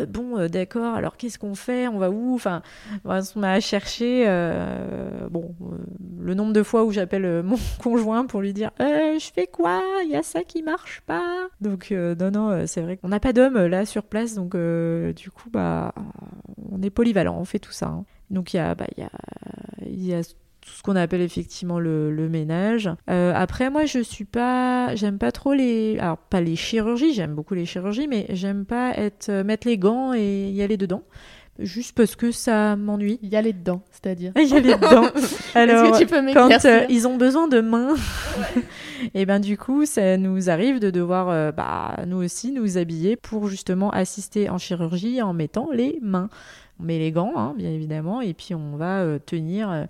bon, 0.08 0.38
euh, 0.38 0.48
d'accord, 0.48 0.94
alors 0.94 1.16
qu'est-ce 1.16 1.38
qu'on 1.38 1.54
fait 1.54 1.88
On 1.88 1.98
va 1.98 2.10
où 2.10 2.34
Enfin, 2.34 2.62
on 3.06 3.20
m'a 3.36 3.60
cherché. 3.60 4.24
bon, 5.30 5.54
le 6.20 6.34
nombre 6.34 6.52
de 6.52 6.62
fois 6.62 6.84
où 6.84 6.90
j'appelle 6.92 7.42
mon 7.42 7.56
conjoint 7.82 8.26
pour 8.26 8.40
lui 8.40 8.52
dire 8.52 8.70
Je 8.78 9.30
fais 9.34 9.46
quoi? 9.46 9.82
Il 10.04 10.10
y 10.10 10.16
a 10.16 10.22
ça 10.22 10.42
qui 10.44 10.62
marche 10.62 11.00
pas. 11.06 11.48
Donc, 11.60 11.90
non, 11.92 12.30
non, 12.30 12.66
c'est 12.66 12.80
vrai 12.82 12.96
qu'on 12.96 13.08
n'a 13.08 13.20
pas 13.20 13.32
d'hommes 13.32 13.58
là 13.66 13.86
sur 13.86 14.02
place, 14.04 14.34
donc 14.34 14.52
du 14.54 15.30
coup, 15.30 15.48
bah, 15.50 15.94
on 16.70 16.82
est 16.82 16.90
polyvalent, 16.90 17.36
on 17.38 17.44
fait 17.44 17.58
tout 17.58 17.72
ça. 17.72 17.86
hein. 17.86 18.04
Donc 18.32 18.54
il 18.54 18.56
y 18.56 18.60
a, 18.60 18.74
bah, 18.74 18.86
il 18.96 19.02
y 19.02 19.06
a, 19.06 19.10
il 19.86 20.04
y 20.04 20.14
a 20.14 20.22
tout 20.62 20.70
ce 20.70 20.82
qu'on 20.82 20.96
appelle 20.96 21.20
effectivement 21.20 21.78
le, 21.78 22.10
le 22.10 22.28
ménage. 22.28 22.88
Euh, 23.10 23.32
après, 23.34 23.68
moi, 23.68 23.84
je 23.84 23.98
suis 23.98 24.24
pas, 24.24 24.94
j'aime 24.94 25.18
pas 25.18 25.32
trop 25.32 25.52
les, 25.52 25.98
alors 25.98 26.18
pas 26.18 26.40
les 26.40 26.56
chirurgies, 26.56 27.12
j'aime 27.14 27.34
beaucoup 27.34 27.54
les 27.54 27.66
chirurgies, 27.66 28.08
mais 28.08 28.26
j'aime 28.30 28.64
pas 28.64 28.92
être 28.96 29.28
euh, 29.28 29.44
mettre 29.44 29.66
les 29.66 29.76
gants 29.76 30.14
et 30.14 30.50
y 30.50 30.62
aller 30.62 30.76
dedans, 30.76 31.02
juste 31.58 31.96
parce 31.96 32.14
que 32.14 32.30
ça 32.30 32.76
m'ennuie. 32.76 33.18
Y 33.22 33.34
aller 33.36 33.52
dedans, 33.52 33.82
c'est-à-dire. 33.90 34.32
Y 34.36 34.54
aller 34.54 34.74
dedans. 34.74 35.08
Alors, 35.54 35.92
que 35.92 35.98
tu 35.98 36.06
peux 36.06 36.22
quand 36.32 36.64
euh, 36.64 36.84
ils 36.88 37.08
ont 37.08 37.16
besoin 37.16 37.48
de 37.48 37.60
mains, 37.60 37.96
et 39.14 39.26
ben 39.26 39.40
du 39.40 39.58
coup, 39.58 39.84
ça 39.84 40.16
nous 40.16 40.48
arrive 40.48 40.78
de 40.78 40.90
devoir, 40.90 41.28
euh, 41.28 41.50
bah, 41.50 41.96
nous 42.06 42.22
aussi, 42.22 42.52
nous 42.52 42.78
habiller 42.78 43.16
pour 43.16 43.48
justement 43.48 43.90
assister 43.90 44.48
en 44.48 44.58
chirurgie 44.58 45.20
en 45.22 45.32
mettant 45.32 45.70
les 45.72 45.98
mains. 46.02 46.28
On 46.82 46.84
met 46.84 46.98
les 46.98 47.12
gants, 47.12 47.32
hein, 47.36 47.54
bien 47.56 47.70
évidemment, 47.70 48.20
et 48.20 48.34
puis 48.34 48.54
on 48.54 48.76
va 48.76 49.02
euh, 49.02 49.20
tenir 49.24 49.70
euh, 49.70 49.84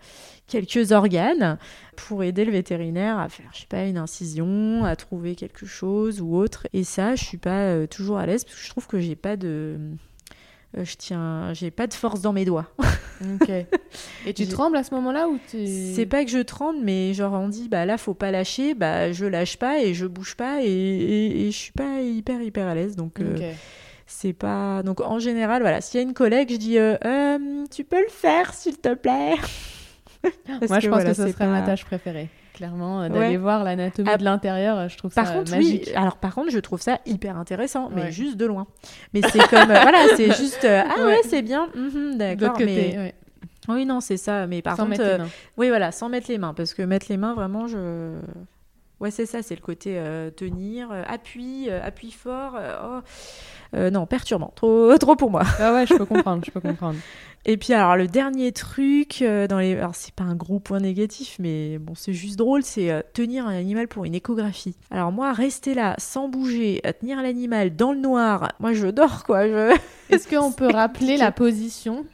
quelques 0.47 0.93
organes 0.93 1.57
pour 1.97 2.23
aider 2.23 2.45
le 2.45 2.53
vétérinaire 2.53 3.19
à 3.19 3.31
faire, 3.31 3.49
je 3.55 3.61
sais 3.61 3.67
pas, 3.67 3.85
une 3.87 3.97
incision, 3.97 4.85
à 4.85 4.95
trouver 4.95 5.35
quelque 5.35 5.65
chose 5.65 6.21
ou 6.21 6.37
autre. 6.37 6.67
Et 6.75 6.85
ça, 6.85 7.17
je 7.17 7.25
suis 7.25 7.39
pas 7.39 7.61
euh, 7.61 7.87
toujours 7.87 8.19
à 8.19 8.27
l'aise 8.27 8.45
parce 8.45 8.57
que 8.57 8.63
je 8.63 8.69
trouve 8.69 8.87
que 8.87 9.01
j'ai 9.01 9.17
pas 9.17 9.37
de, 9.37 9.79
je 10.77 10.95
tiens, 10.97 11.55
j'ai 11.55 11.71
pas 11.71 11.87
de 11.87 11.95
force 11.95 12.21
dans 12.21 12.33
mes 12.33 12.45
doigts. 12.45 12.69
Ok. 13.41 13.51
Et 14.27 14.35
tu 14.35 14.49
trembles 14.49 14.77
à 14.77 14.83
ce 14.83 14.93
moment-là 14.97 15.29
ou 15.29 15.39
tu... 15.49 15.65
C'est 15.95 16.07
pas 16.07 16.25
que 16.25 16.31
je 16.33 16.39
tremble, 16.39 16.81
mais 16.83 17.15
genre 17.15 17.35
on 17.35 17.49
dit 17.49 17.69
bah 17.69 17.87
là 17.87 17.97
faut 17.97 18.15
pas 18.15 18.33
lâcher, 18.33 18.75
bah 18.75 19.13
je 19.13 19.27
lâche 19.27 19.59
pas 19.59 19.81
et 19.81 19.95
je 19.95 20.07
bouge 20.07 20.35
pas 20.35 20.61
et, 20.61 20.67
et, 20.67 21.47
et 21.47 21.51
je 21.53 21.57
suis 21.57 21.71
pas 21.71 22.01
hyper 22.01 22.43
hyper 22.43 22.67
à 22.67 22.75
l'aise 22.75 22.97
donc 22.97 23.21
euh. 23.21 23.53
C'est 24.15 24.33
pas 24.33 24.83
donc 24.83 25.01
en 25.01 25.19
général 25.19 25.63
voilà 25.63 25.81
s'il 25.81 25.99
y 26.01 26.05
a 26.05 26.07
une 26.07 26.15
collègue 26.15 26.51
je 26.53 26.57
dis 26.57 26.79
euh, 26.79 26.97
Euh, 27.05 27.65
tu 27.71 27.83
peux 27.85 28.01
le 28.01 28.11
faire 28.11 28.53
s'il 28.55 28.77
te 28.79 28.95
plaît. 28.95 29.35
Moi, 30.25 30.61
je 30.61 30.67
pense 30.69 30.83
voilà, 30.87 31.11
que 31.11 31.15
ce 31.15 31.29
serait 31.33 31.49
ma 31.49 31.63
tâche 31.63 31.85
préférée. 31.85 32.29
Clairement, 32.55 33.03
euh, 33.03 33.09
d'aller 33.09 33.31
Ouais. 33.31 33.37
voir 33.39 33.65
l'anatomie 33.65 34.09
Ah, 34.13 34.19
de 34.19 34.23
l'intérieur, 34.25 34.89
je 34.89 34.97
trouve 34.97 35.13
Par 35.13 35.27
ça 35.27 35.33
contre 35.33 35.51
magique. 35.51 35.85
oui 35.89 35.95
alors 35.97 36.17
par 36.19 36.35
contre 36.35 36.51
je 36.51 36.59
trouve 36.61 36.81
ça 36.81 37.01
hyper 37.07 37.37
intéressant 37.39 37.91
mais 37.93 38.03
Ouais. 38.03 38.13
juste 38.13 38.37
de 38.37 38.47
loin. 38.47 38.67
Mais 39.15 39.23
c'est 39.23 39.41
comme 39.49 39.67
voilà 39.67 40.07
c'est 40.17 40.33
juste 40.37 40.65
ah 40.65 40.85
ouais, 40.99 41.05
Ouais. 41.05 41.21
c'est 41.25 41.43
bien 41.43 41.69
mhm, 41.75 42.19
d'accord 42.19 42.57
mais 42.61 43.15
oui 43.69 43.85
non 43.87 44.01
c'est 44.01 44.17
ça 44.19 44.47
mais 44.47 44.61
par 44.63 44.77
sans 44.77 44.87
contre. 44.87 45.03
Oui, 45.57 45.69
voilà, 45.69 45.91
sans 45.93 46.09
mettre 46.09 46.29
les 46.31 46.39
mains, 46.39 46.55
parce 46.55 46.75
que 46.75 46.83
mettre 46.83 47.07
les 47.09 47.17
mains, 47.17 47.35
vraiment, 47.35 47.67
je... 47.67 48.13
Ouais, 49.03 49.11
c'est 49.11 49.27
ça, 49.27 49.43
c'est 49.43 49.57
le 49.57 49.61
côté 49.61 49.99
euh, 49.99 50.31
tenir, 50.31 50.93
euh, 50.93 51.03
appui, 51.09 51.69
euh, 51.69 51.81
appui 51.83 52.13
fort. 52.13 52.55
euh, 52.57 53.01
oh. 53.75 53.91
Non, 53.91 54.07
perturbant, 54.07 54.53
trop, 54.55 54.97
trop 55.01 55.17
pour 55.17 55.29
moi. 55.29 55.43
Ah 55.59 55.73
ouais, 55.73 55.87
je 55.89 55.95
peux 55.97 56.07
comprendre, 56.07 56.45
je 56.47 56.53
peux 56.53 56.61
comprendre. 56.61 56.95
Et 57.45 57.57
puis, 57.57 57.73
alors, 57.73 57.97
le 57.97 58.07
dernier 58.07 58.53
truc, 58.53 59.25
dans 59.49 59.59
les... 59.59 59.77
alors, 59.77 59.97
c'est 59.97 60.15
pas 60.15 60.23
un 60.23 60.37
gros 60.37 60.61
point 60.61 60.79
négatif, 60.79 61.39
mais 61.41 61.79
bon, 61.79 61.95
c'est 61.97 62.13
juste 62.13 62.39
drôle, 62.39 62.63
c'est 62.63 63.05
tenir 63.13 63.49
un 63.49 63.59
animal 63.59 63.89
pour 63.89 64.05
une 64.05 64.15
échographie. 64.15 64.77
Alors, 64.93 65.11
moi, 65.11 65.33
rester 65.33 65.75
là, 65.75 65.97
sans 65.99 66.29
bouger, 66.29 66.81
à 66.85 66.93
tenir 66.93 67.21
l'animal 67.21 67.75
dans 67.75 67.91
le 67.93 67.99
noir, 67.99 68.53
moi, 68.61 68.73
je 68.73 68.87
dors, 68.87 69.25
quoi. 69.25 69.49
Je... 69.49 69.77
Est-ce 70.11 70.29
qu'on 70.29 70.53
peut 70.57 70.71
rappeler 70.71 71.17
la 71.17 71.33
position? 71.33 72.07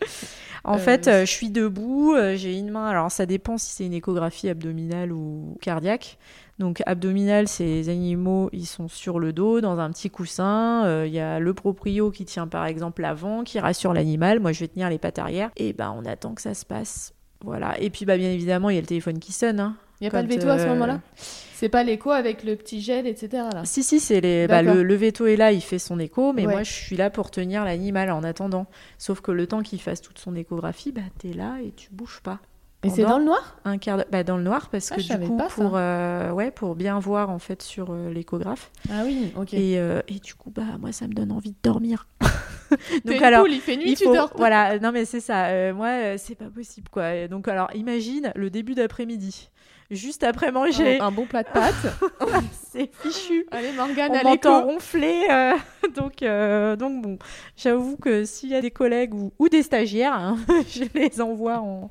En 0.69 0.75
Euh, 0.77 0.79
fait, 0.79 1.09
euh, 1.09 1.21
je 1.25 1.31
suis 1.31 1.51
debout, 1.51 2.15
euh, 2.15 2.37
j'ai 2.37 2.57
une 2.59 2.71
main. 2.71 2.87
Alors, 2.87 3.11
ça 3.11 3.27
dépend 3.27 3.57
si 3.59 3.71
c'est 3.73 3.87
une 3.87 3.95
échographie 3.95 4.49
abdominale 4.49 5.13
ou 5.13 5.57
cardiaque. 5.61 6.19
Donc, 6.59 6.83
abdominale, 6.87 7.49
c'est 7.49 7.65
les 7.65 7.89
animaux, 7.89 8.51
ils 8.53 8.67
sont 8.67 8.89
sur 8.89 9.19
le 9.19 9.33
dos, 9.33 9.61
dans 9.61 9.79
un 9.79 9.91
petit 9.91 10.11
coussin. 10.11 10.85
Euh, 10.87 11.05
Il 11.07 11.13
y 11.15 11.21
a 11.21 11.39
le 11.39 11.55
proprio 11.55 12.11
qui 12.11 12.25
tient 12.25 12.47
par 12.49 12.67
exemple 12.67 13.03
l'avant, 13.03 13.45
qui 13.45 13.59
rassure 13.61 13.95
l'animal. 13.95 14.41
Moi, 14.41 14.53
je 14.53 14.61
vais 14.61 14.69
tenir 14.69 14.91
les 14.91 14.99
pattes 14.99 15.19
arrière. 15.19 15.51
Et 15.57 15.73
ben, 15.73 15.95
on 15.97 16.05
attend 16.05 16.35
que 16.35 16.43
ça 16.43 16.55
se 16.55 16.67
passe. 16.67 17.15
Voilà. 17.45 17.81
Et 17.81 17.91
puis, 17.91 18.05
bah, 18.05 18.17
bien 18.19 18.31
évidemment, 18.31 18.69
il 18.71 18.75
y 18.75 18.79
a 18.79 18.81
le 18.83 18.87
téléphone 18.87 19.21
qui 19.21 19.33
sonne. 19.33 19.61
hein. 19.61 19.77
Il 20.01 20.05
n'y 20.05 20.09
a 20.09 20.11
pas 20.11 20.23
le 20.23 20.29
veto 20.29 20.49
à 20.49 20.59
ce 20.59 20.65
euh, 20.65 20.69
moment-là? 20.69 21.01
C'est 21.17 21.69
pas 21.69 21.83
l'écho 21.83 22.11
avec 22.13 22.45
le 22.45 22.55
petit 22.55 22.81
gel, 22.81 23.07
etc. 23.07 23.29
Là. 23.53 23.65
Si, 23.65 23.83
si, 23.83 23.99
c'est 23.99 24.21
les... 24.21 24.47
bah, 24.47 24.63
le, 24.63 24.85
le 24.85 24.95
veto 24.95 25.27
est 25.27 25.35
là, 25.37 25.51
il 25.51 25.61
fait 25.61 25.81
son 25.81 25.99
écho, 25.99 26.33
mais 26.33 26.47
Ouais. 26.47 26.53
moi, 26.53 26.63
je 26.63 26.71
suis 26.71 26.97
là 26.97 27.11
pour 27.11 27.31
tenir 27.33 27.65
l'animal 27.65 28.11
en 28.13 28.23
attendant. 28.23 28.67
Sauf 28.97 29.21
que 29.21 29.33
le 29.33 29.47
temps 29.49 29.63
qu'il 29.63 29.81
fasse 29.81 30.01
toute 30.01 30.19
son 30.21 30.37
échographie, 30.37 30.93
bah, 30.93 31.01
t'es 31.19 31.33
là 31.33 31.57
et 31.65 31.73
tu 31.73 31.89
bouges 31.91 32.21
pas. 32.23 32.39
Et 32.85 32.91
c'est 32.91 33.03
dans 33.03 33.19
le 33.19 33.25
noir? 33.25 33.59
Un 33.65 33.77
quart 33.77 33.97
d'heure- 33.97 34.07
bah, 34.13 34.23
dans 34.23 34.37
le 34.37 34.45
noir 34.45 34.69
parce 34.71 34.93
Ah, 34.93 34.97
que 34.97 35.01
du 35.01 35.19
coup 35.27 35.37
pas 35.37 35.49
pour 35.49 35.73
euh, 35.75 36.31
ouais 36.31 36.53
pour 36.53 36.77
bien 36.77 37.01
voir 37.01 37.29
en 37.29 37.41
fait 37.41 37.61
sur 37.61 37.89
euh, 37.91 38.13
l'échographe 38.13 38.71
Ah 38.89 39.03
oui, 39.05 39.33
ok. 39.37 39.53
et, 39.55 39.81
euh, 39.81 40.01
et 40.07 40.21
du 40.21 40.35
coup 40.37 40.53
bah 40.53 40.63
moi 40.79 40.93
ça 40.93 41.09
me 41.09 41.13
donne 41.13 41.33
envie 41.33 41.51
de 41.51 41.57
dormir 41.61 42.07
donc 43.05 43.21
alors 43.21 43.43
poule, 43.43 43.53
il 43.53 43.61
fait 43.61 43.77
nuit, 43.77 43.91
il 43.91 43.97
tu 43.97 44.05
faut 44.05 44.15
dors 44.15 44.31
pas. 44.31 44.37
voilà 44.39 44.79
non 44.79 44.93
mais 44.93 45.05
c'est 45.07 45.19
ça 45.19 45.73
moi 45.73 46.17
c'est 46.19 46.37
pas 46.37 46.51
possible 46.51 46.89
quoi 46.89 47.27
donc 47.27 47.49
alors 47.49 47.69
imagine 47.75 48.31
le 48.37 48.49
début 48.49 48.75
d'après-midi 48.77 49.49
juste 49.91 50.23
après 50.25 50.53
manger 50.53 51.01
Un, 51.01 51.07
un 51.07 51.11
bon 51.11 51.27
plat 51.27 51.43
de 51.43 51.49
pâtes. 51.49 51.75
c'est 52.71 52.91
fichu 53.03 53.47
Allez, 53.51 53.73
Morgane, 53.73 54.13
on 54.13 54.29
m'entend 54.29 54.63
ronfler 54.65 55.27
euh, 55.31 55.53
donc 55.97 56.23
euh, 56.23 56.77
donc 56.77 57.03
bon 57.03 57.19
j'avoue 57.57 57.97
que 57.97 58.25
s'il 58.25 58.51
y 58.51 58.55
a 58.55 58.61
des 58.61 58.71
collègues 58.71 59.15
ou, 59.15 59.33
ou 59.39 59.49
des 59.49 59.63
stagiaires 59.63 60.13
hein, 60.15 60.37
je 60.69 60.85
les 60.95 61.21
envoie 61.21 61.59
en, 61.61 61.91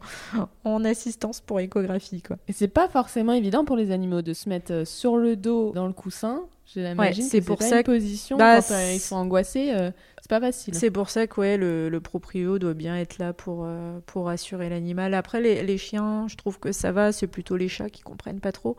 en 0.64 0.86
assistance 0.86 1.42
pour 1.42 1.60
échographie 1.60 2.22
quoi 2.22 2.38
Et 2.48 2.54
c'est 2.54 2.68
pas 2.68 2.88
forcément 2.88 3.34
évident 3.34 3.66
pour 3.66 3.76
les 3.76 3.92
animaux 3.92 4.22
de 4.22 4.34
se 4.34 4.48
mettre 4.50 4.72
euh, 4.74 4.86
sur 4.86 5.18
le 5.18 5.36
dos 5.36 5.72
dans 5.74 5.88
le 5.88 5.94
coussin. 5.94 6.44
J'imagine 6.74 7.24
c'est 7.24 7.40
que 7.40 7.46
pour 7.46 7.58
pas 7.60 7.66
ça 7.66 7.78
une 7.78 7.84
que- 7.84 7.92
position 7.92 8.38
Bah, 8.38 8.58
quand 8.62 8.74
euh, 8.76 8.92
ils 8.94 9.00
c'est- 9.00 9.08
sont 9.08 9.16
angoissés. 9.16 9.72
euh, 9.74 9.90
c'est 10.28 10.40
pas 10.40 10.42
facile. 10.42 10.76
C'est 10.76 10.92
pour 10.92 11.10
ça 11.10 11.26
que 11.26 11.40
ouais, 11.40 11.56
le, 11.56 11.88
le 11.88 12.02
proprio 12.02 12.60
doit 12.60 12.74
bien 12.74 12.98
être 12.98 13.18
là 13.18 13.32
pour, 13.32 13.64
euh, 13.64 14.00
pour 14.06 14.28
assurer 14.28 14.68
l'animal. 14.68 15.14
Après, 15.14 15.40
les, 15.40 15.64
les 15.64 15.78
chiens, 15.78 16.28
je 16.28 16.36
trouve 16.36 16.60
que 16.60 16.74
ça 16.74 16.92
va, 16.92 17.14
c'est 17.14 17.28
plutôt 17.28 17.56
les 17.56 17.70
chats 17.70 17.90
qui 17.90 18.02
comprennent 18.02 18.42
pas 18.42 18.52
trop. 18.52 18.76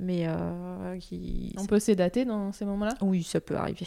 Mais 0.00 0.24
euh, 0.26 0.98
qui. 0.98 1.54
On 1.56 1.66
peut 1.66 1.78
sédater 1.78 2.24
dans 2.24 2.50
ces 2.50 2.64
moments-là? 2.64 2.94
Oui, 3.00 3.22
ça 3.22 3.40
peut 3.40 3.54
arriver. 3.54 3.86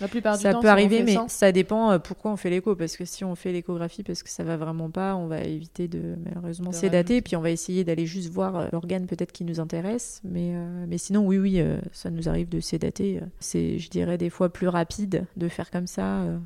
La 0.00 0.08
plupart 0.08 0.36
du 0.36 0.42
Ça 0.42 0.52
temps, 0.52 0.60
peut 0.60 0.68
arriver, 0.68 1.02
mais 1.02 1.16
ça 1.28 1.52
dépend 1.52 1.90
euh, 1.92 1.98
pourquoi 1.98 2.30
on 2.32 2.36
fait 2.36 2.50
l'écho. 2.50 2.76
Parce 2.76 2.96
que 2.96 3.04
si 3.06 3.24
on 3.24 3.34
fait 3.34 3.50
l'échographie 3.52 4.02
parce 4.02 4.22
que 4.22 4.28
ça 4.28 4.44
va 4.44 4.56
vraiment 4.58 4.90
pas, 4.90 5.16
on 5.16 5.26
va 5.26 5.40
éviter 5.40 5.88
de 5.88 6.16
malheureusement 6.24 6.72
sédater. 6.72 7.22
Puis 7.22 7.34
on 7.36 7.40
va 7.40 7.50
essayer 7.50 7.82
d'aller 7.82 8.04
juste 8.06 8.30
voir 8.30 8.56
euh, 8.56 8.68
l'organe 8.72 9.06
peut-être 9.06 9.32
qui 9.32 9.44
nous 9.44 9.58
intéresse. 9.58 10.20
Mais, 10.24 10.52
euh, 10.54 10.84
mais 10.86 10.98
sinon, 10.98 11.24
oui, 11.26 11.38
oui, 11.38 11.60
euh, 11.60 11.78
ça 11.92 12.10
nous 12.10 12.28
arrive 12.28 12.48
de 12.50 12.60
sédater. 12.60 13.20
C'est, 13.40 13.78
je 13.78 13.88
dirais, 13.88 14.18
des 14.18 14.28
fois 14.30 14.50
plus 14.52 14.68
rapide 14.68 15.24
de 15.36 15.48
faire 15.48 15.70
comme 15.70 15.86
ça. 15.86 16.20
euh, 16.22 16.38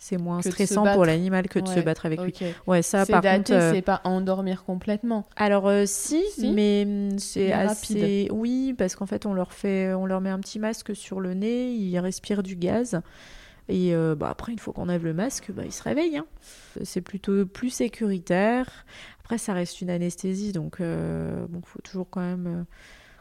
c'est 0.00 0.16
moins 0.16 0.40
stressant 0.42 0.84
pour 0.94 1.04
l'animal 1.04 1.48
que 1.48 1.58
de 1.58 1.66
se 1.68 1.80
battre 1.80 2.06
avec 2.06 2.20
lui. 2.22 2.32
Ouais, 2.66 2.82
ça, 2.82 3.04
par 3.04 3.20
Sédater, 3.22 3.36
contre. 3.38 3.52
euh, 3.52 3.72
c'est 3.74 3.82
pas 3.82 4.00
endormir 4.04 4.64
complètement. 4.64 5.26
Alors 5.36 5.66
euh, 5.68 5.84
si, 5.86 6.22
Si. 6.34 6.52
mais 6.52 6.84
hum, 6.86 7.18
c'est 7.18 7.52
assez. 7.52 8.28
Oui, 8.30 8.74
parce 8.78 8.94
qu'en 8.96 9.06
fait, 9.06 9.26
on 9.26 9.34
leur 9.34 9.52
fait, 9.52 9.92
on 9.94 10.06
leur 10.06 10.20
met 10.20 10.30
un 10.30 10.38
petit 10.38 10.58
masque 10.58 10.94
sur 10.94 11.20
le 11.20 11.34
nez, 11.34 11.72
ils 11.72 11.98
respirent 11.98 12.42
du 12.42 12.54
gaz. 12.56 13.00
Et 13.68 13.94
euh, 13.94 14.14
bah, 14.14 14.28
après, 14.30 14.52
une 14.52 14.58
fois 14.58 14.72
qu'on 14.72 14.82
enlève 14.84 15.04
le 15.04 15.12
masque, 15.12 15.50
bah, 15.52 15.62
ils 15.66 15.72
se 15.72 15.82
réveillent. 15.82 16.16
hein. 16.18 16.26
C'est 16.84 17.02
plutôt 17.02 17.44
plus 17.44 17.70
sécuritaire. 17.70 18.86
Après, 19.20 19.36
ça 19.36 19.52
reste 19.52 19.80
une 19.82 19.90
anesthésie, 19.90 20.52
donc 20.52 20.78
bon, 20.80 21.60
faut 21.64 21.80
toujours 21.82 22.08
quand 22.08 22.22
même 22.22 22.64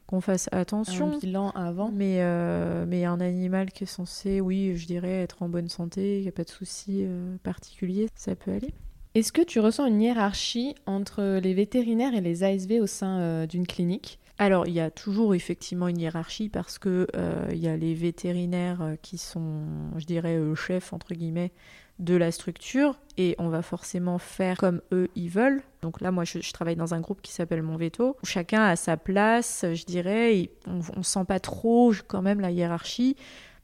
qu'on 0.07 0.21
fasse 0.21 0.49
attention. 0.51 1.13
Un 1.13 1.19
bilan 1.19 1.51
avant. 1.51 1.91
Mais, 1.91 2.17
euh, 2.21 2.85
mais 2.87 3.05
un 3.05 3.19
animal 3.19 3.71
qui 3.71 3.83
est 3.83 3.87
censé, 3.87 4.41
oui, 4.41 4.75
je 4.75 4.87
dirais, 4.87 5.21
être 5.21 5.43
en 5.43 5.49
bonne 5.49 5.69
santé, 5.69 6.17
il 6.17 6.23
n'y 6.23 6.29
a 6.29 6.31
pas 6.31 6.45
de 6.45 6.49
souci 6.49 7.03
euh, 7.03 7.35
particulier, 7.43 8.07
ça 8.15 8.35
peut 8.35 8.51
aller. 8.51 8.73
Est-ce 9.13 9.31
que 9.31 9.41
tu 9.41 9.59
ressens 9.59 9.85
une 9.87 10.01
hiérarchie 10.01 10.75
entre 10.85 11.39
les 11.39 11.53
vétérinaires 11.53 12.13
et 12.13 12.21
les 12.21 12.43
ASV 12.43 12.79
au 12.81 12.87
sein 12.87 13.19
euh, 13.19 13.47
d'une 13.47 13.67
clinique? 13.67 14.19
Alors, 14.39 14.67
il 14.67 14.73
y 14.73 14.79
a 14.79 14.91
toujours 14.91 15.33
effectivement 15.33 15.87
une 15.87 15.99
hiérarchie 15.99 16.49
parce 16.49 16.77
que 16.77 17.07
euh, 17.15 17.47
il 17.51 17.57
y 17.57 17.67
a 17.67 17.75
les 17.75 17.95
vétérinaires 17.95 18.95
qui 19.01 19.17
sont, 19.17 19.63
je 19.97 20.05
dirais, 20.05 20.39
chefs 20.55 20.93
entre 20.93 21.15
guillemets 21.15 21.51
de 21.99 22.15
la 22.15 22.31
structure 22.31 22.99
et 23.17 23.36
on 23.39 23.49
va 23.49 23.62
forcément 23.62 24.19
faire 24.19 24.57
comme 24.57 24.81
eux 24.91 25.07
ils 25.15 25.29
veulent. 25.29 25.63
Donc 25.81 26.01
là, 26.01 26.12
moi, 26.12 26.23
je, 26.23 26.39
je 26.41 26.53
travaille 26.53 26.75
dans 26.75 26.93
un 26.93 26.99
groupe 27.01 27.21
qui 27.21 27.31
s'appelle 27.31 27.63
Mon 27.63 27.75
Veto. 27.75 28.15
Où 28.21 28.25
chacun 28.25 28.63
a 28.63 28.75
sa 28.75 28.98
place, 28.98 29.65
je 29.73 29.85
dirais. 29.85 30.37
et 30.37 30.52
on, 30.67 30.81
on 30.95 31.04
sent 31.04 31.25
pas 31.27 31.39
trop 31.39 31.93
quand 32.08 32.21
même 32.21 32.39
la 32.39 32.52
hiérarchie 32.52 33.15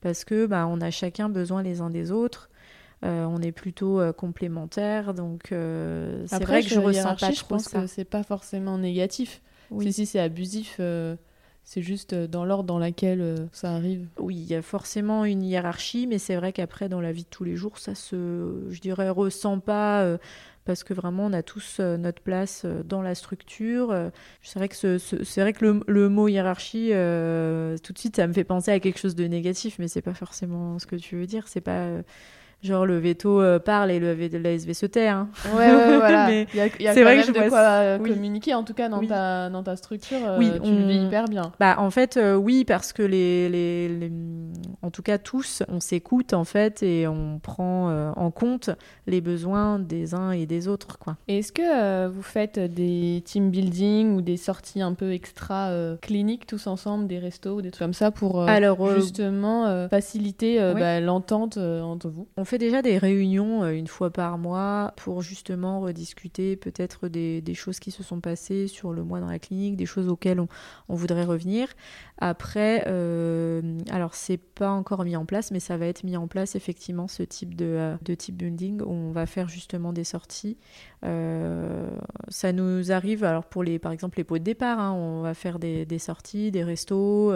parce 0.01 0.25
que 0.25 0.45
bah, 0.45 0.67
on 0.67 0.81
a 0.81 0.91
chacun 0.91 1.29
besoin 1.29 1.63
les 1.63 1.81
uns 1.81 1.89
des 1.89 2.11
autres. 2.11 2.49
Euh, 3.03 3.25
on 3.25 3.41
est 3.41 3.51
plutôt 3.51 3.99
euh, 3.99 4.13
complémentaires, 4.13 5.13
donc 5.13 5.51
euh, 5.51 6.23
c'est 6.25 6.41
vrai 6.41 6.61
que 6.63 6.69
je 6.69 6.79
ressens 6.79 7.15
pas 7.15 7.31
je 7.31 7.39
trop 7.39 7.55
pense 7.55 7.63
ça. 7.65 7.81
que 7.81 7.87
c'est 7.87 8.05
pas 8.05 8.23
forcément 8.23 8.77
négatif. 8.77 9.41
Oui. 9.71 9.85
Si, 9.87 9.93
si 9.93 10.05
c'est 10.05 10.19
abusif, 10.19 10.77
euh, 10.79 11.15
c'est 11.63 11.81
juste 11.81 12.13
euh, 12.13 12.27
dans 12.27 12.43
l'ordre 12.43 12.65
dans 12.65 12.79
lequel 12.79 13.21
euh, 13.21 13.37
ça 13.51 13.71
arrive. 13.71 14.07
Oui, 14.19 14.35
il 14.35 14.45
y 14.45 14.55
a 14.55 14.61
forcément 14.61 15.23
une 15.23 15.43
hiérarchie, 15.43 16.07
mais 16.07 16.19
c'est 16.19 16.35
vrai 16.35 16.51
qu'après, 16.51 16.89
dans 16.89 16.99
la 16.99 17.11
vie 17.11 17.23
de 17.23 17.29
tous 17.29 17.45
les 17.45 17.55
jours, 17.55 17.77
ça 17.77 17.95
se, 17.95 18.67
je 18.69 18.79
dirais, 18.81 19.09
ressent 19.09 19.59
pas 19.59 20.01
euh, 20.01 20.17
parce 20.65 20.83
que 20.83 20.93
vraiment, 20.93 21.25
on 21.27 21.33
a 21.33 21.41
tous 21.43 21.79
notre 21.79 22.21
place 22.21 22.65
dans 22.85 23.01
la 23.01 23.15
structure. 23.15 23.93
C'est 24.41 24.59
vrai 24.59 24.69
que, 24.69 25.41
vrai 25.41 25.51
que 25.51 25.83
le, 25.87 26.09
mot 26.09 26.29
hiérarchie, 26.29 26.91
tout 27.83 27.91
de 27.91 27.99
suite, 27.99 28.15
ça 28.15 28.27
me 28.27 28.31
fait 28.31 28.45
penser 28.45 28.71
à 28.71 28.79
quelque 28.79 28.97
chose 28.97 29.15
de 29.15 29.25
négatif, 29.25 29.75
mais 29.77 29.89
c'est 29.89 30.01
pas 30.01 30.13
forcément 30.13 30.79
ce 30.79 30.87
que 30.87 30.95
tu 30.95 31.17
veux 31.17 31.25
dire. 31.25 31.49
C'est 31.49 31.59
pas 31.59 31.97
genre 32.63 32.85
le 32.85 32.97
veto 32.97 33.41
euh, 33.41 33.59
parle 33.59 33.91
et 33.91 33.99
le, 33.99 34.13
V- 34.13 34.29
l'ASV 34.39 34.73
se 34.73 34.85
tait. 34.85 35.07
hein. 35.09 35.27
Ouais, 35.45 35.51
ouais, 35.73 35.97
voilà. 35.97 36.27
Mais 36.29 36.47
il 36.53 36.57
y 36.57 36.61
a, 36.61 36.65
y 36.67 36.69
quand 36.69 36.93
vrai 36.93 37.03
même 37.15 37.19
que 37.21 37.27
je 37.27 37.31
de 37.33 37.37
vois 37.39 37.49
quoi 37.49 37.59
euh, 37.59 37.97
oui. 38.01 38.09
communiquer, 38.09 38.53
en 38.53 38.63
tout 38.63 38.73
cas 38.73 38.89
dans, 38.89 38.99
Oui. 38.99 39.07
ta, 39.07 39.49
dans 39.49 39.63
ta 39.63 39.75
structure, 39.75 40.19
euh, 40.25 40.37
Oui, 40.39 40.49
tu 40.63 40.71
le 40.71 40.83
vis 40.87 40.99
on- 40.99 41.07
hyper 41.07 41.25
bien. 41.25 41.51
Bah, 41.59 41.75
en 41.79 41.89
fait, 41.91 42.17
euh, 42.17 42.35
oui, 42.35 42.63
parce 42.65 42.93
que 42.93 43.03
les, 43.03 43.49
les, 43.49 43.89
les- 43.89 44.11
en 44.81 44.89
tout 44.91 45.01
cas 45.01 45.17
tous, 45.17 45.61
on 45.67 45.79
s'écoute 45.79 46.33
en 46.33 46.43
fait 46.45 46.81
et 46.83 47.07
on 47.07 47.39
prend 47.39 48.13
en 48.15 48.31
compte 48.31 48.69
les 49.07 49.19
besoins 49.21 49.79
des 49.79 50.13
uns 50.15 50.31
et 50.31 50.45
des 50.45 50.67
autres, 50.67 50.97
quoi. 50.97 51.17
Et 51.27 51.39
Est-ce 51.39 51.51
que 51.51 52.07
vous 52.07 52.21
faites 52.23 52.57
des 52.59 53.21
team 53.25 53.49
building 53.51 54.15
ou 54.15 54.21
des 54.21 54.37
sorties 54.37 54.81
un 54.81 54.93
peu 54.93 55.11
extra 55.11 55.71
cliniques 56.01 56.47
tous 56.47 56.67
ensemble, 56.67 57.07
des 57.07 57.19
restos 57.19 57.55
ou 57.57 57.61
des 57.61 57.71
trucs 57.71 57.83
comme 57.85 57.93
ça 57.93 58.11
pour 58.11 58.41
Alors, 58.43 58.89
justement 58.95 59.87
faciliter 59.89 60.59
bah, 60.73 60.99
l'entente 60.99 61.57
entre 61.57 62.09
vous? 62.09 62.27
On 62.37 62.45
fait 62.45 62.52
déjà 62.57 62.81
des 62.81 62.97
réunions 62.97 63.63
euh, 63.63 63.71
une 63.71 63.87
fois 63.87 64.11
par 64.11 64.37
mois 64.37 64.93
pour 64.97 65.21
justement 65.21 65.81
rediscuter 65.81 66.55
peut-être 66.55 67.07
des, 67.07 67.53
choses 67.53 67.79
qui 67.79 67.91
se 67.91 68.03
sont 68.03 68.19
passées 68.19 68.67
sur 68.67 68.93
le 68.93 69.03
mois 69.03 69.19
dans 69.19 69.27
la 69.27 69.39
clinique, 69.39 69.77
des 69.77 69.85
choses 69.85 70.07
auxquelles 70.07 70.39
on, 70.39 70.47
voudrait 70.89 71.23
revenir. 71.23 71.67
Après, 72.17 72.83
euh, 72.87 73.79
alors 73.89 74.15
c'est 74.15 74.37
pas 74.37 74.69
encore 74.69 75.03
mis 75.03 75.15
en 75.15 75.25
place, 75.25 75.51
mais 75.51 75.59
ça 75.59 75.77
va 75.77 75.87
être 75.87 76.03
mis 76.03 76.17
en 76.17 76.27
place 76.27 76.55
effectivement 76.55 77.07
ce 77.07 77.23
type 77.23 77.55
de, 77.55 77.65
euh, 77.65 77.95
de 78.01 78.15
type 78.15 78.35
building 78.35 78.81
où 78.81 78.91
on 78.91 79.11
va 79.11 79.25
faire 79.25 79.49
justement 79.49 79.93
des 79.93 80.03
sorties. 80.03 80.57
Euh, 81.05 81.89
ça 82.29 82.53
nous 82.53 82.91
arrive, 82.91 83.23
alors 83.23 83.45
pour 83.45 83.63
les, 83.63 83.79
par 83.79 83.91
exemple 83.91 84.17
les 84.17 84.23
pots 84.23 84.37
de 84.37 84.43
départ, 84.43 84.79
hein, 84.79 84.93
on 84.93 85.21
va 85.21 85.33
faire 85.33 85.59
des, 85.59 85.85
sorties, 85.99 86.51
des 86.51 86.63
restos. 86.63 87.33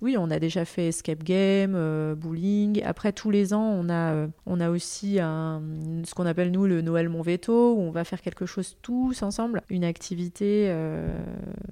oui, 0.00 0.16
on 0.18 0.30
a 0.30 0.38
déjà 0.38 0.64
fait 0.64 0.88
escape 0.88 1.22
game, 1.22 2.14
bowling. 2.14 2.82
Après, 2.84 3.12
tous 3.12 3.30
les 3.30 3.54
ans, 3.54 3.62
on 3.62 3.88
a, 3.88 4.26
on 4.54 4.60
a 4.60 4.70
aussi 4.70 5.18
un, 5.20 5.60
ce 6.04 6.14
qu'on 6.14 6.26
appelle 6.26 6.50
nous 6.50 6.66
le 6.66 6.80
Noël 6.82 7.08
Mon 7.08 7.22
Veto, 7.22 7.74
où 7.74 7.80
on 7.80 7.90
va 7.90 8.04
faire 8.04 8.20
quelque 8.22 8.46
chose 8.46 8.76
tous 8.82 9.22
ensemble, 9.22 9.62
une 9.68 9.84
activité, 9.84 10.66
euh, 10.68 11.16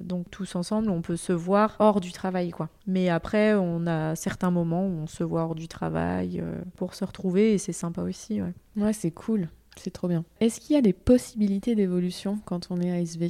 donc 0.01 0.30
tous 0.30 0.57
ensemble, 0.57 0.91
on 0.91 1.03
peut 1.03 1.16
se 1.16 1.33
voir 1.33 1.76
hors 1.78 2.01
du 2.01 2.12
travail, 2.12 2.51
quoi. 2.51 2.68
Mais 2.87 3.09
après, 3.09 3.55
on 3.55 3.87
a 3.87 4.16
certains 4.16 4.51
moments 4.51 4.87
où 4.87 4.91
on 5.03 5.07
se 5.07 5.24
voit 5.24 5.43
hors 5.45 5.55
du 5.55 5.68
travail 5.68 6.41
euh, 6.43 6.57
pour 6.76 6.95
se 6.95 7.05
retrouver, 7.05 7.55
et 7.55 7.59
c'est 7.59 7.72
sympa 7.72 8.03
aussi, 8.03 8.43
ouais. 8.43 8.53
Ouais, 8.76 8.93
c'est 8.93 9.11
cool. 9.11 9.49
C'est 9.76 9.91
trop 9.91 10.07
bien. 10.07 10.22
Est-ce 10.41 10.61
qu'il 10.61 10.76
y 10.76 10.78
a 10.78 10.83
des 10.83 10.93
possibilités 10.93 11.74
d'évolution 11.74 12.39
quand 12.45 12.68
on 12.70 12.78
est 12.78 12.91
ASV 12.93 13.28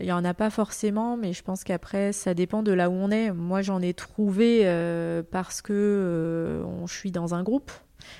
Il 0.00 0.04
y 0.06 0.10
en 0.10 0.24
a 0.24 0.34
pas 0.34 0.50
forcément, 0.50 1.16
mais 1.16 1.32
je 1.32 1.42
pense 1.44 1.62
qu'après, 1.62 2.12
ça 2.12 2.34
dépend 2.34 2.64
de 2.64 2.72
là 2.72 2.90
où 2.90 2.94
on 2.94 3.12
est. 3.12 3.30
Moi, 3.30 3.62
j'en 3.62 3.80
ai 3.80 3.94
trouvé 3.94 4.62
euh, 4.64 5.22
parce 5.30 5.62
que 5.62 5.72
euh, 5.72 6.64
on- 6.64 6.88
je 6.88 6.94
suis 6.94 7.12
dans 7.12 7.34
un 7.36 7.44
groupe. 7.44 7.70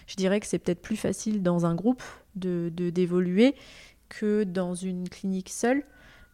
Je 0.07 0.16
dirais 0.16 0.41
que 0.41 0.47
c'est 0.47 0.59
peut-être 0.59 0.82
plus 0.82 0.97
facile 0.97 1.43
dans 1.43 1.66
un 1.66 1.74
groupe 1.74 2.03
de 2.37 2.70
d'évoluer 2.91 3.55
que 4.09 4.45
dans 4.45 4.74
une 4.74 5.09
clinique 5.09 5.51
seule. 5.51 5.85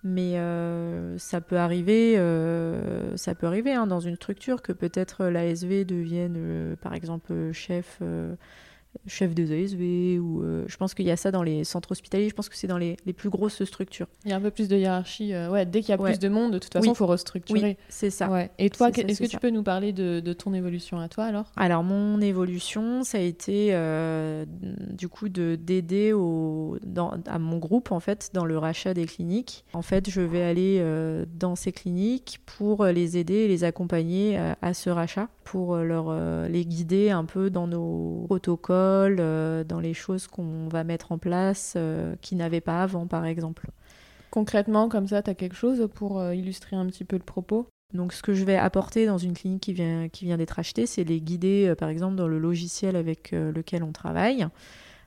Mais 0.03 0.39
euh, 0.39 1.19
ça 1.19 1.43
peut 1.43 1.59
arriver, 1.59 2.17
euh, 2.17 3.15
ça 3.19 3.35
peut 3.35 3.47
arriver 3.47 3.73
hein, 3.75 3.87
dans 3.87 4.01
une 4.01 4.17
structure 4.17 4.63
que 4.63 4.73
peut-être 4.73 5.27
l'ASV 5.27 5.85
devienne, 5.85 6.37
euh, 6.39 6.77
par 6.77 6.95
exemple, 6.95 7.53
chef, 7.53 8.01
chef 9.07 9.35
des 9.35 9.53
ASV. 9.65 10.19
Ou 10.21 10.43
euh, 10.43 10.65
je 10.67 10.77
pense 10.77 10.95
qu'il 10.95 11.07
y 11.07 11.11
a 11.11 11.17
ça 11.17 11.31
dans 11.31 11.43
les 11.43 11.65
centres 11.65 11.93
hospitaliers. 11.93 12.29
Je 12.29 12.35
pense 12.35 12.49
que 12.49 12.57
c'est 12.57 12.67
dans 12.67 12.79
les, 12.79 12.97
les 13.07 13.13
plus 13.13 13.31
grosses 13.31 13.63
structures. 13.65 14.07
Il 14.25 14.31
y 14.31 14.33
a 14.33 14.37
un 14.37 14.41
peu 14.41 14.51
plus 14.51 14.69
de 14.69 14.77
hiérarchie. 14.77 15.33
euh, 15.33 15.51
ouais, 15.51 15.67
dès 15.67 15.81
qu'il 15.81 15.91
y 15.91 15.93
a 15.93 16.01
Ouais. 16.01 16.11
plus 16.13 16.19
de 16.19 16.29
monde, 16.29 16.53
de 16.53 16.59
toute 16.59 16.73
façon, 16.73 16.87
il 16.87 16.91
Oui. 16.91 16.97
faut 16.97 17.07
restructurer. 17.07 17.61
Oui, 17.63 17.77
c'est 17.89 18.11
ça. 18.11 18.31
Ouais. 18.31 18.51
Et 18.59 18.71
toi, 18.71 18.89
est-ce 18.91 19.21
que 19.23 19.27
tu 19.29 19.39
peux 19.39 19.51
nous 19.51 19.63
parler 19.63 19.93
de, 19.93 20.21
de 20.21 20.33
ton 20.33 20.55
évolution 20.55 20.99
à 20.99 21.09
toi 21.09 21.25
alors? 21.25 21.53
Alors 21.57 21.83
mon 21.85 22.21
évolution, 22.21 23.03
ça 23.05 23.19
a 23.19 23.21
été 23.21 23.69
euh, 23.73 24.45
du 24.91 25.09
coup 25.09 25.29
de 25.29 25.57
d'aider 25.57 26.13
au 26.13 26.79
dans- 26.85 27.13
à 27.27 27.39
mon 27.39 27.59
groupe 27.59 27.93
en 27.93 28.01
fait 28.01 28.31
dans 28.33 28.45
le 28.45 28.57
rachat 28.59 28.95
des 28.95 29.07
cliniques. 29.07 29.65
En 29.73 29.83
fait, 29.83 30.09
je 30.11 30.21
vais 30.21 30.43
aller 30.43 30.83
dans 31.39 31.57
ces 31.57 31.73
cliniques 31.73 32.39
pour 32.47 32.85
les 32.87 33.17
aider 33.19 33.35
et 33.35 33.49
les 33.49 33.65
accompagner 33.65 34.37
à, 34.39 34.57
à 34.63 34.75
ce 34.75 34.91
rachat, 34.91 35.29
pour 35.51 35.79
leur 35.79 36.11
euh, 36.11 36.47
les 36.47 36.65
guider 36.65 37.11
un 37.11 37.25
peu 37.25 37.51
dans 37.51 37.67
nos 37.67 38.23
protocoles, 38.27 39.17
euh, 39.19 39.65
dans 39.65 39.81
les 39.81 39.95
choses 39.95 40.29
qu'on 40.29 40.69
va 40.69 40.85
mettre 40.85 41.11
en 41.11 41.19
place 41.19 41.75
euh, 41.77 42.15
qu'ils 42.21 42.39
n'avaient 42.39 42.61
pas 42.61 42.85
avant 42.85 43.09
par 43.09 43.27
exemple. 43.27 43.67
Concrètement, 44.31 44.89
comme 44.89 45.09
ça, 45.09 45.25
tu 45.25 45.31
as 45.31 45.35
quelque 45.35 45.57
chose 45.57 45.89
pour 45.93 46.21
euh, 46.21 46.37
illustrer 46.37 46.77
un 46.77 46.87
petit 46.87 47.03
peu 47.03 47.17
le 47.17 47.25
propos? 47.25 47.67
Donc, 47.95 48.13
ce 48.13 48.23
que 48.23 48.33
je 48.33 48.45
vais 48.45 48.55
apporter 48.55 49.07
dans 49.07 49.19
une 49.19 49.35
clinique 49.35 49.63
qui 49.65 49.73
vient, 49.73 50.09
qui 50.09 50.25
vient 50.25 50.37
d'être 50.37 50.61
achetée, 50.61 50.87
c'est 50.87 51.03
les 51.03 51.21
guider, 51.21 51.67
euh, 51.67 51.75
par 51.75 51.89
exemple, 51.89 52.15
dans 52.15 52.29
le 52.29 52.39
logiciel 52.39 52.95
avec 52.95 53.33
euh, 53.33 53.51
lequel 53.51 53.83
on 53.83 53.91
travaille, 53.91 54.47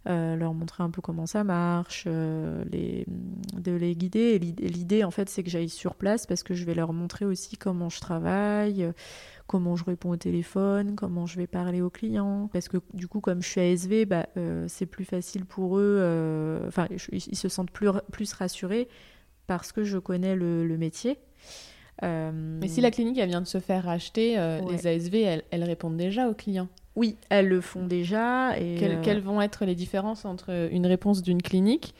euh, 0.07 0.35
leur 0.35 0.53
montrer 0.53 0.83
un 0.83 0.89
peu 0.89 1.01
comment 1.01 1.25
ça 1.25 1.43
marche, 1.43 2.03
euh, 2.07 2.63
de 2.65 3.71
les 3.71 3.95
guider. 3.95 4.19
Et 4.19 4.39
l'id- 4.39 4.59
l'idée, 4.59 5.03
en 5.03 5.11
fait, 5.11 5.29
c'est 5.29 5.43
que 5.43 5.49
j'aille 5.49 5.69
sur 5.69 5.95
place 5.95 6.25
parce 6.25 6.43
que 6.43 6.53
je 6.53 6.65
vais 6.65 6.73
leur 6.75 6.93
montrer 6.93 7.25
aussi 7.25 7.57
comment 7.57 7.89
je 7.89 7.99
travaille, 8.01 8.83
euh, 8.83 8.91
comment 9.47 9.75
je 9.75 9.83
réponds 9.85 10.11
au 10.11 10.17
téléphone, 10.17 10.95
comment 10.95 11.25
je 11.25 11.37
vais 11.37 11.47
parler 11.47 11.81
aux 11.81 11.89
clients. 11.89 12.49
Parce 12.51 12.67
que, 12.69 12.77
du 12.93 13.07
coup, 13.07 13.21
comme 13.21 13.41
je 13.41 13.49
suis 13.49 13.61
ASV, 13.61 14.05
bah, 14.05 14.27
c'est 14.67 14.85
plus 14.85 15.05
facile 15.05 15.45
pour 15.45 15.77
eux, 15.77 16.63
enfin, 16.67 16.87
ils 17.11 17.37
se 17.37 17.49
sentent 17.49 17.71
plus, 17.71 17.89
plus 18.11 18.33
rassurés 18.33 18.87
parce 19.47 19.71
que 19.71 19.83
je 19.83 19.97
connais 19.97 20.35
le 20.35 20.77
métier. 20.77 21.17
Euh, 22.03 22.31
Mais 22.33 22.67
si 22.67 22.81
la 22.81 22.89
clinique 22.91 23.17
elle 23.19 23.29
vient 23.29 23.41
de 23.41 23.47
se 23.47 23.59
faire 23.59 23.83
racheter, 23.83 24.37
euh, 24.39 24.59
Ouais. 24.61 24.71
les 24.73 24.87
ASV 24.87 25.21
elles, 25.21 25.43
elles 25.51 25.63
répondent 25.63 25.97
déjà 25.97 26.27
aux 26.29 26.33
clients. 26.33 26.67
Oui, 26.95 27.17
elles 27.29 27.47
le 27.47 27.61
font 27.61 27.85
déjà. 27.85 28.57
Et 28.59 28.75
Quelles, 28.79 28.93
euh, 28.97 29.01
quelles 29.03 29.21
vont 29.21 29.41
être 29.41 29.65
les 29.65 29.75
différences 29.75 30.25
entre 30.25 30.69
une 30.71 30.85
réponse 30.87 31.21
d'une 31.21 31.41
clinique 31.41 31.93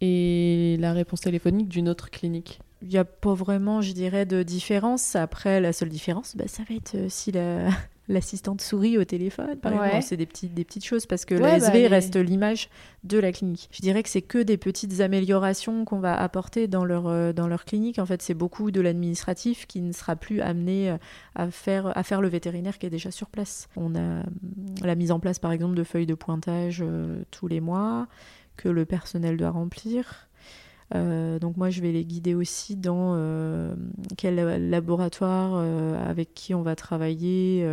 et 0.00 0.76
la 0.80 0.92
réponse 0.92 1.20
téléphonique 1.22 1.68
d'une 1.68 1.88
autre 1.88 2.10
clinique? 2.10 2.60
Il 2.82 2.88
n'y 2.88 2.98
a 2.98 3.04
pas 3.04 3.34
vraiment, 3.34 3.80
je 3.82 3.92
dirais, 3.92 4.24
de 4.26 4.42
différence. 4.42 5.16
Après, 5.16 5.60
la 5.60 5.72
seule 5.72 5.88
différence, 5.88 6.36
bah, 6.36 6.44
ça 6.46 6.62
va 6.68 6.74
être 6.76 6.94
euh, 6.94 7.06
si 7.08 7.32
la- 7.32 7.68
l'assistante 8.08 8.60
sourit 8.60 8.96
au 8.98 9.04
téléphone, 9.04 9.56
par 9.56 9.72
Ouais. 9.72 9.86
exemple. 9.86 10.04
C'est 10.04 10.16
des, 10.16 10.26
petites 10.26 10.54
des 10.54 10.64
petites 10.64 10.84
choses 10.84 11.06
parce 11.06 11.24
que 11.24 11.34
Ouais, 11.34 11.40
la 11.40 11.58
bah, 11.58 11.66
SV 11.68 11.86
reste 11.88 12.16
l'image 12.16 12.70
de 13.04 13.18
la 13.18 13.32
clinique. 13.32 13.68
Je 13.70 13.80
dirais 13.82 14.02
que 14.02 14.08
c'est 14.08 14.22
que 14.22 14.38
des 14.38 14.56
petites 14.56 15.00
améliorations 15.00 15.84
qu'on 15.84 16.00
va 16.00 16.18
apporter 16.18 16.68
dans 16.68 16.84
leur, 16.84 17.06
euh, 17.06 17.32
dans 17.32 17.46
leur 17.48 17.64
clinique. 17.64 17.98
En 17.98 18.06
fait, 18.06 18.22
c'est 18.22 18.34
beaucoup 18.34 18.70
de 18.70 18.80
l'administratif 18.80 19.66
qui 19.66 19.80
ne 19.82 19.92
sera 19.92 20.16
plus 20.16 20.40
amené 20.40 20.90
euh, 20.90 20.96
à 21.34 21.50
faire, 21.50 21.96
à 21.96 22.02
faire 22.02 22.20
le 22.20 22.28
vétérinaire 22.28 22.78
qui 22.78 22.86
est 22.86 22.90
déjà 22.90 23.10
sur 23.10 23.28
place. 23.28 23.68
On 23.76 23.94
a 23.94 23.98
euh, 24.00 24.22
la 24.82 24.94
mise 24.94 25.12
en 25.12 25.20
place, 25.20 25.38
par 25.38 25.52
exemple, 25.52 25.74
de 25.74 25.84
feuilles 25.84 26.06
de 26.06 26.14
pointage 26.14 26.82
euh, 26.84 27.22
tous 27.30 27.46
les 27.48 27.60
mois 27.60 28.06
que 28.56 28.68
le 28.68 28.84
personnel 28.84 29.36
doit 29.36 29.50
remplir. 29.50 30.27
Euh, 30.94 31.38
donc 31.38 31.56
moi, 31.56 31.70
je 31.70 31.80
vais 31.82 31.92
les 31.92 32.04
guider 32.04 32.34
aussi 32.34 32.76
dans 32.76 33.14
euh, 33.16 33.74
quel 34.16 34.36
laboratoire 34.70 35.52
euh, 35.56 35.96
avec 36.08 36.32
qui 36.34 36.54
on 36.54 36.62
va 36.62 36.76
travailler, 36.76 37.66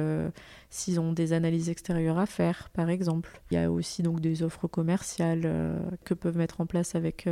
s'ils 0.69 0.99
ont 0.99 1.13
des 1.13 1.33
analyses 1.33 1.69
extérieures 1.69 2.17
à 2.19 2.25
faire, 2.25 2.69
par 2.73 2.89
exemple. 2.89 3.41
Il 3.51 3.55
y 3.55 3.57
a 3.57 3.71
aussi 3.71 4.03
donc 4.03 4.19
des 4.19 4.43
offres 4.43 4.67
commerciales 4.67 5.49
que 6.03 6.13
peuvent 6.13 6.37
mettre 6.37 6.61
en 6.61 6.65
place 6.65 6.95
avec 6.95 7.27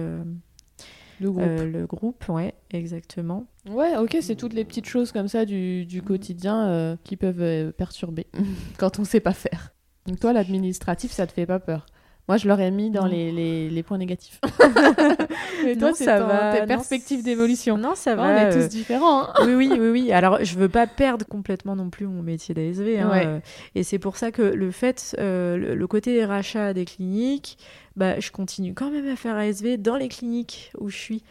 Le 1.20 1.32
groupe. 1.32 1.44
euh, 1.44 1.72
le 1.72 1.86
groupe. 1.86 2.28
Ouais, 2.30 2.54
exactement. 2.72 3.46
Ouais, 3.70 3.96
ok, 3.98 4.18
c'est 4.22 4.36
toutes 4.36 4.54
les 4.54 4.66
petites 4.66 4.88
choses 4.88 5.12
comme 5.12 5.28
ça 5.28 5.46
du, 5.46 5.86
du 5.86 6.02
quotidien 6.02 6.68
euh, 6.68 6.96
qui 7.04 7.18
peuvent 7.18 7.42
euh, 7.42 7.72
perturber 7.72 8.28
quand 8.78 9.00
on 9.00 9.04
sait 9.04 9.20
pas 9.20 9.34
faire. 9.34 9.74
Donc 10.08 10.20
toi, 10.20 10.34
l'administratif, 10.34 11.12
ça 11.12 11.28
te 11.28 11.32
fait 11.32 11.46
pas 11.46 11.60
peur 11.60 11.86
Moi, 12.30 12.38
je 12.38 12.48
l'aurais 12.48 12.72
mis 12.72 12.90
dans 12.90 13.06
les, 13.06 13.34
les, 13.34 13.70
les, 13.70 13.84
points 13.84 13.98
négatifs. 13.98 14.40
Mais 15.66 15.76
toi, 15.76 15.94
ça 15.94 16.22
va. 16.22 16.58
Tes 16.58 16.66
perspectives 16.66 17.22
d'évolution. 17.22 17.78
Non, 17.78 17.96
ça 17.96 18.16
va. 18.16 18.24
On 18.24 18.38
est 18.38 18.62
tous 18.62 18.70
différents. 18.70 19.24
Hein. 19.24 19.34
oui, 19.46 19.56
oui, 19.56 19.70
oui, 19.74 19.90
oui. 19.90 20.12
Alors, 20.14 20.42
je 20.42 20.56
veux 20.56 20.70
pas 20.70 20.88
perdre 20.88 21.26
complètement 21.26 21.76
non 21.76 21.90
plus 21.90 22.08
mon 22.08 22.24
métier 22.24 22.56
d'ASV. 22.56 23.00
Hein, 23.00 23.12
euh, 23.14 23.40
et 23.76 23.84
c'est 23.84 24.00
pour 24.00 24.16
ça 24.16 24.32
que 24.32 24.42
le 24.42 24.72
fait, 24.72 25.18
euh, 25.20 25.76
le, 25.76 25.88
côté 25.88 26.24
rachat 26.24 26.74
des 26.74 26.86
cliniques, 26.86 27.58
bah, 27.98 28.18
je 28.22 28.32
continue 28.32 28.74
quand 28.74 28.90
même 28.90 29.08
à 29.10 29.18
faire 29.18 29.36
ASV 29.36 29.78
dans 29.78 29.98
les 29.98 30.08
cliniques 30.08 30.72
où 30.80 30.90
je 30.90 30.98
suis. 30.98 31.24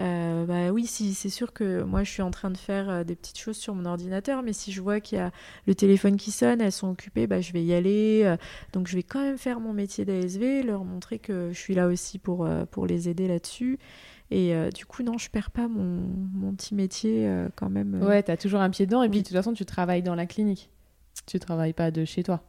Euh, 0.00 0.46
bah 0.46 0.72
oui, 0.72 0.86
si, 0.86 1.12
c'est 1.12 1.28
sûr 1.28 1.52
que 1.52 1.82
moi 1.82 2.04
je 2.04 2.10
suis 2.10 2.22
en 2.22 2.30
train 2.30 2.50
de 2.50 2.56
faire 2.56 2.88
euh, 2.88 3.04
des 3.04 3.14
petites 3.14 3.38
choses 3.38 3.56
sur 3.56 3.74
mon 3.74 3.84
ordinateur, 3.84 4.42
mais 4.42 4.54
si 4.54 4.72
je 4.72 4.80
vois 4.80 5.00
qu'il 5.00 5.18
y 5.18 5.20
a 5.20 5.30
le 5.66 5.74
téléphone 5.74 6.16
qui 6.16 6.30
sonne, 6.30 6.60
elles 6.60 6.72
sont 6.72 6.88
occupées, 6.88 7.26
bah, 7.26 7.40
je 7.40 7.52
vais 7.52 7.62
y 7.62 7.74
aller. 7.74 8.22
Euh. 8.24 8.36
donc 8.72 8.88
je 8.88 8.96
vais 8.96 9.02
quand 9.02 9.22
même 9.22 9.36
faire 9.36 9.60
mon 9.60 9.74
métier 9.74 10.06
d'ASV, 10.06 10.62
leur 10.64 10.84
montrer 10.84 11.18
que 11.18 11.50
je 11.52 11.58
suis 11.58 11.74
là 11.74 11.86
aussi 11.86 12.18
pour, 12.18 12.48
pour 12.70 12.86
les 12.86 13.08
aider 13.08 13.28
là-dessus. 13.28 13.78
Et 14.32 14.54
du 14.72 14.86
coup, 14.86 15.02
non, 15.02 15.18
je 15.18 15.28
perds 15.28 15.50
pas 15.50 15.66
mon, 15.66 16.08
mon 16.34 16.52
petit 16.52 16.76
métier 16.76 17.28
quand 17.56 17.68
même. 17.68 18.00
Ouais, 18.00 18.22
tu 18.22 18.30
as 18.30 18.36
toujours 18.36 18.60
un 18.60 18.70
pied 18.70 18.86
dedans, 18.86 19.02
et 19.02 19.08
puis 19.08 19.22
de 19.22 19.26
toute 19.26 19.36
façon, 19.36 19.52
tu 19.52 19.64
travailles 19.64 20.02
dans 20.02 20.14
la 20.14 20.26
clinique. 20.26 20.70
Tu 21.26 21.40
travailles 21.40 21.72
pas 21.72 21.90
de 21.90 22.04
chez 22.04 22.22
toi. 22.22 22.40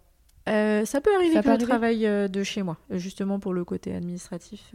ça 0.45 1.01
peut 1.01 1.13
arriver 1.15 1.41
que 1.41 1.59
je 1.59 1.65
travaille 1.65 2.29
de 2.29 2.43
chez 2.43 2.61
moi, 2.61 2.77
justement 2.91 3.39
pour 3.39 3.53
le 3.53 3.65
côté 3.65 3.95
administratif. 3.95 4.73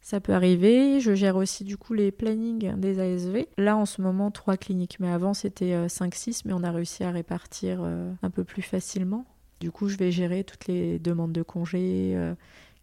Ça 0.00 0.20
peut 0.20 0.32
arriver. 0.32 1.00
Je 1.00 1.14
gère 1.14 1.36
aussi 1.36 1.64
du 1.64 1.76
coup 1.76 1.94
les 1.94 2.10
plannings 2.10 2.74
des 2.76 2.98
ASV. 2.98 3.46
Là 3.58 3.76
en 3.76 3.86
ce 3.86 4.00
moment 4.00 4.30
trois 4.30 4.56
cliniques, 4.56 4.98
mais 5.00 5.08
avant 5.08 5.34
c'était 5.34 5.86
5-6, 5.86 6.28
euh, 6.28 6.42
mais 6.46 6.52
on 6.54 6.62
a 6.62 6.70
réussi 6.70 7.04
à 7.04 7.10
répartir 7.10 7.80
euh, 7.82 8.10
un 8.22 8.30
peu 8.30 8.44
plus 8.44 8.62
facilement. 8.62 9.26
Du 9.60 9.70
coup 9.70 9.88
je 9.88 9.96
vais 9.96 10.10
gérer 10.10 10.44
toutes 10.44 10.66
les 10.66 10.98
demandes 10.98 11.32
de 11.32 11.42
congés, 11.42 12.12
euh, 12.14 12.34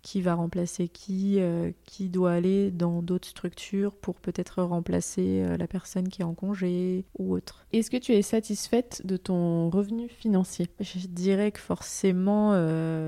qui 0.02 0.22
va 0.22 0.36
remplacer 0.36 0.88
qui, 0.88 1.40
qui 1.84 2.10
doit 2.10 2.34
aller 2.34 2.70
dans 2.70 3.02
d'autres 3.02 3.28
structures 3.28 3.92
pour 3.92 4.20
peut-être 4.20 4.62
remplacer 4.62 5.44
la 5.58 5.66
personne 5.66 6.10
qui 6.10 6.22
est 6.22 6.26
en 6.26 6.36
congé 6.36 7.06
ou 7.18 7.34
autre. 7.34 7.66
Est-ce 7.74 7.90
que 7.90 7.98
tu 7.98 8.12
es 8.12 8.22
satisfaite 8.22 9.02
de 9.04 9.18
ton 9.18 9.72
revenu 9.72 10.08
financier? 10.08 10.68
Je 10.80 11.08
dirais 11.08 11.52
que 11.52 11.60
forcément, 11.60 12.52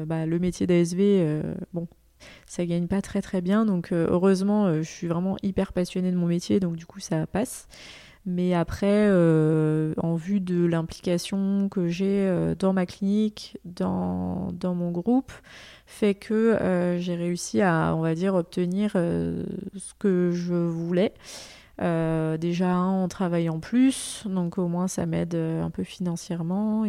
bah, 0.06 0.26
le 0.26 0.40
métier 0.40 0.66
d'ASV, 0.66 1.44
bon, 1.72 1.88
ça 2.46 2.66
gagne 2.66 2.88
pas 2.88 3.02
très 3.02 3.22
très 3.22 3.42
bien. 3.42 3.66
Donc 3.66 3.92
euh, 3.92 4.08
heureusement, 4.10 4.66
euh, 4.66 4.82
je 4.82 4.90
suis 4.90 5.08
vraiment 5.08 5.38
hyper 5.44 5.74
passionnée 5.74 6.12
de 6.12 6.18
mon 6.18 6.28
métier, 6.28 6.60
donc 6.60 6.76
du 6.76 6.86
coup 6.86 7.00
ça 7.00 7.28
passe. 7.28 7.68
Mais 8.26 8.54
après, 8.54 9.08
euh, 9.08 9.94
en 9.98 10.16
vue 10.16 10.42
de 10.42 10.66
l'implication 10.66 11.70
que 11.70 11.88
j'ai 11.88 12.30
dans 12.60 12.74
ma 12.74 12.86
clinique, 12.86 13.58
dans, 13.64 14.52
dans, 14.52 14.76
mon 14.76 14.92
groupe, 14.92 15.32
fait 15.86 16.14
que 16.14 16.98
j'ai 17.00 17.16
réussi 17.16 17.62
à, 17.62 17.94
on 17.96 18.02
va 18.02 18.16
dire, 18.16 18.36
obtenir 18.36 18.92
ce 18.92 19.94
que 19.98 20.32
je 20.34 20.54
voulais. 20.56 21.14
déjà 21.80 22.76
en 22.76 23.08
travaillant 23.08 23.62
plus, 23.62 24.24
donc 24.26 24.58
au 24.58 24.68
moins 24.68 24.90
ça 24.90 25.06
m'aide 25.06 25.36
un 25.36 25.70
peu 25.70 25.86
financièrement 25.86 26.84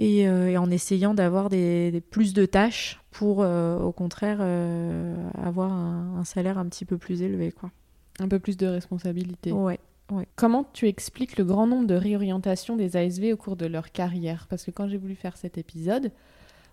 euh, 0.00 0.48
et, 0.48 0.58
en 0.58 0.70
essayant 0.70 1.14
d'avoir 1.14 1.48
des, 1.48 2.02
plus 2.10 2.32
de 2.32 2.46
tâches 2.46 3.00
pour, 3.10 3.42
euh, 3.42 3.78
au 3.78 3.92
contraire, 3.92 4.38
euh, 4.40 5.14
avoir 5.42 5.70
un, 5.70 6.24
salaire 6.24 6.58
un 6.58 6.66
petit 6.66 6.84
peu 6.84 6.96
plus 6.96 7.22
élevé. 7.22 7.52
Quoi. 7.52 7.70
Un 8.20 8.28
peu 8.28 8.38
plus 8.38 8.56
de 8.56 8.66
responsabilité. 8.66 9.52
Ouais, 9.52 9.78
ouais. 10.10 10.26
Comment 10.36 10.66
tu 10.72 10.88
expliques 10.88 11.36
le 11.36 11.44
grand 11.44 11.66
nombre 11.66 11.86
de 11.86 11.94
réorientations 11.94 12.76
des 12.76 12.96
ASV 12.96 13.32
au 13.32 13.36
cours 13.36 13.56
de 13.56 13.66
leur 13.66 13.92
carrière? 13.92 14.46
Parce 14.48 14.64
que 14.64 14.70
quand 14.70 14.88
j'ai 14.88 14.96
voulu 14.96 15.14
faire 15.14 15.36
cet 15.36 15.58
épisode, 15.58 16.10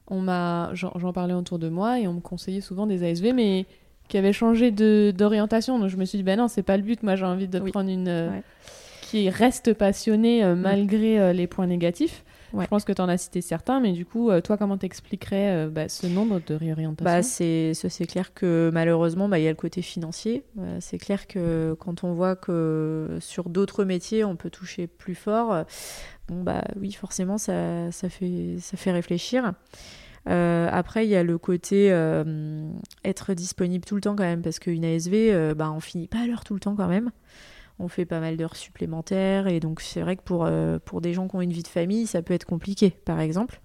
on 0.07 0.21
m'a, 0.21 0.71
j'en 0.73 1.13
parlais 1.13 1.33
autour 1.33 1.59
de 1.59 1.69
moi 1.69 1.99
et 1.99 2.07
on 2.07 2.13
me 2.13 2.21
conseillait 2.21 2.61
souvent 2.61 2.87
des 2.87 3.03
ASV, 3.03 3.33
mais 3.33 3.65
qui 4.07 4.17
avaient 4.17 4.33
changé 4.33 4.71
d'orientation. 5.11 5.77
Donc 5.77 5.89
je 5.89 5.97
me 5.97 6.05
suis 6.05 6.17
dit, 6.17 6.23
ben 6.23 6.37
non, 6.37 6.47
c'est 6.47 6.63
pas 6.63 6.77
le 6.77 6.83
but. 6.83 7.03
Moi, 7.03 7.15
j'ai 7.15 7.25
envie 7.25 7.47
de 7.47 7.59
prendre 7.59 7.89
une 7.89 8.41
qui 9.01 9.29
reste 9.29 9.73
passionnée 9.73 10.43
mm. 10.45 10.55
malgré 10.55 11.33
les 11.33 11.47
points 11.47 11.67
négatifs. 11.67 12.23
Je 12.57 12.67
pense 12.67 12.83
que 12.83 12.91
tu 12.91 13.01
en 13.01 13.09
as 13.09 13.17
cité 13.17 13.41
certains, 13.41 13.79
mais 13.79 13.91
du 13.91 14.05
coup, 14.05 14.29
euh, 14.29 14.41
toi, 14.41 14.57
comment 14.57 14.77
t'expliquerais 14.77 15.51
euh, 15.51 15.69
bah, 15.69 15.89
ce 15.89 16.07
nombre 16.07 16.41
de 16.45 16.55
réorientations? 16.55 17.05
Bah, 17.05 17.23
c'est, 17.23 17.73
c'est 17.73 18.05
clair 18.05 18.33
que 18.33 18.69
malheureusement, 18.73 19.29
bah, 19.29 19.39
il 19.39 19.43
y 19.43 19.47
a 19.47 19.51
le 19.51 19.55
côté 19.55 19.81
financier. 19.81 20.43
Euh, 20.59 20.77
c'est 20.79 20.97
clair 20.97 21.27
que 21.27 21.75
quand 21.79 22.03
on 22.03 22.13
voit 22.13 22.35
que 22.35 23.17
sur 23.19 23.49
d'autres 23.49 23.83
métiers, 23.83 24.23
on 24.23 24.35
peut 24.35 24.49
toucher 24.49 24.87
plus 24.87 25.15
fort, 25.15 25.63
bon, 26.27 26.43
bah 26.43 26.63
oui, 26.79 26.91
forcément, 26.91 27.37
ça, 27.37 27.91
ça, 27.91 28.09
fait, 28.09 28.55
ça 28.59 28.77
fait 28.77 28.91
réfléchir. 28.91 29.53
après, 30.25 31.05
il 31.05 31.09
y 31.09 31.15
a 31.15 31.23
le 31.23 31.37
côté 31.37 31.87
être 33.03 33.33
disponible 33.33 33.85
tout 33.85 33.95
le 33.95 34.01
temps 34.01 34.15
quand 34.15 34.23
même, 34.23 34.41
parce 34.41 34.59
qu'une 34.59 34.85
ASV, 34.85 35.53
bah, 35.55 35.71
on 35.71 35.79
finit 35.79 36.07
pas 36.07 36.19
à 36.19 36.27
l'heure 36.27 36.43
tout 36.43 36.53
le 36.53 36.59
temps 36.59 36.75
quand 36.75 36.87
même 36.87 37.11
on 37.79 37.87
fait 37.87 38.05
pas 38.05 38.19
mal 38.19 38.37
d'heures 38.37 38.55
supplémentaires 38.55 39.47
et 39.47 39.59
donc 39.59 39.81
c'est 39.81 40.01
vrai 40.01 40.15
que 40.15 40.21
pour, 40.21 40.45
euh, 40.45 40.79
pour 40.83 41.01
des 41.01 41.13
gens 41.13 41.27
qui 41.27 41.35
ont 41.35 41.41
une 41.41 41.53
vie 41.53 41.63
de 41.63 41.67
famille, 41.67 42.07
ça 42.07 42.21
peut 42.21 42.33
être 42.33 42.45
compliqué, 42.45 42.91
par 42.91 43.19
exemple. 43.19 43.61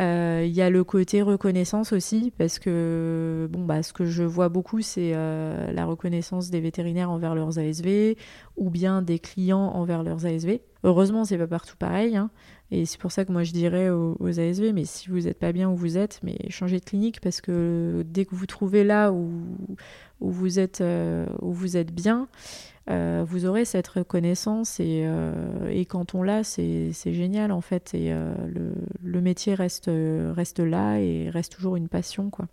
Euh, 0.00 0.44
il 0.46 0.52
y 0.52 0.62
a 0.62 0.70
le 0.70 0.84
côté 0.84 1.20
reconnaissance 1.20 1.92
aussi, 1.92 2.32
parce 2.38 2.58
que 2.58 3.46
bon, 3.50 3.64
bah, 3.64 3.82
ce 3.82 3.92
que 3.92 4.06
je 4.06 4.22
vois 4.22 4.48
beaucoup, 4.48 4.80
c'est 4.80 5.12
euh, 5.14 5.70
la 5.72 5.84
reconnaissance 5.84 6.48
des 6.48 6.60
vétérinaires 6.60 7.10
envers 7.10 7.34
leurs 7.34 7.58
ASV 7.58 8.16
ou 8.56 8.70
bien 8.70 9.02
des 9.02 9.18
clients 9.18 9.72
envers 9.74 10.02
leurs 10.02 10.24
ASV. 10.24 10.60
Heureusement, 10.84 11.24
c'est 11.24 11.36
pas 11.36 11.46
partout 11.46 11.76
pareil, 11.76 12.16
hein, 12.16 12.30
et 12.70 12.86
c'est 12.86 12.98
pour 12.98 13.12
ça 13.12 13.26
que 13.26 13.32
moi 13.32 13.42
je 13.42 13.52
dirais 13.52 13.90
aux, 13.90 14.40
ASV, 14.40 14.72
mais 14.72 14.86
si 14.86 15.10
vous 15.10 15.20
n'êtes 15.20 15.38
pas 15.38 15.52
bien 15.52 15.68
où 15.68 15.76
vous 15.76 15.98
êtes, 15.98 16.20
mais 16.22 16.38
changez 16.48 16.80
de 16.80 16.84
clinique, 16.84 17.20
parce 17.20 17.42
que 17.42 18.02
dès 18.06 18.24
que 18.24 18.34
vous 18.34 18.46
trouvez 18.46 18.82
là 18.82 19.12
où, 19.12 19.30
où, 20.22 20.30
vous, 20.30 20.58
êtes, 20.58 20.82
où 21.40 21.52
vous 21.52 21.76
êtes 21.76 21.92
bien, 21.92 22.28
euh, 22.90 23.24
vous 23.26 23.46
aurez 23.46 23.64
cette 23.64 23.86
reconnaissance 23.86 24.80
et, 24.80 25.04
euh, 25.06 25.68
et 25.70 25.84
quand 25.86 26.16
on 26.16 26.22
l'a, 26.22 26.42
c'est 26.42 26.92
génial 26.92 27.52
en 27.52 27.60
fait. 27.60 27.94
Et 27.94 28.12
euh, 28.12 28.34
le, 28.48 28.72
le, 29.02 29.20
métier 29.20 29.54
reste, 29.54 29.88
reste 29.88 30.58
là 30.58 30.98
et 30.98 31.30
reste 31.30 31.52
toujours 31.52 31.76
une 31.76 31.88
passion. 31.88 32.30
quoi. 32.30 32.46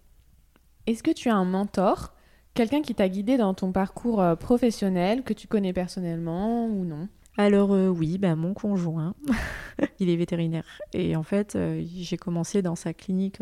Est-ce 0.86 1.02
que 1.02 1.12
tu 1.12 1.30
as 1.30 1.36
un 1.36 1.46
mentor, 1.46 2.14
quelqu'un 2.54 2.82
qui 2.82 2.94
t'a 2.94 3.10
guidé 3.10 3.38
dans 3.38 3.54
ton 3.54 3.72
parcours 3.72 4.24
professionnel, 4.40 5.24
que 5.24 5.34
tu 5.34 5.48
connais 5.48 5.74
personnellement 5.74 6.68
ou 6.68 6.86
non? 6.86 7.08
Alors 7.38 7.70
oui, 7.70 8.18
bah, 8.18 8.36
mon 8.36 8.54
conjoint, 8.54 9.16
il 10.00 10.10
est 10.10 10.16
vétérinaire. 10.18 10.66
Et 10.94 11.16
en 11.16 11.24
fait, 11.24 11.58
j'ai 11.78 12.18
commencé 12.18 12.62
dans 12.62 12.76
sa 12.76 12.94
clinique 12.94 13.40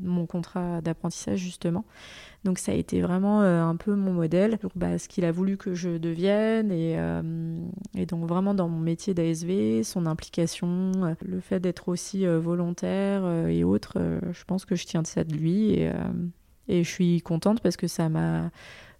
mon 0.00 0.26
contrat 0.26 0.80
d'apprentissage 0.80 1.40
justement. 1.40 1.84
Donc 2.46 2.60
ça 2.60 2.70
a 2.70 2.76
été 2.76 3.00
vraiment 3.00 3.42
euh, 3.42 3.60
un 3.60 3.74
peu 3.74 3.96
mon 3.96 4.12
modèle 4.12 4.56
pour 4.58 4.70
bah, 4.76 4.98
ce 4.98 5.08
qu'il 5.08 5.24
a 5.24 5.32
voulu 5.32 5.56
que 5.56 5.74
je 5.74 5.98
devienne 5.98 6.70
euh, 6.70 7.60
et, 7.96 8.06
donc 8.06 8.28
vraiment 8.28 8.54
dans 8.54 8.68
mon 8.68 8.78
métier 8.78 9.14
d'ASV, 9.14 9.82
son 9.82 10.06
implication, 10.06 10.92
euh, 11.02 11.14
le 11.26 11.40
fait 11.40 11.58
d'être 11.58 11.88
aussi 11.88 12.24
volontaire 12.24 13.48
et 13.48 13.64
autres, 13.64 13.98
je 14.30 14.44
pense 14.44 14.64
que 14.64 14.76
je 14.76 14.86
tiens 14.86 15.02
de 15.02 15.08
ça 15.08 15.24
de 15.24 15.34
lui 15.34 15.70
et, 15.70 15.90
et 16.68 16.84
je 16.84 16.88
suis 16.88 17.20
contente 17.20 17.60
parce 17.60 17.76
que 17.76 17.88
ça 17.88 18.08
m'a 18.08 18.52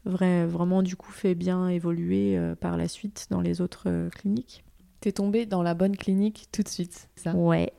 vraiment 0.06 0.82
du 0.82 0.96
coup 0.96 1.12
fait 1.12 1.34
bien 1.34 1.68
évoluer 1.68 2.38
par 2.60 2.76
la 2.76 2.88
suite 2.88 3.26
dans 3.30 3.40
les 3.40 3.60
autres 3.60 4.08
cliniques. 4.14 4.64
T'es 5.00 5.12
tombée 5.12 5.46
dans 5.46 5.62
la 5.62 5.74
bonne 5.74 5.96
clinique 5.96 6.46
tout 6.52 6.62
de 6.62 6.68
suite, 6.68 7.08
ça? 7.16 7.34
Ouais. 7.34 7.72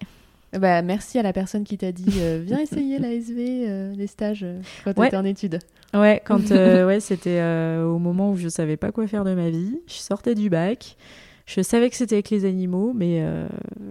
Bah, 0.54 0.82
merci 0.82 1.20
à 1.20 1.24
la 1.24 1.34
personne 1.34 1.64
qui 1.64 1.78
t'a 1.78 1.92
dit 1.92 2.20
euh, 2.20 2.42
viens 2.44 2.60
essayer 2.62 3.00
l'ASV, 3.00 3.38
euh, 3.40 3.94
les 3.94 4.08
stages 4.08 4.44
euh, 4.44 4.62
quand 4.84 4.94
tu 4.94 5.06
étais 5.06 5.18
en 5.18 5.26
études. 5.26 5.60
Ouais, 5.94 6.22
quand 6.24 6.52
ouais, 6.52 7.00
c'était 7.00 7.42
au 7.84 7.98
moment 7.98 8.32
où 8.32 8.38
je 8.38 8.50
savais 8.50 8.78
pas 8.78 8.92
quoi 8.92 9.08
faire 9.08 9.24
de 9.24 9.34
ma 9.34 9.50
vie. 9.50 9.80
Je 9.88 9.96
sortais 9.96 10.36
du 10.36 10.50
bac. 10.50 10.98
Je 11.46 11.62
savais 11.62 11.90
que 11.90 11.96
c'était 11.96 12.16
avec 12.16 12.30
les 12.30 12.44
animaux, 12.44 12.92
mais, 12.94 13.24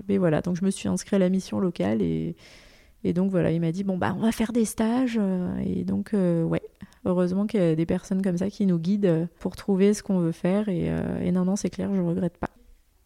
mais 0.08 0.18
voilà. 0.18 0.42
Donc 0.42 0.56
je 0.56 0.64
me 0.64 0.70
suis 0.70 0.88
inscrite 0.90 1.14
à 1.14 1.18
la 1.18 1.30
mission 1.30 1.58
locale 1.58 2.02
et, 2.02 2.36
et 3.02 3.14
donc 3.14 3.30
voilà, 3.30 3.50
il 3.50 3.62
m'a 3.62 3.72
dit 3.72 3.82
bon 3.82 3.96
bah 3.96 4.14
on 4.14 4.20
va 4.20 4.30
faire 4.30 4.52
des 4.52 4.66
stages 4.66 5.18
et 5.64 5.84
donc 5.84 6.10
ouais, 6.12 6.60
heureusement 7.06 7.46
qu'il 7.46 7.60
y 7.60 7.62
a 7.62 7.74
des 7.74 7.86
personnes 7.86 8.22
comme 8.22 8.36
ça 8.36 8.50
qui 8.50 8.66
nous 8.66 8.78
guident 8.78 9.28
pour 9.38 9.56
trouver 9.56 9.94
ce 9.94 10.02
qu'on 10.02 10.18
veut 10.18 10.32
faire 10.32 10.68
et, 10.68 10.92
et 11.22 11.32
non 11.32 11.44
non 11.44 11.56
c'est 11.56 11.70
clair, 11.70 11.94
je 11.94 12.00
regrette 12.00 12.36
pas. 12.36 12.50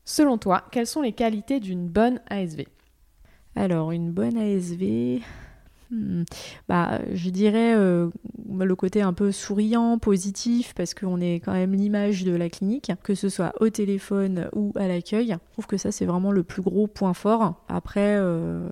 Selon 0.05 0.38
toi, 0.38 0.64
quelles 0.72 0.86
sont 0.86 1.03
les 1.03 1.12
qualités 1.12 1.61
d'une 1.61 1.86
bonne 1.86 2.20
ASV 2.28 2.64
alors, 3.57 3.90
une 3.90 4.12
bonne 4.12 4.36
ASV, 4.36 5.20
hmm, 5.90 6.22
bah, 6.68 7.01
je 7.12 7.30
dirais 7.30 7.74
euh, 7.74 8.09
le 8.59 8.74
côté 8.76 9.03
un 9.03 9.12
peu 9.12 9.32
souriant, 9.32 9.98
positif, 9.98 10.72
parce 10.74 10.94
qu'on 10.94 11.20
est 11.20 11.40
quand 11.40 11.53
même 11.53 11.74
l'image 11.74 12.24
de 12.24 12.34
la 12.34 12.48
clinique, 12.48 12.92
que 13.03 13.14
ce 13.14 13.28
soit 13.28 13.53
au 13.61 13.68
téléphone 13.68 14.48
ou 14.55 14.72
à 14.76 14.86
l'accueil. 14.86 15.30
Je 15.30 15.53
trouve 15.53 15.66
que 15.66 15.76
ça, 15.76 15.90
c'est 15.90 16.07
vraiment 16.07 16.32
le 16.32 16.44
plus 16.44 16.62
gros 16.62 16.86
point 16.86 17.14
fort. 17.14 17.64
Après, 17.68 18.16
euh, 18.16 18.68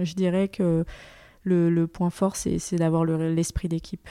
je 0.00 0.14
dirais 0.14 0.48
que 0.48 0.84
le, 1.44 1.86
point 1.86 2.10
fort, 2.10 2.36
c'est 2.36 2.76
d'avoir 2.76 3.04
l'esprit 3.04 3.68
d'équipe. 3.68 4.06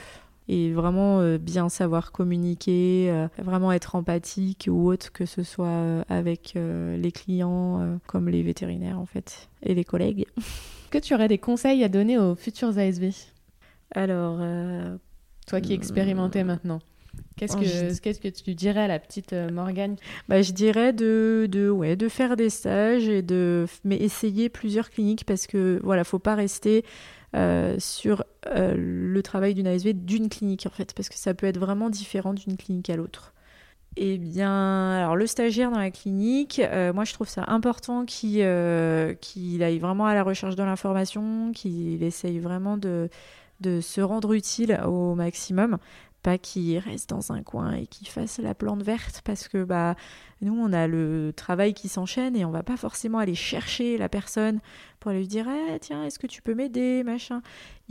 et 0.47 0.71
vraiment 0.71 1.19
euh, 1.19 1.37
bien 1.37 1.69
savoir 1.69 2.11
communiquer, 2.11 3.09
euh, 3.09 3.27
vraiment 3.37 3.71
être 3.71 3.95
empathique 3.95 4.67
ou 4.69 4.89
autre 4.89 5.11
que 5.11 5.25
ce 5.25 5.43
soit 5.43 5.67
euh, 5.67 6.03
avec 6.09 6.55
les 6.55 7.11
clients 7.11 7.99
comme 8.07 8.29
les 8.29 8.43
vétérinaires 8.43 8.99
en 8.99 9.05
fait 9.05 9.49
et 9.63 9.73
les 9.73 9.83
collègues. 9.83 10.25
Que 10.91 10.97
tu 10.97 11.13
aurais 11.13 11.29
des 11.29 11.37
conseils 11.37 11.85
à 11.85 11.87
donner 11.87 12.17
aux 12.17 12.35
futurs 12.35 12.77
ASV 12.77 13.11
Alors, 13.95 14.39
toi 15.47 15.61
qui 15.61 15.71
expérimentais 15.71 16.43
maintenant. 16.43 16.79
Qu'est-ce 17.37 17.55
que, 17.55 17.99
qu'est-ce 18.01 18.19
que 18.19 18.27
tu 18.27 18.55
dirais 18.55 18.81
à 18.81 18.87
la 18.89 18.99
petite 18.99 19.31
Morgane? 19.31 19.95
Bah, 20.27 20.41
Je 20.41 20.51
dirais 20.51 20.91
de, 20.91 21.47
de, 21.49 21.69
ouais, 21.69 21.95
de 21.95 22.09
faire 22.09 22.35
des 22.35 22.49
stages 22.49 23.07
et 23.07 23.21
de 23.21 23.67
mais 23.85 23.95
essayer 23.95 24.49
plusieurs 24.49 24.89
cliniques 24.89 25.23
parce 25.23 25.47
que 25.47 25.79
voilà, 25.81 26.03
faut 26.03 26.19
pas 26.19 26.35
rester 26.35 26.83
euh, 27.35 27.77
sur 27.79 28.25
euh, 28.47 28.73
le 28.75 29.23
travail 29.23 29.53
d'une 29.53 29.67
ASV 29.67 29.93
d'une 29.93 30.27
clinique 30.27 30.65
en 30.65 30.69
fait, 30.69 30.93
parce 30.93 31.07
que 31.07 31.15
ça 31.15 31.33
peut 31.33 31.47
être 31.47 31.59
vraiment 31.59 31.89
différent 31.89 32.33
d'une 32.33 32.57
clinique 32.57 32.89
à 32.89 32.97
l'autre. 32.97 33.33
Eh 33.97 34.17
bien, 34.17 34.91
alors 34.91 35.15
le 35.15 35.27
stagiaire 35.27 35.71
dans 35.71 35.79
la 35.79 35.91
clinique, 35.91 36.59
euh, 36.59 36.93
moi 36.93 37.03
je 37.03 37.13
trouve 37.13 37.27
ça 37.27 37.43
important 37.47 38.05
qu'il 38.05 38.43
aille 38.43 39.79
vraiment 39.79 40.05
à 40.05 40.13
la 40.13 40.23
recherche 40.23 40.55
de 40.55 40.63
l'information, 40.63 41.51
qu'il 41.53 42.01
essaye 42.03 42.39
vraiment 42.39 42.77
de, 42.77 43.09
de 43.61 43.81
se 43.81 44.01
rendre 44.01 44.33
utile 44.33 44.79
au 44.85 45.15
maximum, 45.15 45.77
pas 46.23 46.37
qu'il 46.37 46.77
reste 46.79 47.09
dans 47.09 47.31
un 47.31 47.43
coin 47.43 47.73
et 47.73 47.87
qu'il 47.87 48.07
fasse 48.07 48.39
la 48.39 48.53
plante 48.53 48.83
verte 48.83 49.21
parce 49.23 49.47
que 49.47 49.63
bah 49.63 49.95
nous 50.41 50.53
on 50.53 50.71
a 50.73 50.87
le 50.87 51.33
travail 51.35 51.73
qui 51.73 51.89
s'enchaîne 51.89 52.35
et 52.35 52.45
on 52.45 52.51
va 52.51 52.63
pas 52.63 52.77
forcément 52.77 53.19
aller 53.19 53.35
chercher 53.35 53.97
la 53.97 54.09
personne 54.09 54.59
pour 55.01 55.11
lui 55.11 55.27
dire 55.27 55.47
eh, 55.49 55.77
tiens 55.79 56.05
est-ce 56.05 56.17
que 56.17 56.27
tu 56.27 56.41
peux 56.41 56.53
m'aider 56.53 57.03
machin 57.03 57.41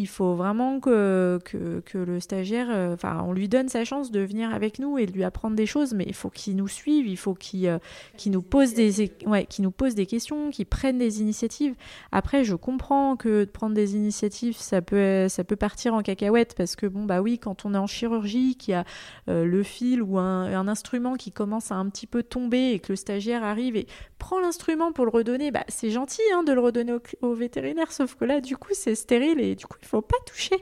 il 0.01 0.09
faut 0.09 0.35
vraiment 0.35 0.81
que, 0.81 1.39
que, 1.45 1.99
le 1.99 2.21
stagiaire, 2.21 2.69
euh, 2.71 2.95
enfin, 2.95 3.23
on 3.27 3.33
lui 3.33 3.51
donne 3.51 3.69
sa 3.69 3.85
chance 3.85 4.11
de 4.11 4.21
venir 4.21 4.55
avec 4.55 4.79
nous 4.79 4.97
et 4.97 5.05
de 5.05 5.13
lui 5.13 5.25
apprendre 5.25 5.55
des 5.57 5.67
choses, 5.67 5.93
mais 5.93 6.05
il 6.07 6.15
faut 6.15 6.31
qu'il 6.31 6.57
nous 6.57 6.69
suive, 6.69 7.07
il 7.07 7.19
faut 7.19 7.35
qu'il 7.35 7.67
euh, 7.67 7.79
nous, 8.25 8.41
pose 8.41 8.73
des, 8.73 9.13
ouais, 9.27 9.47
nous 9.59 9.71
pose 9.71 9.95
des 9.95 10.07
questions, 10.07 10.51
qu'il 10.51 10.65
prenne 10.65 10.97
des 10.97 11.21
initiatives. 11.21 11.75
Après, 12.13 12.45
je 12.45 12.55
comprends 12.55 13.17
que 13.17 13.45
de 13.45 13.51
prendre 13.51 13.75
des 13.75 13.95
initiatives, 13.95 14.57
ça 14.57 14.81
peut, 14.81 15.29
ça 15.29 15.45
peut 15.45 15.57
partir 15.57 15.93
en 15.93 16.01
cacahuète, 16.01 16.55
parce 16.57 16.77
que, 16.77 16.87
bon, 16.87 17.05
bah 17.05 17.21
oui, 17.21 17.39
quand 17.39 17.67
on 17.67 17.75
est 17.75 17.79
en 17.79 17.87
chirurgie, 17.87 18.57
qu'il 18.57 18.73
y 18.73 18.75
a 18.75 18.85
euh, 19.29 19.45
le 19.45 19.63
fil 19.63 20.03
ou 20.03 20.19
un, 20.19 20.67
instrument 20.67 21.15
qui 21.15 21.33
commence 21.33 21.73
à 21.73 21.75
un 21.75 21.89
petit 21.91 22.07
peu 22.07 22.23
tomber 22.23 22.73
et 22.73 22.79
que 22.79 22.93
le 22.93 22.97
stagiaire 22.97 23.45
arrive 23.45 23.77
et 23.77 23.87
prend 24.19 24.41
l'instrument 24.41 24.93
pour 24.93 25.05
le 25.05 25.11
redonner, 25.11 25.51
bah, 25.51 25.65
c'est 25.69 25.91
gentil 25.91 26.23
hein, 26.35 26.43
de 26.43 26.53
le 26.53 26.61
redonner 26.61 26.93
au, 26.93 27.00
au 27.23 27.35
vétérinaire, 27.35 27.93
sauf 27.93 28.15
que 28.15 28.25
là, 28.25 28.41
du 28.41 28.57
coup, 28.57 28.73
c'est 28.73 28.95
stérile 28.95 29.41
et 29.41 29.55
du 29.55 29.67
coup, 29.67 29.79
il 29.83 29.87
faut 29.87 30.03
pas 30.03 30.17
toucher. 30.27 30.57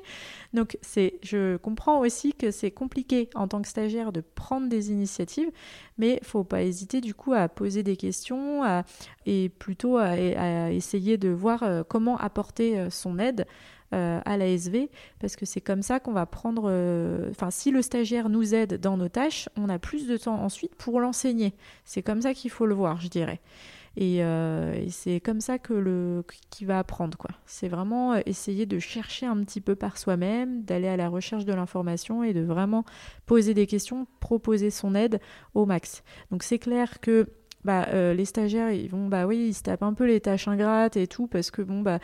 Donc 0.55 0.79
c'est, 0.81 1.19
je 1.23 1.57
comprends 1.57 2.01
aussi 2.01 2.33
que 2.33 2.51
c'est 2.51 2.71
compliqué 2.71 3.29
en 3.35 3.49
tant 3.49 3.61
que 3.61 3.69
stagiaire 3.69 4.13
de 4.13 4.23
prendre 4.35 4.69
des 4.69 4.91
initiatives, 4.91 5.51
mais 5.99 6.21
faut 6.23 6.45
pas 6.45 6.63
hésiter 6.63 7.01
du 7.01 7.15
coup 7.15 7.35
à 7.35 7.49
poser 7.49 7.83
des 7.83 7.97
questions 7.97 8.63
et 9.27 9.51
plutôt 9.51 9.99
à, 9.99 10.17
essayer 10.71 11.19
de 11.19 11.29
voir 11.29 11.63
euh, 11.63 11.83
comment 11.87 12.17
apporter 12.17 12.79
euh, 12.79 12.91
son 12.91 13.19
aide. 13.19 13.47
Euh, 13.95 14.21
à 14.27 14.37
l'ASV, 14.37 14.91
parce 15.19 15.35
que 15.35 15.47
c'est 15.47 15.63
comme 15.63 15.81
ça 15.81 15.99
qu'on 15.99 16.13
va 16.13 16.27
prendre. 16.27 16.65
Enfin, 17.31 17.51
si 17.51 17.71
le 17.71 17.81
stagiaire 17.81 18.29
nous 18.29 18.55
aide 18.55 18.79
dans 18.79 18.99
nos 18.99 19.09
tâches, 19.09 19.49
on 19.57 19.71
a 19.71 19.79
plus 19.79 20.07
de 20.07 20.19
temps 20.19 20.45
ensuite 20.45 20.75
pour 20.75 21.01
l'enseigner. 21.01 21.55
C'est 21.87 22.03
comme 22.03 22.21
ça 22.21 22.35
qu'il 22.35 22.51
faut 22.51 22.67
le 22.67 22.75
voir, 22.75 23.01
je 23.01 23.09
dirais. 23.09 23.41
Euh, 24.01 24.75
et, 24.75 24.91
c'est 24.91 25.21
comme 25.21 25.41
ça 25.41 25.59
que 25.59 25.73
le 25.73 26.25
qui 26.51 26.65
va 26.65 26.79
apprendre 26.79 27.17
quoi. 27.19 27.31
C'est 27.47 27.69
vraiment 27.69 28.15
euh, 28.15 28.21
essayer 28.27 28.67
de 28.67 28.79
chercher 28.79 29.27
un 29.27 29.43
petit 29.45 29.61
peu 29.61 29.75
par 29.75 29.99
soi-même, 29.99 30.63
d'aller 30.63 30.89
à 30.89 30.97
la 30.97 31.09
recherche 31.09 31.45
de 31.45 31.53
l'information 31.53 32.23
et 32.23 32.33
de 32.33 32.43
vraiment 32.43 32.85
poser 33.27 33.55
des 33.55 33.67
questions, 33.67 34.07
proposer 34.21 34.71
son 34.71 34.95
aide 34.95 35.21
au 35.55 35.67
max. 35.67 36.03
Donc 36.31 36.43
c'est 36.43 36.59
clair 36.59 37.01
que 37.01 37.29
bah, 37.65 37.89
euh, 37.93 38.15
les 38.15 38.25
stagiaires, 38.25 38.71
ils 38.71 38.89
vont, 38.89 39.09
bah 39.09 39.27
oui, 39.27 39.49
ils 39.49 39.55
se 39.55 39.65
tapent 39.65 39.83
un 39.83 39.93
peu 39.93 40.07
les 40.07 40.21
tâches 40.21 40.47
ingrates 40.47 40.97
et 40.97 41.09
tout, 41.09 41.27
parce 41.27 41.51
que 41.51 41.61
bon, 41.61 41.83
bah, 41.83 41.99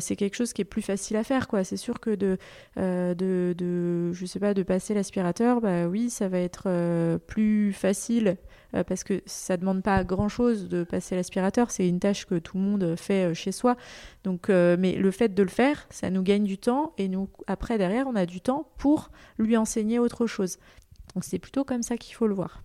c'est 0.00 0.16
quelque 0.16 0.34
chose 0.34 0.52
qui 0.52 0.62
est 0.62 0.66
plus 0.66 0.82
facile 0.82 1.16
à 1.16 1.22
faire, 1.22 1.46
quoi. 1.46 1.62
C'est 1.62 1.76
sûr 1.76 2.00
que 2.00 2.10
de, 2.10 2.38
de, 2.76 3.54
de, 3.56 4.12
je 4.12 4.26
sais 4.26 4.40
pas, 4.40 4.52
de 4.52 4.64
passer 4.64 4.94
l'aspirateur, 4.94 5.60
bah 5.60 5.86
oui, 5.86 6.10
ça 6.10 6.28
va 6.28 6.40
être 6.40 7.18
plus 7.28 7.72
facile 7.72 8.36
euh, 8.74 8.84
parce 8.84 9.04
que 9.04 9.22
ça 9.26 9.56
demande 9.56 9.82
pas 9.82 10.04
grand-chose 10.04 10.68
de 10.68 10.84
passer 10.84 11.14
l'aspirateur, 11.14 11.70
c'est 11.70 11.88
une 11.88 12.00
tâche 12.00 12.26
que 12.26 12.36
tout 12.36 12.56
le 12.56 12.62
monde 12.62 12.94
fait 12.96 13.30
euh, 13.30 13.34
chez 13.34 13.52
soi. 13.52 13.76
Donc, 14.24 14.50
euh, 14.50 14.76
mais 14.78 14.94
le 14.94 15.10
fait 15.10 15.34
de 15.34 15.42
le 15.42 15.48
faire, 15.48 15.86
ça 15.90 16.10
nous 16.10 16.22
gagne 16.22 16.44
du 16.44 16.58
temps 16.58 16.92
et 16.98 17.08
nous, 17.08 17.28
après, 17.46 17.78
derrière, 17.78 18.06
on 18.06 18.16
a 18.16 18.26
du 18.26 18.40
temps 18.40 18.68
pour 18.78 19.10
lui 19.38 19.56
enseigner 19.56 19.98
autre 19.98 20.26
chose. 20.26 20.58
Donc 21.14 21.24
c'est 21.24 21.38
plutôt 21.38 21.64
comme 21.64 21.82
ça 21.82 21.96
qu'il 21.96 22.14
faut 22.14 22.26
le 22.26 22.34
voir. 22.34 22.62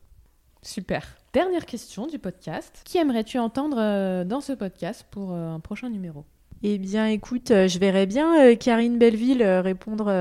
Super. 0.62 1.18
Dernière 1.34 1.66
question 1.66 2.08
du 2.08 2.20
podcast. 2.20 2.82
Qui 2.84 2.97
aimerais-tu 2.97 3.39
entendre 3.39 4.24
dans 4.26 4.41
ce 4.41 4.54
podcast 4.54 5.06
pour 5.10 5.32
un 5.32 5.60
prochain 5.60 5.89
numéro? 5.89 6.26
Eh 6.62 6.78
bien, 6.78 7.08
écoute, 7.08 7.47
je 7.47 7.80
verrais 7.80 8.06
bien 8.06 8.56
Karine 8.56 8.99
Belleville 8.99 9.43
répondre, 9.43 10.12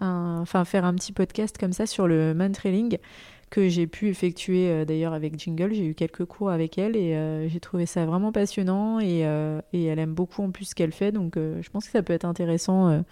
enfin 0.00 0.64
faire 0.64 0.84
un 0.84 0.94
petit 0.94 1.12
podcast 1.12 1.56
comme 1.56 1.72
ça 1.72 1.86
sur 1.86 2.08
le 2.08 2.34
man 2.34 2.52
trailing 2.52 2.98
que 3.50 3.68
j'ai 3.68 3.86
pu 3.86 4.08
effectuer 4.08 4.68
euh, 4.68 4.84
d'ailleurs 4.84 5.12
avec 5.12 5.38
Jingle. 5.38 5.72
J'ai 5.72 5.86
eu 5.86 5.94
quelques 5.94 6.24
cours 6.24 6.50
avec 6.50 6.78
elle 6.78 6.96
et 6.96 7.14
euh, 7.14 7.48
j'ai 7.48 7.60
trouvé 7.60 7.86
ça 7.86 8.06
vraiment 8.06 8.32
passionnant 8.32 9.00
et, 9.00 9.24
euh, 9.24 9.60
et, 9.72 9.84
elle 9.84 9.98
aime 9.98 10.14
beaucoup 10.14 10.42
en 10.42 10.50
plus 10.50 10.66
ce 10.66 10.74
qu'elle 10.74 10.92
fait. 10.92 11.12
Donc 11.12 11.36
je 11.36 11.70
pense 11.70 11.86
que 11.86 11.92
ça 11.92 12.02
peut 12.02 12.12
être 12.12 12.24
intéressant. 12.24 13.02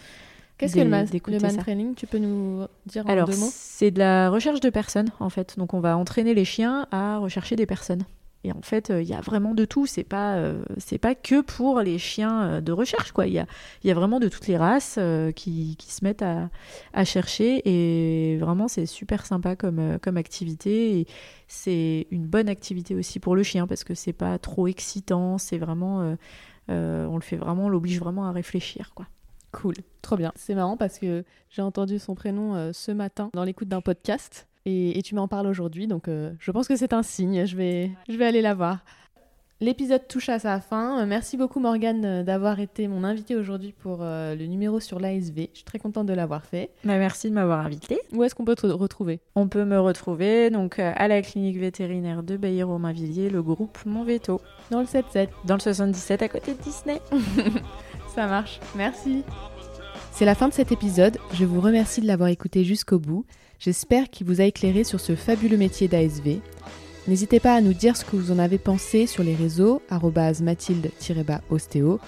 Qu'est-ce 0.59 0.74
que 0.74 0.80
le, 0.80 0.89
man, 0.89 1.07
le 1.12 1.39
man 1.39 1.57
training 1.59 1.95
Tu 1.95 2.07
peux 2.07 2.18
nous 2.18 2.66
dire 2.87 3.05
en 3.05 3.11
Alors, 3.11 3.28
deux 3.28 3.37
mots? 3.37 3.51
C'est 3.51 3.91
de 3.91 3.99
la 3.99 4.30
recherche 4.30 4.61
de 4.61 4.70
personnes 4.70 5.11
en 5.20 5.28
fait. 5.28 5.59
Donc 5.59 5.74
on 5.74 5.80
va 5.80 5.97
entraîner 5.97 6.34
les 6.34 6.45
chiens 6.45 6.87
à 6.91 7.18
rechercher 7.18 7.57
des 7.57 7.66
personnes. 7.66 8.05
Et 8.47 8.53
en 8.53 8.63
fait, 8.63 8.91
euh, 8.91 9.03
il 9.03 9.09
y 9.09 9.13
a 9.13 9.21
vraiment 9.21 9.55
de 9.55 9.65
tout. 9.65 9.87
C'est 9.87 10.05
pas, 10.05 10.37
euh, 10.37 10.63
c'est 10.79 10.99
pas 10.99 11.17
que 11.17 11.41
pour 11.41 11.81
les 11.81 11.99
chiens 11.99 12.43
euh, 12.45 12.61
de 12.61 12.71
recherche, 12.71 13.11
quoi. 13.11 13.27
Il 13.27 13.33
y 13.33 13.41
a, 13.41 13.47
y 13.83 13.91
a 13.91 13.95
vraiment 13.95 14.21
de 14.21 14.29
toutes 14.29 14.47
les 14.47 14.57
races 14.57 15.01
qui, 15.35 15.75
qui, 15.77 15.93
se 15.93 16.05
mettent 16.05 16.23
à, 16.23 16.49
à, 16.93 17.05
chercher. 17.05 17.61
Et 17.65 18.39
vraiment, 18.39 18.69
c'est 18.69 18.87
super 18.87 19.27
sympa 19.27 19.57
comme, 19.57 19.99
comme 20.01 20.17
activité. 20.17 21.01
Et 21.01 21.07
c'est 21.49 22.07
une 22.13 22.27
bonne 22.27 22.49
activité 22.49 22.95
aussi 22.95 23.19
pour 23.19 23.35
le 23.35 23.43
chien 23.43 23.67
parce 23.67 23.83
que 23.83 23.95
c'est 23.95 24.13
pas 24.13 24.39
trop 24.39 24.69
excitant. 24.69 25.39
C'est 25.39 25.59
vraiment, 25.59 26.17
on 26.69 27.15
le 27.17 27.23
fait 27.23 27.37
vraiment, 27.37 27.65
on 27.65 27.69
l'oblige 27.69 27.99
vraiment 27.99 28.27
à 28.27 28.33
réfléchir, 28.33 28.93
quoi. 28.95 29.07
Cool, 29.51 29.75
trop 30.03 30.17
bien. 30.17 30.33
C'est 30.37 30.55
marrant 30.55 30.77
parce 30.77 31.01
que 31.01 31.25
j'ai 31.51 31.63
entendu 31.63 31.99
son 31.99 32.15
prénom 32.15 32.73
ce 32.73 32.93
matin 32.93 33.31
dans 33.33 33.43
l'écoute 33.43 33.69
d'un 33.69 33.81
podcast 33.81 34.47
et, 34.67 35.01
tu 35.03 35.14
m'en 35.14 35.29
parles 35.29 35.47
aujourd'hui, 35.47 35.87
donc 35.87 36.09
euh, 36.09 36.33
je 36.41 36.51
pense 36.51 36.67
que 36.67 36.75
c'est 36.75 36.93
un 36.93 37.05
signe, 37.05 37.47
je 37.47 37.57
vais, 37.57 37.93
je 38.09 38.17
vais 38.17 38.27
aller 38.27 38.43
la 38.43 38.53
voir. 38.55 38.81
L'épisode 39.61 40.07
touche 40.07 40.29
à 40.29 40.39
sa 40.39 40.61
fin. 40.61 41.01
Euh, 41.01 41.07
merci 41.07 41.39
beaucoup 41.39 41.61
Morgane 41.61 42.05
euh, 42.05 42.23
d'avoir 42.25 42.61
été 42.61 42.89
mon 42.89 43.05
invitée 43.05 43.37
aujourd'hui 43.37 43.73
pour 43.73 44.01
le 44.03 44.45
numéro 44.45 44.81
sur 44.81 44.99
l'ASV. 44.99 45.49
Je 45.53 45.59
suis 45.59 45.64
très 45.64 45.79
contente 45.79 46.07
de 46.07 46.12
l'avoir 46.12 46.45
fait. 46.45 46.71
Bah, 46.85 46.99
merci 46.99 47.31
de 47.31 47.35
m'avoir 47.35 47.64
invitée. 47.64 48.01
Où 48.12 48.25
est-ce 48.25 48.35
qu'on 48.35 48.45
peut 48.45 48.57
te 48.57 48.67
retrouver? 48.67 49.21
On 49.37 49.49
peut 49.49 49.64
me 49.64 49.79
retrouver 49.79 50.51
donc 50.51 50.79
à 50.79 51.09
la 51.09 51.23
clinique 51.23 51.59
vétérinaire 51.59 52.23
de 52.23 52.37
Bailly-Romainvilliers, 52.37 53.31
le 53.31 53.43
groupe 53.43 53.79
Mon 53.87 54.03
Veto. 54.03 54.41
Dans 54.71 54.81
le 54.81 54.87
7-7. 54.87 55.29
Dans 55.45 55.55
le 55.55 55.61
77 55.61 56.23
à 56.23 56.29
côté 56.29 56.53
de 56.53 56.62
Disney. 56.62 57.01
Ça 58.14 58.27
marche. 58.27 58.61
Merci. 58.75 59.23
C'est 60.11 60.25
la 60.25 60.35
fin 60.35 60.49
de 60.49 60.55
cet 60.55 60.73
épisode. 60.73 61.19
Je 61.35 61.45
vous 61.45 61.61
remercie 61.61 62.01
de 62.01 62.07
l'avoir 62.07 62.31
écouté 62.31 62.64
jusqu'au 62.64 62.99
bout. 62.99 63.25
J'espère 63.59 64.11
qu'il 64.11 64.27
vous 64.27 64.41
a 64.41 64.45
éclairé 64.45 64.85
sur 64.85 65.01
ce 65.01 65.17
fabuleux 65.17 65.57
métier 65.57 65.89
d'ASV. 65.89 66.41
N'hésitez 67.09 67.41
pas 67.41 67.55
à 67.55 67.61
nous 67.61 67.73
dire 67.73 67.97
ce 67.97 68.05
que 68.05 68.17
vous 68.17 68.33
en 68.33 68.39
avez 68.39 68.59
pensé 68.59 69.07
sur 69.07 69.23
les 69.23 69.35
réseaux 69.35 69.81
mathilde-ostéo 69.91 72.01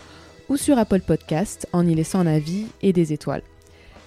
ou 0.48 0.56
sur 0.56 0.78
Apple 0.78 1.00
Podcast 1.00 1.68
en 1.72 1.86
y 1.86 1.94
laissant 1.94 2.20
un 2.20 2.26
avis 2.26 2.66
et 2.82 2.92
des 2.92 3.12
étoiles. 3.12 3.42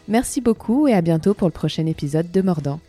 Merci 0.07 0.41
beaucoup 0.41 0.87
et 0.87 0.93
à 0.93 1.01
bientôt 1.01 1.33
pour 1.33 1.47
le 1.47 1.53
prochain 1.53 1.85
épisode 1.85 2.31
de 2.31 2.41
Mordant. 2.41 2.79